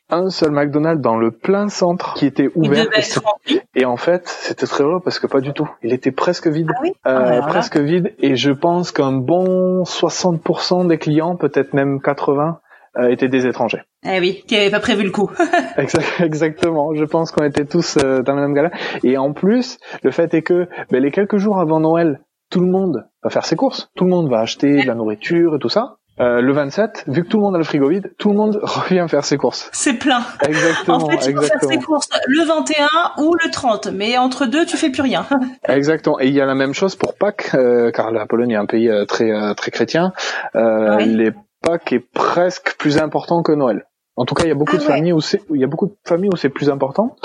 un 0.09 0.29
seul 0.29 0.51
McDonald's 0.51 1.01
dans 1.01 1.17
le 1.17 1.31
plein 1.31 1.67
centre 1.69 2.13
qui 2.15 2.25
était 2.25 2.49
ouvert. 2.55 2.87
Et, 2.95 3.19
rempli. 3.19 3.61
et 3.75 3.85
en 3.85 3.97
fait, 3.97 4.27
c'était 4.27 4.65
très 4.67 4.83
drôle 4.83 5.01
parce 5.01 5.19
que 5.19 5.27
pas 5.27 5.41
du 5.41 5.53
tout. 5.53 5.69
Il 5.83 5.93
était 5.93 6.11
presque 6.11 6.47
vide. 6.47 6.69
Ah 6.75 6.79
oui. 6.81 6.91
Euh, 7.07 7.39
Ah, 7.41 7.47
presque 7.47 7.77
vide. 7.77 8.13
Et 8.19 8.35
je 8.35 8.51
pense 8.51 8.91
qu'un 8.91 9.11
bon 9.13 9.83
60% 9.83 10.87
des 10.87 10.97
clients, 10.97 11.35
peut-être 11.35 11.73
même 11.73 11.99
80, 12.01 12.59
euh, 12.97 13.09
étaient 13.09 13.29
des 13.29 13.45
étrangers. 13.47 13.81
Eh 14.05 14.19
oui, 14.19 14.43
qui 14.47 14.55
avait 14.57 14.69
pas 14.69 14.79
prévu 14.79 15.03
le 15.03 15.11
coup. 15.11 15.29
Exact- 15.77 16.19
Exactement. 16.21 16.93
Je 16.95 17.05
pense 17.05 17.31
qu'on 17.31 17.45
était 17.45 17.65
tous 17.65 17.97
euh, 18.03 18.21
dans 18.21 18.35
la 18.35 18.41
même 18.41 18.53
galère. 18.53 18.71
Et 19.03 19.17
en 19.17 19.31
plus, 19.33 19.77
le 20.03 20.11
fait 20.11 20.33
est 20.33 20.41
que 20.41 20.67
ben, 20.91 21.01
les 21.01 21.11
quelques 21.11 21.37
jours 21.37 21.59
avant 21.59 21.79
Noël, 21.79 22.19
tout 22.49 22.59
le 22.59 22.67
monde 22.69 23.05
va 23.23 23.29
faire 23.29 23.45
ses 23.45 23.55
courses. 23.55 23.89
Tout 23.95 24.03
le 24.03 24.09
monde 24.09 24.29
va 24.29 24.39
acheter 24.39 24.81
de 24.81 24.87
la 24.87 24.95
nourriture 24.95 25.55
et 25.55 25.59
tout 25.59 25.69
ça. 25.69 25.95
Euh, 26.21 26.39
le 26.41 26.53
27, 26.53 27.05
vu 27.07 27.23
que 27.23 27.27
tout 27.29 27.37
le 27.37 27.43
monde 27.43 27.55
a 27.55 27.57
le 27.57 27.63
frigo 27.63 27.89
vide, 27.89 28.13
tout 28.19 28.29
le 28.29 28.35
monde 28.35 28.59
revient 28.63 29.05
faire 29.09 29.25
ses 29.25 29.37
courses. 29.37 29.69
C'est 29.73 29.95
plein. 29.95 30.21
Exactement, 30.45 30.97
En 31.03 31.09
fait, 31.09 31.17
tu 31.17 31.33
peux 31.33 31.41
faire 31.41 31.63
ses 31.63 31.77
courses 31.79 32.09
le 32.27 32.45
21 32.45 32.87
ou 33.23 33.33
le 33.33 33.49
30, 33.51 33.87
mais 33.87 34.17
entre 34.17 34.45
deux, 34.45 34.65
tu 34.65 34.77
fais 34.77 34.89
plus 34.91 35.01
rien. 35.01 35.25
Exactement. 35.67 36.19
Et 36.19 36.27
il 36.27 36.33
y 36.33 36.41
a 36.41 36.45
la 36.45 36.53
même 36.55 36.73
chose 36.73 36.95
pour 36.95 37.15
Pâques, 37.15 37.51
euh, 37.55 37.91
car 37.91 38.11
la 38.11 38.25
Pologne 38.27 38.51
est 38.51 38.55
un 38.55 38.65
pays 38.67 38.87
euh, 38.89 39.05
très 39.05 39.31
euh, 39.31 39.53
très 39.55 39.71
chrétien. 39.71 40.13
Euh, 40.55 40.97
Oui. 40.97 41.05
Les 41.05 41.31
Pâques 41.61 41.91
est 41.93 42.05
presque 42.13 42.75
plus 42.77 42.97
important 42.99 43.41
que 43.41 43.51
Noël. 43.51 43.85
En 44.15 44.25
tout 44.25 44.35
cas, 44.35 44.43
il 44.43 44.49
y 44.49 44.51
a 44.51 44.55
beaucoup 44.55 44.73
Ah 44.75 44.77
de 44.79 44.83
ouais. 44.83 44.87
familles 44.89 45.13
où 45.13 45.21
c'est, 45.21 45.41
il 45.51 45.59
y 45.61 45.63
a 45.63 45.67
beaucoup 45.67 45.87
de 45.87 45.95
familles 46.05 46.29
où 46.31 46.35
c'est 46.37 46.49
plus 46.49 46.69
important. 46.69 47.15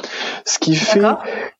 Ce 0.44 0.58
qui 0.58 0.74
fait. 0.74 1.00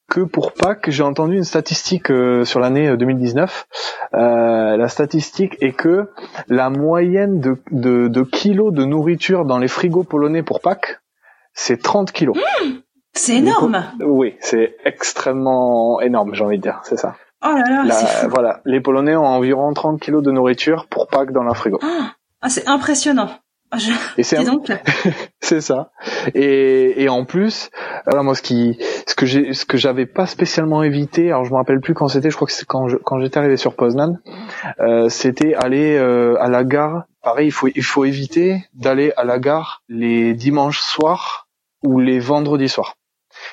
Que 0.08 0.20
pour 0.20 0.52
Pâques, 0.52 0.88
j'ai 0.90 1.02
entendu 1.02 1.36
une 1.36 1.44
statistique 1.44 2.10
euh, 2.10 2.44
sur 2.44 2.60
l'année 2.60 2.88
euh, 2.88 2.96
2019. 2.96 3.66
Euh, 4.14 4.76
la 4.76 4.88
statistique 4.88 5.56
est 5.60 5.72
que 5.72 6.08
la 6.48 6.70
moyenne 6.70 7.40
de, 7.40 7.56
de, 7.72 8.08
de 8.08 8.22
kilos 8.22 8.72
de 8.72 8.84
nourriture 8.84 9.44
dans 9.44 9.58
les 9.58 9.68
frigos 9.68 10.04
polonais 10.04 10.42
pour 10.42 10.60
Pâques, 10.60 11.00
c'est 11.54 11.82
30 11.82 12.12
kilos. 12.12 12.36
C'est 13.14 13.36
énorme. 13.36 13.84
Oui, 14.00 14.36
c'est 14.40 14.76
extrêmement 14.84 16.00
énorme, 16.00 16.34
j'ai 16.34 16.44
envie 16.44 16.58
de 16.58 16.62
dire, 16.62 16.80
c'est 16.84 16.98
ça. 16.98 17.16
Oh 17.44 17.48
là 17.54 17.62
là, 17.68 17.82
La- 17.84 17.94
c'est 17.94 18.06
fou. 18.06 18.28
voilà, 18.30 18.60
les 18.64 18.80
Polonais 18.80 19.16
ont 19.16 19.24
environ 19.26 19.72
30 19.72 20.00
kilos 20.00 20.22
de 20.22 20.30
nourriture 20.30 20.86
pour 20.88 21.06
Pâques 21.08 21.32
dans 21.32 21.42
leur 21.42 21.56
frigo. 21.56 21.78
Ah, 22.42 22.48
c'est 22.48 22.68
impressionnant. 22.68 23.30
Ah, 23.70 23.78
je- 23.78 23.90
c'est 24.22 24.36
un- 24.38 24.60
ça. 25.60 25.90
Et, 26.34 27.02
et 27.02 27.08
en 27.08 27.24
plus, 27.24 27.70
alors 28.06 28.22
moi 28.22 28.34
ce 28.34 28.42
qui 28.42 28.78
ce 29.08 29.14
que 29.14 29.24
j'ai 29.24 29.54
ce 29.54 29.64
que 29.64 29.78
j'avais 29.78 30.06
pas 30.06 30.26
spécialement 30.26 30.82
évité, 30.82 31.30
alors 31.30 31.44
je 31.44 31.52
me 31.52 31.56
rappelle 31.56 31.80
plus 31.80 31.94
quand 31.94 32.08
c'était, 32.08 32.30
je 32.30 32.36
crois 32.36 32.46
que 32.46 32.52
c'est 32.52 32.66
quand 32.66 32.88
quand 33.04 33.20
j'étais 33.20 33.38
arrivé 33.38 33.56
sur 33.56 33.74
Poznan, 33.74 34.18
euh, 34.80 35.08
c'était 35.08 35.54
aller 35.54 35.96
euh, 35.96 36.36
à 36.40 36.48
la 36.48 36.64
gare. 36.64 37.04
Pareil, 37.22 37.48
il 37.48 37.52
faut 37.52 37.68
il 37.68 37.84
faut 37.84 38.04
éviter 38.04 38.64
d'aller 38.74 39.12
à 39.16 39.24
la 39.24 39.38
gare 39.38 39.82
les 39.88 40.34
dimanches 40.34 40.80
soirs 40.80 41.48
ou 41.84 42.00
les 42.00 42.18
vendredis 42.18 42.68
soirs. 42.68 42.95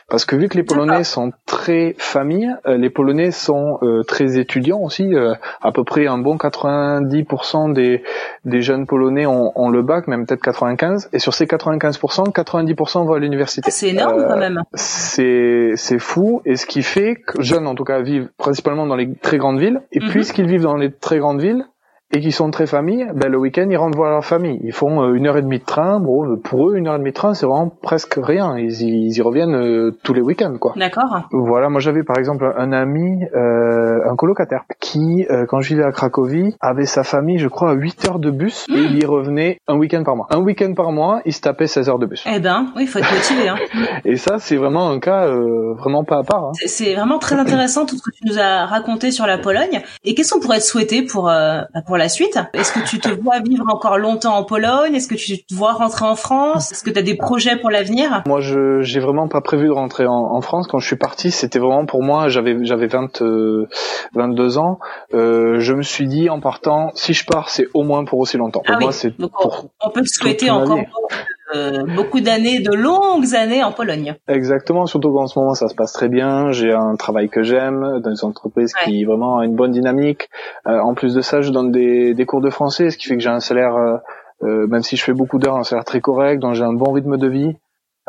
Parce 0.09 0.25
que 0.25 0.35
vu 0.35 0.47
que 0.49 0.57
les 0.57 0.63
Polonais 0.63 1.03
sont 1.03 1.31
très 1.45 1.95
familles, 1.97 2.53
euh, 2.67 2.77
les 2.77 2.89
Polonais 2.89 3.31
sont 3.31 3.77
euh, 3.81 4.03
très 4.03 4.37
étudiants 4.37 4.79
aussi. 4.81 5.13
euh, 5.15 5.33
à 5.61 5.71
peu 5.71 5.83
près 5.83 6.07
un 6.07 6.17
bon 6.17 6.35
90% 6.37 7.73
des, 7.73 8.03
des 8.45 8.61
jeunes 8.61 8.85
Polonais 8.85 9.25
ont, 9.25 9.51
ont 9.55 9.69
le 9.69 9.81
bac, 9.81 10.07
même 10.07 10.25
peut-être 10.25 10.41
95. 10.41 11.09
Et 11.13 11.19
sur 11.19 11.33
ces 11.33 11.45
95%, 11.45 12.31
90% 12.33 13.05
vont 13.05 13.13
à 13.13 13.19
l'université. 13.19 13.61
Ah, 13.67 13.71
C'est 13.71 13.89
énorme 13.89 14.19
Euh, 14.21 14.27
quand 14.27 14.37
même. 14.37 14.61
c'est 14.73 15.71
c'est 15.75 15.99
fou 15.99 16.41
et 16.45 16.55
ce 16.55 16.65
qui 16.65 16.83
fait 16.83 17.15
que 17.15 17.41
jeunes 17.41 17.67
en 17.67 17.75
tout 17.75 17.83
cas 17.83 18.01
vivent 18.01 18.29
principalement 18.37 18.85
dans 18.85 18.95
les 18.95 19.13
très 19.15 19.37
grandes 19.37 19.59
villes 19.59 19.81
et 19.91 19.99
Mhm. 19.99 20.09
puisqu'ils 20.09 20.47
vivent 20.47 20.63
dans 20.63 20.75
les 20.77 20.91
très 20.91 21.17
grandes 21.19 21.41
villes 21.41 21.65
et 22.13 22.21
qu'ils 22.21 22.31
sont 22.33 22.49
très 22.51 22.67
familles, 22.67 23.07
ben 23.15 23.29
le 23.31 23.37
week-end 23.37 23.67
ils 23.69 23.75
rentrent 23.77 23.97
voir 23.97 24.11
leur 24.11 24.23
famille. 24.23 24.59
Ils 24.63 24.71
font 24.71 25.01
euh, 25.03 25.13
une 25.13 25.27
heure 25.27 25.37
et 25.37 25.41
demie 25.41 25.59
de 25.59 25.65
train. 25.65 25.99
Bon, 25.99 26.37
pour 26.37 26.69
eux 26.69 26.75
une 26.77 26.87
heure 26.87 26.95
et 26.95 26.99
demie 26.99 27.09
de 27.09 27.15
train 27.15 27.33
c'est 27.33 27.45
vraiment 27.45 27.69
presque 27.81 28.19
rien. 28.21 28.57
Ils 28.57 28.81
y, 28.83 29.07
ils 29.07 29.17
y 29.17 29.21
reviennent 29.21 29.55
euh, 29.55 29.91
tous 30.03 30.13
les 30.13 30.21
week-ends 30.21 30.55
quoi. 30.59 30.73
D'accord. 30.75 31.21
Voilà, 31.31 31.69
moi 31.69 31.79
j'avais 31.81 32.03
par 32.03 32.17
exemple 32.17 32.53
un 32.57 32.71
ami, 32.71 33.23
euh, 33.35 33.99
un 34.09 34.15
colocataire, 34.15 34.63
qui, 34.79 35.25
euh, 35.29 35.45
quand 35.47 35.61
je 35.61 35.69
vivais 35.69 35.83
à 35.83 35.91
Cracovie, 35.91 36.55
avait 36.61 36.85
sa 36.85 37.03
famille, 37.03 37.39
je 37.39 37.47
crois, 37.47 37.71
à 37.71 37.73
8 37.73 38.07
heures 38.07 38.19
de 38.19 38.29
bus, 38.31 38.65
et 38.69 38.77
il 38.79 38.97
y 39.01 39.05
revenait 39.05 39.59
un 39.67 39.75
week-end 39.77 40.03
par 40.03 40.15
mois. 40.15 40.27
Un 40.29 40.39
week-end 40.39 40.73
par 40.75 40.91
mois, 40.91 41.21
il 41.25 41.33
se 41.33 41.41
tapait 41.41 41.67
16 41.67 41.89
heures 41.89 41.99
de 41.99 42.05
bus. 42.05 42.23
Eh 42.31 42.39
ben, 42.39 42.67
oui, 42.75 42.83
il 42.83 42.87
faut 42.87 42.99
être 42.99 43.11
motivé. 43.13 43.49
Hein. 43.49 43.55
Et 44.05 44.17
ça, 44.17 44.37
c'est 44.39 44.55
vraiment 44.55 44.89
un 44.89 44.99
cas 44.99 45.25
euh, 45.27 45.73
vraiment 45.75 46.03
pas 46.03 46.17
à 46.19 46.23
part. 46.23 46.43
hein. 46.45 46.51
C'est- 46.65 46.93
vraiment 46.93 47.17
très 47.17 47.35
intéressant 47.35 47.85
tout 47.85 47.95
ce 47.97 48.03
que 48.03 48.11
tu 48.15 48.23
nous 48.27 48.37
as 48.39 48.65
raconté 48.65 49.09
sur 49.11 49.25
la 49.25 49.37
Pologne. 49.39 49.81
Et 50.03 50.13
qu'est-ce 50.13 50.33
qu'on 50.33 50.39
pourrait 50.39 50.59
te 50.59 50.63
souhaiter 50.63 51.01
pour 51.01 51.29
euh, 51.29 51.61
bah, 51.73 51.81
pour 51.85 51.97
la 51.97 52.02
suite 52.09 52.39
Est-ce 52.53 52.73
que 52.73 52.87
tu 52.87 52.99
te 52.99 53.09
vois 53.09 53.39
vivre 53.39 53.65
encore 53.71 53.97
longtemps 53.97 54.35
en 54.35 54.43
Pologne? 54.43 54.95
Est-ce 54.95 55.07
que 55.07 55.15
tu 55.15 55.43
te 55.43 55.53
vois 55.53 55.73
rentrer 55.73 56.05
en 56.05 56.15
France? 56.15 56.71
Est-ce 56.71 56.83
que 56.83 56.89
tu 56.89 56.99
as 56.99 57.03
des 57.03 57.15
projets 57.15 57.57
pour 57.57 57.69
l'avenir? 57.69 58.23
Moi, 58.25 58.41
je 58.41 58.81
j'ai 58.81 58.99
vraiment 58.99 59.27
pas 59.27 59.41
prévu 59.41 59.67
de 59.67 59.71
rentrer 59.71 60.05
en, 60.05 60.13
en 60.13 60.41
France. 60.41 60.67
Quand 60.67 60.79
je 60.79 60.87
suis 60.87 60.95
parti, 60.95 61.31
c'était 61.31 61.59
vraiment 61.59 61.85
pour 61.85 62.03
moi. 62.03 62.27
J'avais 62.29 62.55
j'avais 62.63 62.87
20, 62.87 63.21
euh, 63.21 63.67
22 64.13 64.57
ans. 64.57 64.79
Euh, 65.13 65.59
je 65.59 65.73
me 65.73 65.81
suis 65.83 66.07
dit 66.07 66.29
en 66.29 66.39
partant, 66.39 66.91
si 66.95 67.13
je 67.13 67.25
pars, 67.25 67.49
c'est 67.49 67.67
au 67.73 67.83
moins 67.83 68.05
pour 68.05 68.19
aussi 68.19 68.37
longtemps. 68.37 68.61
Pour 68.65 68.73
Ah 68.75 68.77
oui. 68.77 68.85
moi, 68.85 68.91
c'est 68.91 69.13
on, 69.19 69.27
pour 69.27 69.65
on 69.81 69.89
peut 69.89 70.01
te 70.01 70.09
souhaiter 70.09 70.49
encore 70.49 70.77
beaucoup, 70.77 71.07
euh, 71.55 71.83
beaucoup 71.95 72.19
d'années, 72.19 72.59
de 72.59 72.73
longues 72.73 73.35
années 73.35 73.63
en 73.63 73.71
Pologne. 73.71 74.15
Exactement, 74.27 74.85
surtout 74.85 75.13
qu'en 75.13 75.27
ce 75.27 75.37
moment 75.37 75.53
ça 75.53 75.67
se 75.67 75.75
passe 75.75 75.93
très 75.93 76.09
bien. 76.09 76.51
J'ai 76.51 76.71
un 76.71 76.95
travail 76.95 77.29
que 77.29 77.43
j'aime 77.43 77.99
dans 78.03 78.13
une 78.13 78.29
entreprise 78.29 78.73
qui 78.83 79.03
vraiment 79.03 79.39
a 79.39 79.45
une 79.45 79.55
bonne 79.55 79.71
dynamique. 79.71 80.29
Euh, 80.67 80.79
en 80.79 80.93
plus 80.93 81.13
de 81.13 81.21
ça, 81.21 81.41
je 81.41 81.51
donne 81.51 81.71
des, 81.71 82.13
des 82.13 82.25
cours 82.25 82.41
de 82.41 82.49
français, 82.49 82.89
ce 82.89 82.97
qui 82.97 83.07
fait 83.07 83.15
que 83.15 83.21
j'ai 83.21 83.29
un 83.29 83.39
salaire, 83.39 83.75
euh, 83.75 83.97
euh, 84.43 84.67
même 84.67 84.83
si 84.83 84.97
je 84.97 85.03
fais 85.03 85.13
beaucoup 85.13 85.39
d'heures, 85.39 85.57
un 85.57 85.63
salaire 85.63 85.85
très 85.85 86.01
correct, 86.01 86.39
donc 86.39 86.53
j'ai 86.55 86.63
un 86.63 86.73
bon 86.73 86.91
rythme 86.91 87.17
de 87.17 87.27
vie. 87.27 87.55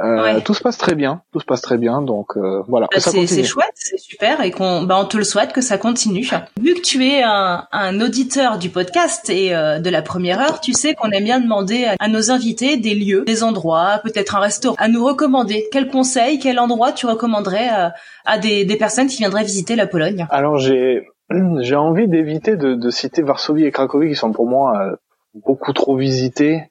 Euh, 0.00 0.22
Ouais. 0.22 0.40
Tout 0.42 0.54
se 0.54 0.60
passe 0.62 0.76
très 0.76 0.96
bien, 0.96 1.22
tout 1.32 1.38
se 1.38 1.44
passe 1.44 1.62
très 1.62 1.78
bien, 1.78 2.02
donc 2.02 2.36
euh, 2.36 2.62
voilà. 2.66 2.88
Bah, 2.92 2.98
c'est 2.98 3.44
chouette, 3.44 3.70
c'est 3.74 3.98
super 3.98 4.40
et 4.40 4.50
qu'on 4.50 4.82
bah, 4.82 4.96
on 5.00 5.04
te 5.04 5.16
le 5.16 5.22
souhaite 5.22 5.52
que 5.52 5.60
ça 5.60 5.78
continue. 5.78 6.28
Vu 6.60 6.74
que 6.74 6.80
tu 6.80 7.06
es 7.06 7.22
un, 7.22 7.66
un 7.70 8.00
auditeur 8.00 8.58
du 8.58 8.70
podcast 8.70 9.30
et 9.30 9.54
euh, 9.54 9.78
de 9.78 9.90
la 9.90 10.02
première 10.02 10.40
heure, 10.40 10.60
tu 10.60 10.72
sais 10.72 10.94
qu'on 10.94 11.10
aime 11.10 11.22
bien 11.24 11.38
demander 11.40 11.84
à, 11.84 11.94
à 12.00 12.08
nos 12.08 12.32
invités 12.32 12.76
des 12.76 12.94
lieux, 12.96 13.22
des 13.24 13.44
endroits, 13.44 14.00
peut-être 14.02 14.34
un 14.34 14.40
restaurant, 14.40 14.74
à 14.78 14.88
nous 14.88 15.04
recommander. 15.04 15.68
Quel 15.70 15.86
conseil, 15.88 16.40
quel 16.40 16.58
endroit 16.58 16.90
tu 16.90 17.06
recommanderais 17.06 17.68
euh, 17.78 17.88
à 18.24 18.38
des, 18.38 18.64
des 18.64 18.76
personnes 18.76 19.06
qui 19.06 19.18
viendraient 19.18 19.44
visiter 19.44 19.76
la 19.76 19.86
Pologne? 19.86 20.26
Alors 20.30 20.56
j'ai 20.58 21.06
j'ai 21.60 21.76
envie 21.76 22.08
d'éviter 22.08 22.56
de, 22.56 22.74
de 22.74 22.90
citer 22.90 23.22
Varsovie 23.22 23.64
et 23.64 23.70
Cracovie 23.70 24.08
qui 24.08 24.16
sont 24.16 24.32
pour 24.32 24.48
moi 24.48 24.72
euh, 24.76 24.96
beaucoup 25.46 25.72
trop 25.72 25.96
visités. 25.96 26.64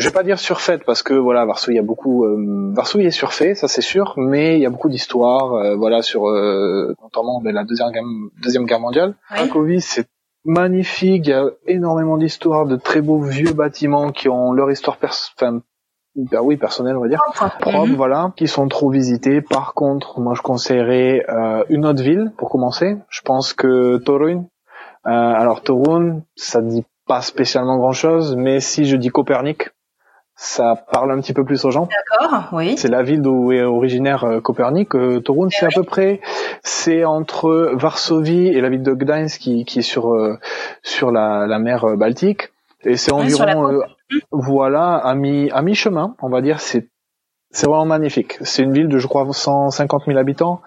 Je 0.00 0.08
vais 0.08 0.12
pas 0.12 0.22
dire 0.22 0.38
surfaites 0.38 0.84
parce 0.84 1.02
que 1.02 1.14
voilà 1.14 1.44
Varsovie 1.44 1.74
il 1.74 1.76
y 1.76 1.80
a 1.80 1.82
beaucoup 1.84 2.24
euh, 2.24 2.72
Varsovie 2.74 3.06
est 3.06 3.10
surfait 3.10 3.54
ça 3.54 3.68
c'est 3.68 3.82
sûr 3.82 4.14
mais 4.16 4.56
il 4.56 4.62
y 4.62 4.66
a 4.66 4.70
beaucoup 4.70 4.88
d'histoires 4.88 5.54
euh, 5.54 5.76
voilà 5.76 6.02
sur 6.02 6.28
euh, 6.28 6.94
notamment 7.02 7.40
ben, 7.40 7.54
la 7.54 7.64
deuxième 7.64 7.90
guerre, 7.92 8.02
deuxième 8.42 8.64
guerre 8.64 8.80
mondiale. 8.80 9.14
Oui. 9.30 9.36
Cracovie 9.36 9.80
c'est 9.80 10.06
magnifique 10.44 11.26
il 11.26 11.30
y 11.30 11.32
a 11.34 11.44
énormément 11.66 12.16
d'histoires 12.16 12.66
de 12.66 12.76
très 12.76 13.00
beaux 13.02 13.20
vieux 13.22 13.52
bâtiments 13.52 14.10
qui 14.10 14.28
ont 14.28 14.52
leur 14.52 14.70
histoire 14.70 14.96
pers- 14.96 15.32
enfin, 15.36 15.60
ben 16.16 16.40
oui, 16.42 16.56
personnelles, 16.56 16.96
on 16.96 17.02
va 17.02 17.08
dire, 17.08 17.22
propres, 17.32 17.86
Mhm. 17.86 17.94
voilà, 17.94 18.32
qui 18.36 18.48
sont 18.48 18.66
trop 18.66 18.90
visitées. 18.90 19.40
Par 19.42 19.74
contre, 19.74 20.18
moi, 20.18 20.34
je 20.34 20.42
conseillerais 20.42 21.24
euh, 21.28 21.62
une 21.68 21.86
autre 21.86 22.02
ville 22.02 22.32
pour 22.36 22.48
commencer. 22.50 22.96
Je 23.10 23.20
pense 23.22 23.52
que 23.52 23.98
Torun. 23.98 24.46
Euh, 25.06 25.10
alors 25.10 25.62
Torun, 25.62 26.22
ça 26.34 26.62
dit 26.62 26.84
pas 27.06 27.20
spécialement 27.22 27.76
grand-chose, 27.78 28.34
mais 28.36 28.58
si 28.60 28.86
je 28.86 28.96
dis 28.96 29.08
Copernic, 29.08 29.70
ça 30.42 30.74
parle 30.90 31.12
un 31.12 31.20
petit 31.20 31.34
peu 31.34 31.44
plus 31.44 31.66
aux 31.66 31.70
gens. 31.70 31.86
D'accord, 31.86 32.48
oui. 32.52 32.74
C'est 32.78 32.88
la 32.88 33.02
ville 33.02 33.20
d'où 33.20 33.52
est 33.52 33.62
originaire 33.62 34.24
euh, 34.24 34.40
Copernic. 34.40 34.94
Euh, 34.94 35.20
Torun, 35.20 35.48
c'est 35.50 35.66
à 35.66 35.68
peu 35.68 35.82
près, 35.82 36.22
c'est 36.62 37.04
entre 37.04 37.72
Varsovie 37.74 38.48
et 38.48 38.62
la 38.62 38.70
ville 38.70 38.82
de 38.82 38.94
Gdańsk 38.94 39.38
qui, 39.38 39.66
qui 39.66 39.80
est 39.80 39.82
sur 39.82 40.14
euh, 40.14 40.38
sur 40.82 41.12
la, 41.12 41.46
la 41.46 41.58
mer 41.58 41.94
Baltique. 41.98 42.48
Et 42.84 42.96
c'est 42.96 43.12
environ, 43.12 43.70
euh, 43.70 43.80
voilà, 44.32 44.94
à 44.94 45.14
mi 45.14 45.50
à 45.50 45.60
mi 45.60 45.74
chemin, 45.74 46.16
on 46.22 46.30
va 46.30 46.40
dire. 46.40 46.60
C'est 46.60 46.88
c'est 47.52 47.66
vraiment 47.66 47.84
magnifique. 47.86 48.38
C'est 48.42 48.62
une 48.62 48.72
ville 48.72 48.88
de, 48.88 48.98
je 48.98 49.08
crois, 49.08 49.26
150 49.30 50.04
000 50.06 50.18
habitants. 50.18 50.60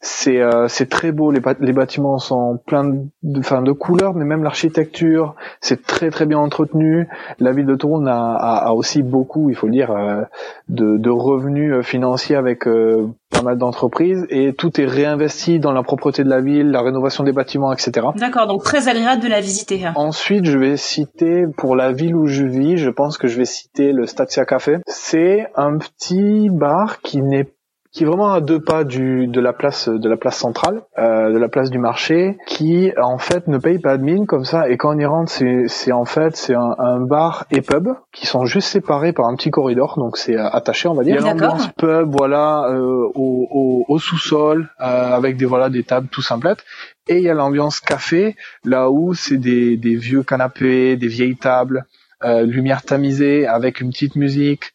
C'est 0.00 0.40
euh, 0.40 0.68
très 0.88 1.10
beau. 1.10 1.32
Les 1.32 1.40
bâtiments 1.72 2.18
sont 2.18 2.60
pleins 2.64 2.84
de, 2.84 3.40
enfin, 3.40 3.60
de 3.62 3.72
couleurs, 3.72 4.14
mais 4.14 4.24
même 4.24 4.44
l'architecture, 4.44 5.34
c'est 5.60 5.84
très 5.84 6.10
très 6.10 6.26
bien 6.26 6.38
entretenu. 6.38 7.08
La 7.40 7.50
ville 7.52 7.66
de 7.66 7.74
Tourne 7.74 8.06
a, 8.06 8.34
a, 8.34 8.68
a 8.68 8.72
aussi 8.72 9.02
beaucoup, 9.02 9.50
il 9.50 9.56
faut 9.56 9.66
le 9.66 9.72
dire, 9.72 9.90
euh, 9.90 10.22
de, 10.68 10.96
de 10.96 11.10
revenus 11.10 11.72
euh, 11.72 11.82
financiers 11.82 12.36
avec 12.36 12.68
euh, 12.68 13.08
pas 13.30 13.42
mal 13.42 13.58
d'entreprises 13.58 14.26
et 14.30 14.52
tout 14.52 14.80
est 14.80 14.86
réinvesti 14.86 15.60
dans 15.60 15.72
la 15.72 15.82
propreté 15.82 16.24
de 16.24 16.28
la 16.28 16.40
ville, 16.40 16.70
la 16.70 16.82
rénovation 16.82 17.24
des 17.24 17.32
bâtiments, 17.32 17.72
etc. 17.72 18.06
D'accord, 18.16 18.46
donc 18.46 18.64
très 18.64 18.88
agréable 18.88 19.22
de 19.22 19.28
la 19.28 19.40
visiter. 19.40 19.84
Ensuite, 19.94 20.44
je 20.44 20.58
vais 20.58 20.76
citer 20.76 21.44
pour 21.56 21.76
la 21.76 21.92
ville 21.92 22.14
où 22.14 22.26
je 22.26 22.44
vis, 22.44 22.78
je 22.78 22.90
pense 22.90 23.18
que 23.18 23.28
je 23.28 23.36
vais 23.36 23.44
citer 23.44 23.92
le 23.92 24.06
Statia 24.06 24.44
Café. 24.44 24.78
C'est 24.86 25.46
un 25.54 25.78
petit 25.78 26.48
bar 26.50 27.00
qui 27.00 27.22
n'est 27.22 27.48
qui 27.92 28.04
est 28.04 28.06
vraiment 28.06 28.32
à 28.32 28.40
deux 28.40 28.60
pas 28.60 28.84
du 28.84 29.26
de 29.26 29.40
la 29.40 29.52
place 29.52 29.88
de 29.88 30.08
la 30.08 30.16
place 30.16 30.36
centrale, 30.36 30.82
euh, 30.98 31.32
de 31.32 31.38
la 31.38 31.48
place 31.48 31.70
du 31.70 31.78
marché, 31.78 32.36
qui 32.46 32.92
en 33.00 33.18
fait 33.18 33.48
ne 33.48 33.58
paye 33.58 33.78
pas 33.78 33.96
de 33.96 34.02
mine 34.02 34.26
comme 34.26 34.44
ça. 34.44 34.68
Et 34.68 34.76
quand 34.76 34.94
on 34.94 34.98
y 34.98 35.06
rentre, 35.06 35.30
c'est 35.30 35.64
c'est 35.68 35.92
en 35.92 36.04
fait 36.04 36.36
c'est 36.36 36.54
un, 36.54 36.74
un 36.78 37.00
bar 37.00 37.46
et 37.50 37.62
pub 37.62 37.88
qui 38.12 38.26
sont 38.26 38.44
juste 38.44 38.68
séparés 38.68 39.12
par 39.12 39.26
un 39.26 39.36
petit 39.36 39.50
corridor, 39.50 39.94
donc 39.98 40.16
c'est 40.16 40.36
euh, 40.36 40.48
attaché 40.48 40.88
on 40.88 40.94
va 40.94 41.02
dire. 41.04 41.16
Il 41.16 41.24
y 41.24 41.28
a 41.28 41.30
l'ambiance 41.30 41.68
pub, 41.78 42.10
voilà, 42.16 42.68
euh, 42.70 43.08
au, 43.14 43.48
au, 43.50 43.84
au 43.88 43.98
sous-sol 43.98 44.68
euh, 44.80 44.84
avec 44.84 45.36
des 45.36 45.46
voilà 45.46 45.70
des 45.70 45.82
tables 45.84 46.08
tout 46.08 46.22
simplettes. 46.22 46.64
Et 47.10 47.16
il 47.16 47.22
y 47.22 47.30
a 47.30 47.34
l'ambiance 47.34 47.80
café, 47.80 48.36
là 48.64 48.90
où 48.90 49.14
c'est 49.14 49.38
des, 49.38 49.78
des 49.78 49.96
vieux 49.96 50.22
canapés, 50.22 50.96
des 50.96 51.08
vieilles 51.08 51.38
tables, 51.38 51.86
euh, 52.22 52.42
lumière 52.42 52.82
tamisée 52.82 53.46
avec 53.46 53.80
une 53.80 53.90
petite 53.90 54.14
musique, 54.14 54.72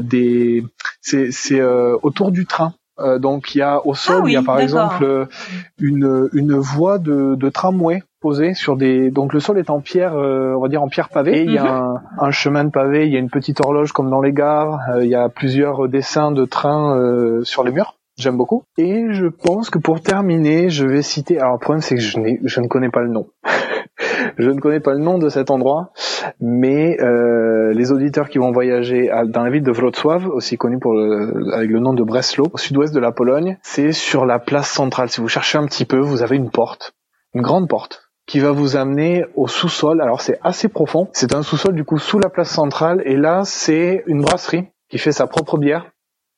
des 0.00 0.64
c'est 1.00 1.30
c'est 1.32 1.60
euh, 1.60 1.96
autour 2.02 2.30
du 2.32 2.46
train. 2.46 2.74
Euh, 3.00 3.18
donc 3.18 3.54
il 3.54 3.58
y 3.58 3.62
a 3.62 3.84
au 3.84 3.94
sol, 3.94 4.16
Ah 4.18 4.22
oui, 4.24 4.30
il 4.30 4.34
y 4.34 4.36
a 4.36 4.42
par 4.42 4.60
exemple 4.60 5.02
euh, 5.02 5.26
une 5.80 6.28
une 6.32 6.54
voie 6.54 6.98
de, 6.98 7.34
de 7.34 7.48
tramway 7.48 8.04
posée 8.20 8.54
sur 8.54 8.76
des 8.76 9.10
donc 9.10 9.32
le 9.32 9.40
sol 9.40 9.58
est 9.58 9.68
en 9.68 9.80
pierre 9.80 10.14
euh, 10.14 10.54
on 10.56 10.60
va 10.60 10.68
dire 10.68 10.80
en 10.80 10.86
pierre 10.88 11.08
pavée 11.08 11.40
et 11.40 11.42
il 11.42 11.52
y 11.52 11.58
a 11.58 11.74
un, 11.74 12.02
un 12.20 12.30
chemin 12.30 12.62
de 12.64 12.70
pavé, 12.70 13.06
il 13.08 13.12
y 13.12 13.16
a 13.16 13.18
une 13.18 13.30
petite 13.30 13.60
horloge 13.60 13.90
comme 13.90 14.10
dans 14.10 14.20
les 14.20 14.32
gares, 14.32 14.78
euh, 14.94 15.04
il 15.04 15.10
y 15.10 15.16
a 15.16 15.28
plusieurs 15.28 15.88
dessins 15.88 16.30
de 16.30 16.44
trains 16.44 16.96
euh, 16.96 17.42
sur 17.42 17.64
les 17.64 17.72
murs. 17.72 17.96
J'aime 18.16 18.36
beaucoup. 18.36 18.62
Et 18.78 19.06
je 19.12 19.26
pense 19.26 19.70
que 19.70 19.78
pour 19.80 20.00
terminer, 20.00 20.70
je 20.70 20.86
vais 20.86 21.02
citer. 21.02 21.40
Alors 21.40 21.54
le 21.54 21.58
problème 21.58 21.82
c'est 21.82 21.96
que 21.96 22.00
je, 22.00 22.16
n'ai- 22.20 22.38
je 22.44 22.60
ne 22.60 22.68
connais 22.68 22.90
pas 22.90 23.00
le 23.00 23.08
nom. 23.08 23.26
je 24.38 24.50
ne 24.50 24.60
connais 24.60 24.80
pas 24.80 24.92
le 24.92 24.98
nom 25.00 25.18
de 25.18 25.28
cet 25.28 25.50
endroit, 25.50 25.90
mais 26.40 27.00
euh, 27.00 27.72
les 27.72 27.92
auditeurs 27.92 28.28
qui 28.28 28.38
vont 28.38 28.52
voyager 28.52 29.10
à- 29.10 29.24
dans 29.24 29.42
la 29.44 29.50
ville 29.50 29.62
de 29.62 29.70
Wrocław, 29.72 30.26
aussi 30.32 30.56
connue 30.56 30.78
pour 30.78 30.92
le- 30.94 31.52
avec 31.54 31.70
le 31.70 31.80
nom 31.80 31.92
de 31.92 32.02
Breslau, 32.02 32.46
au 32.52 32.58
sud-ouest 32.58 32.94
de 32.94 33.00
la 33.00 33.12
Pologne, 33.12 33.58
c'est 33.62 33.92
sur 33.92 34.26
la 34.26 34.38
place 34.38 34.68
centrale. 34.68 35.08
Si 35.08 35.20
vous 35.20 35.28
cherchez 35.28 35.58
un 35.58 35.66
petit 35.66 35.84
peu, 35.84 35.98
vous 35.98 36.22
avez 36.22 36.36
une 36.36 36.50
porte, 36.50 36.92
une 37.34 37.42
grande 37.42 37.68
porte 37.68 38.10
qui 38.26 38.40
va 38.40 38.52
vous 38.52 38.76
amener 38.76 39.24
au 39.34 39.46
sous-sol. 39.48 40.00
Alors 40.00 40.20
c'est 40.20 40.38
assez 40.42 40.68
profond. 40.68 41.08
C'est 41.12 41.34
un 41.34 41.42
sous-sol 41.42 41.74
du 41.74 41.84
coup 41.84 41.98
sous 41.98 42.18
la 42.18 42.30
place 42.30 42.48
centrale 42.50 43.02
et 43.04 43.16
là 43.16 43.42
c'est 43.44 44.02
une 44.06 44.22
brasserie 44.22 44.68
qui 44.88 44.98
fait 44.98 45.12
sa 45.12 45.26
propre 45.26 45.58
bière, 45.58 45.90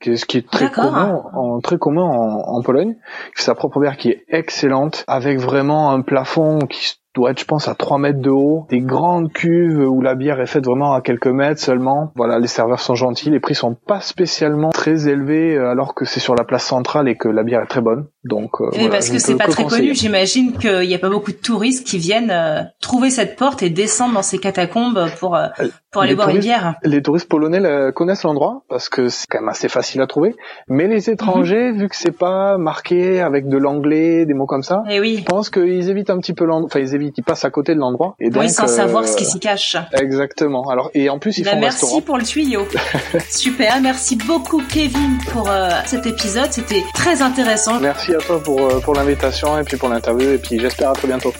qui 0.03 0.11
est- 0.13 0.17
ce 0.17 0.27
qui 0.27 0.39
est 0.39 0.51
très 0.51 0.71
commun, 0.71 1.23
en, 1.35 1.61
très 1.61 1.79
commun 1.79 2.03
en, 2.03 2.57
en 2.57 2.63
Pologne. 2.63 2.95
Qui 3.31 3.37
fait 3.37 3.43
sa 3.45 3.55
propre 3.55 3.79
bière 3.81 3.97
qui 3.97 4.11
est 4.11 4.25
excellente 4.29 5.05
avec 5.07 5.39
vraiment 5.39 5.93
un 5.93 6.01
plafond 6.03 6.59
qui 6.59 6.95
doit 7.17 7.31
être 7.31 7.41
je 7.41 7.45
pense 7.47 7.67
à 7.67 7.75
3 7.75 7.99
mètres 7.99 8.21
de 8.21 8.31
haut, 8.31 8.67
des 8.69 8.81
grandes 8.81 9.33
cuves 9.33 9.81
où 9.81 10.01
la 10.03 10.15
bière 10.15 10.41
est 10.41 10.47
faite 10.47 10.67
vraiment 10.67 10.93
à 10.93 11.01
quelques 11.01 11.27
mètres 11.27 11.61
seulement. 11.61 12.13
Voilà, 12.15 12.39
les 12.39 12.47
serveurs 12.47 12.81
sont 12.81 12.95
gentils, 12.95 13.31
les 13.31 13.41
prix 13.41 13.55
sont 13.55 13.75
pas 13.75 14.01
spécialement 14.01 14.71
très 14.71 15.09
élevés 15.09 15.57
euh, 15.57 15.71
alors 15.71 15.95
que 15.95 16.05
c'est 16.05 16.21
sur 16.21 16.35
la 16.35 16.45
place 16.45 16.65
centrale 16.65 17.09
et 17.09 17.17
que 17.17 17.29
la 17.29 17.43
bière 17.43 17.63
est 17.63 17.69
très 17.69 17.81
bonne. 17.81 18.07
Donc 18.29 18.61
euh, 18.61 18.67
Oui, 18.73 18.79
voilà, 18.79 18.91
parce 18.91 19.11
que 19.11 19.19
c'est 19.19 19.37
pas 19.37 19.47
que 19.47 19.53
très 19.53 19.63
conseiller. 19.65 19.83
connu. 19.89 19.95
J'imagine 19.95 20.53
qu'il 20.59 20.81
n'y 20.89 20.95
a 20.95 20.99
pas 20.99 21.09
beaucoup 21.11 21.31
de 21.33 21.37
touristes 21.37 21.87
qui 21.87 21.99
viennent 21.99 22.31
euh, 22.31 22.63
trouver 22.81 23.11
cette 23.11 23.37
porte 23.37 23.63
et 23.63 23.71
descendre 23.71 24.15
dans 24.15 24.23
ces 24.23 24.39
catacombes 24.39 25.07
pour 25.19 25.37
euh, 25.37 25.47
pour 25.93 26.03
aller 26.03 26.11
Les 26.11 26.17
boire 26.17 26.29
une 26.31 26.39
bière. 26.41 26.75
Les 26.83 27.01
touristes 27.03 27.29
polonais 27.29 27.61
connaissent 27.95 28.23
l'endroit 28.25 28.63
parce 28.69 28.89
que 28.89 29.09
c'est 29.09 29.27
quand 29.31 29.41
même 29.41 29.49
assez 29.49 29.69
facile 29.69 30.01
à 30.03 30.07
trouver. 30.07 30.35
Mais 30.69 30.87
les 30.89 31.09
étrangers, 31.11 31.73
Mhm. 31.73 31.79
vu 31.79 31.89
que 31.89 31.97
c'est 31.97 32.17
pas 32.17 32.59
marqué 32.59 33.21
avec 33.21 33.49
de 33.49 33.57
l'anglais, 33.57 34.27
des 34.27 34.35
mots 34.35 34.47
comme 34.47 34.63
ça, 34.63 34.83
Et 34.91 35.01
oui, 35.01 35.17
je 35.21 35.25
pense 35.25 35.49
qu'ils 35.51 35.89
évitent 35.89 36.11
un 36.11 36.19
petit 36.19 36.35
peu 36.35 36.45
l'endroit. 36.45 36.67
Enfin, 36.67 36.81
ils 36.81 36.95
évitent, 36.95 37.17
ils 37.19 37.25
passent 37.25 37.45
à 37.45 37.51
côté 37.51 37.75
de 37.75 37.81
l'endroit. 37.81 38.15
Et 38.21 38.29
donc, 38.31 38.43
oui, 38.43 38.51
sans 38.51 38.65
euh, 38.65 38.67
savoir 38.67 39.07
ce 39.07 39.17
qui 39.17 39.25
s'y 39.25 39.39
cache. 39.41 39.77
Exactement. 39.93 40.69
Alors, 40.69 40.91
et 40.95 41.09
en 41.09 41.19
plus, 41.19 41.39
ils 41.39 41.45
Bah, 41.45 41.53
font 41.53 41.61
merci 41.61 41.85
restaurant. 41.85 42.03
pour 42.03 42.19
le 42.19 42.25
tuyau. 42.25 42.63
Super, 43.31 43.81
merci 43.81 44.17
beaucoup 44.17 44.63
Kevin 44.69 45.19
pour 45.33 45.49
euh, 45.49 45.69
cet 45.87 46.07
épisode. 46.07 46.49
C'était 46.51 46.83
très 46.95 47.23
intéressant. 47.23 47.81
Merci 47.81 48.16
à 48.17 48.19
toi 48.19 48.43
pour, 48.43 48.61
euh, 48.61 48.81
pour 48.81 48.95
l'invitation 48.95 49.59
et 49.59 49.65
puis 49.65 49.77
pour 49.77 49.89
l'interview. 49.89 50.33
Et 50.33 50.39
puis, 50.39 50.59
j'espère 50.59 50.91
à 50.91 50.93
très 50.95 51.09
bientôt. 51.09 51.33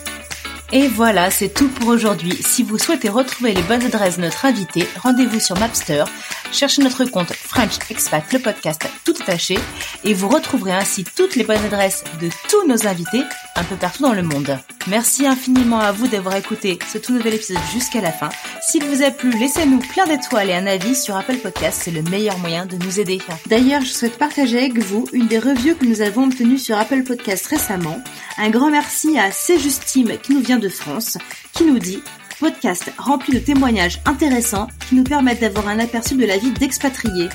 Et 0.73 0.89
voilà, 0.89 1.31
c'est 1.31 1.53
tout 1.53 1.69
pour 1.69 1.87
aujourd'hui. 1.87 2.33
Si 2.41 2.61
vous 2.61 2.77
souhaitez 2.77 3.07
retrouver 3.07 3.53
les 3.53 3.61
bonnes 3.61 3.85
adresses 3.85 4.17
de 4.17 4.23
notre 4.23 4.45
invité, 4.45 4.85
rendez-vous 5.01 5.39
sur 5.39 5.57
Mapster, 5.57 6.03
cherchez 6.51 6.81
notre 6.83 7.05
compte 7.05 7.31
French 7.31 7.77
Expat, 7.89 8.21
le 8.33 8.39
podcast 8.39 8.85
tout 9.05 9.13
attaché, 9.21 9.57
et 10.03 10.13
vous 10.13 10.27
retrouverez 10.27 10.73
ainsi 10.73 11.05
toutes 11.05 11.37
les 11.37 11.45
bonnes 11.45 11.63
adresses 11.63 12.03
de 12.19 12.29
tous 12.49 12.67
nos 12.67 12.85
invités 12.85 13.23
un 13.55 13.63
peu 13.63 13.75
partout 13.75 14.03
dans 14.03 14.13
le 14.13 14.23
monde. 14.23 14.59
Merci 14.87 15.25
infiniment 15.25 15.79
à 15.79 15.91
vous 15.91 16.07
d'avoir 16.07 16.35
écouté 16.35 16.77
ce 16.87 16.97
tout 16.97 17.13
nouvel 17.13 17.33
épisode 17.33 17.57
jusqu'à 17.73 18.01
la 18.01 18.11
fin. 18.11 18.29
S'il 18.61 18.83
vous 18.83 19.03
a 19.03 19.11
plu, 19.11 19.31
laissez-nous 19.31 19.79
plein 19.79 20.05
d'étoiles 20.05 20.49
et 20.49 20.53
un 20.53 20.67
avis 20.67 20.95
sur 20.95 21.15
Apple 21.15 21.37
Podcast, 21.37 21.81
c'est 21.83 21.91
le 21.91 22.03
meilleur 22.03 22.37
moyen 22.39 22.65
de 22.65 22.75
nous 22.77 22.99
aider. 22.99 23.19
D'ailleurs, 23.47 23.81
je 23.81 23.91
souhaite 23.91 24.17
partager 24.17 24.59
avec 24.59 24.77
vous 24.79 25.07
une 25.13 25.27
des 25.27 25.39
reviews 25.39 25.75
que 25.75 25.85
nous 25.85 26.01
avons 26.01 26.25
obtenues 26.25 26.59
sur 26.59 26.77
Apple 26.77 27.03
Podcast 27.03 27.47
récemment. 27.47 28.01
Un 28.37 28.49
grand 28.49 28.69
merci 28.69 29.17
à 29.17 29.31
C. 29.31 29.57
Justime 29.59 30.17
qui 30.21 30.33
nous 30.33 30.41
vient 30.41 30.56
de 30.59 30.69
France, 30.69 31.17
qui 31.53 31.65
nous 31.65 31.79
dit 31.79 32.01
podcast 32.39 32.91
rempli 32.97 33.33
de 33.33 33.39
témoignages 33.39 33.99
intéressants 34.05 34.67
qui 34.87 34.95
nous 34.95 35.03
permettent 35.03 35.41
d'avoir 35.41 35.67
un 35.67 35.79
aperçu 35.79 36.15
de 36.15 36.25
la 36.25 36.37
vie 36.37 36.51
d'expatriés. 36.51 37.29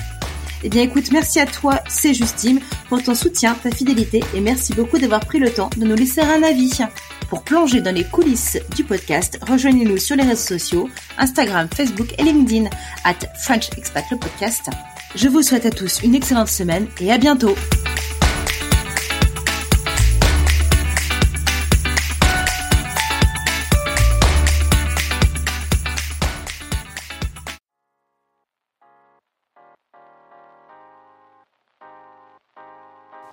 Eh 0.63 0.69
bien 0.69 0.83
écoute, 0.83 1.11
merci 1.11 1.41
à 1.41 1.45
toi, 1.45 1.81
c'est 1.89 2.13
Justine, 2.13 2.61
pour 2.87 3.03
ton 3.03 3.15
soutien, 3.15 3.53
ta 3.55 3.69
fidélité 3.69 4.23
et 4.33 4.39
merci 4.39 4.73
beaucoup 4.73 4.97
d'avoir 4.97 5.25
pris 5.25 5.39
le 5.39 5.51
temps 5.51 5.69
de 5.75 5.85
nous 5.85 5.95
laisser 5.95 6.21
un 6.21 6.41
avis. 6.41 6.79
Pour 7.29 7.43
plonger 7.43 7.81
dans 7.81 7.93
les 7.93 8.05
coulisses 8.05 8.57
du 8.75 8.83
podcast, 8.85 9.39
rejoignez-nous 9.45 9.97
sur 9.97 10.15
les 10.15 10.23
réseaux 10.23 10.57
sociaux, 10.57 10.89
Instagram, 11.17 11.67
Facebook 11.75 12.13
et 12.17 12.23
LinkedIn, 12.23 12.69
at 13.03 13.15
French 13.43 13.69
le 13.75 14.17
podcast. 14.17 14.69
Je 15.15 15.27
vous 15.27 15.41
souhaite 15.41 15.65
à 15.65 15.71
tous 15.71 16.01
une 16.01 16.15
excellente 16.15 16.47
semaine 16.47 16.87
et 17.01 17.11
à 17.11 17.17
bientôt 17.17 17.55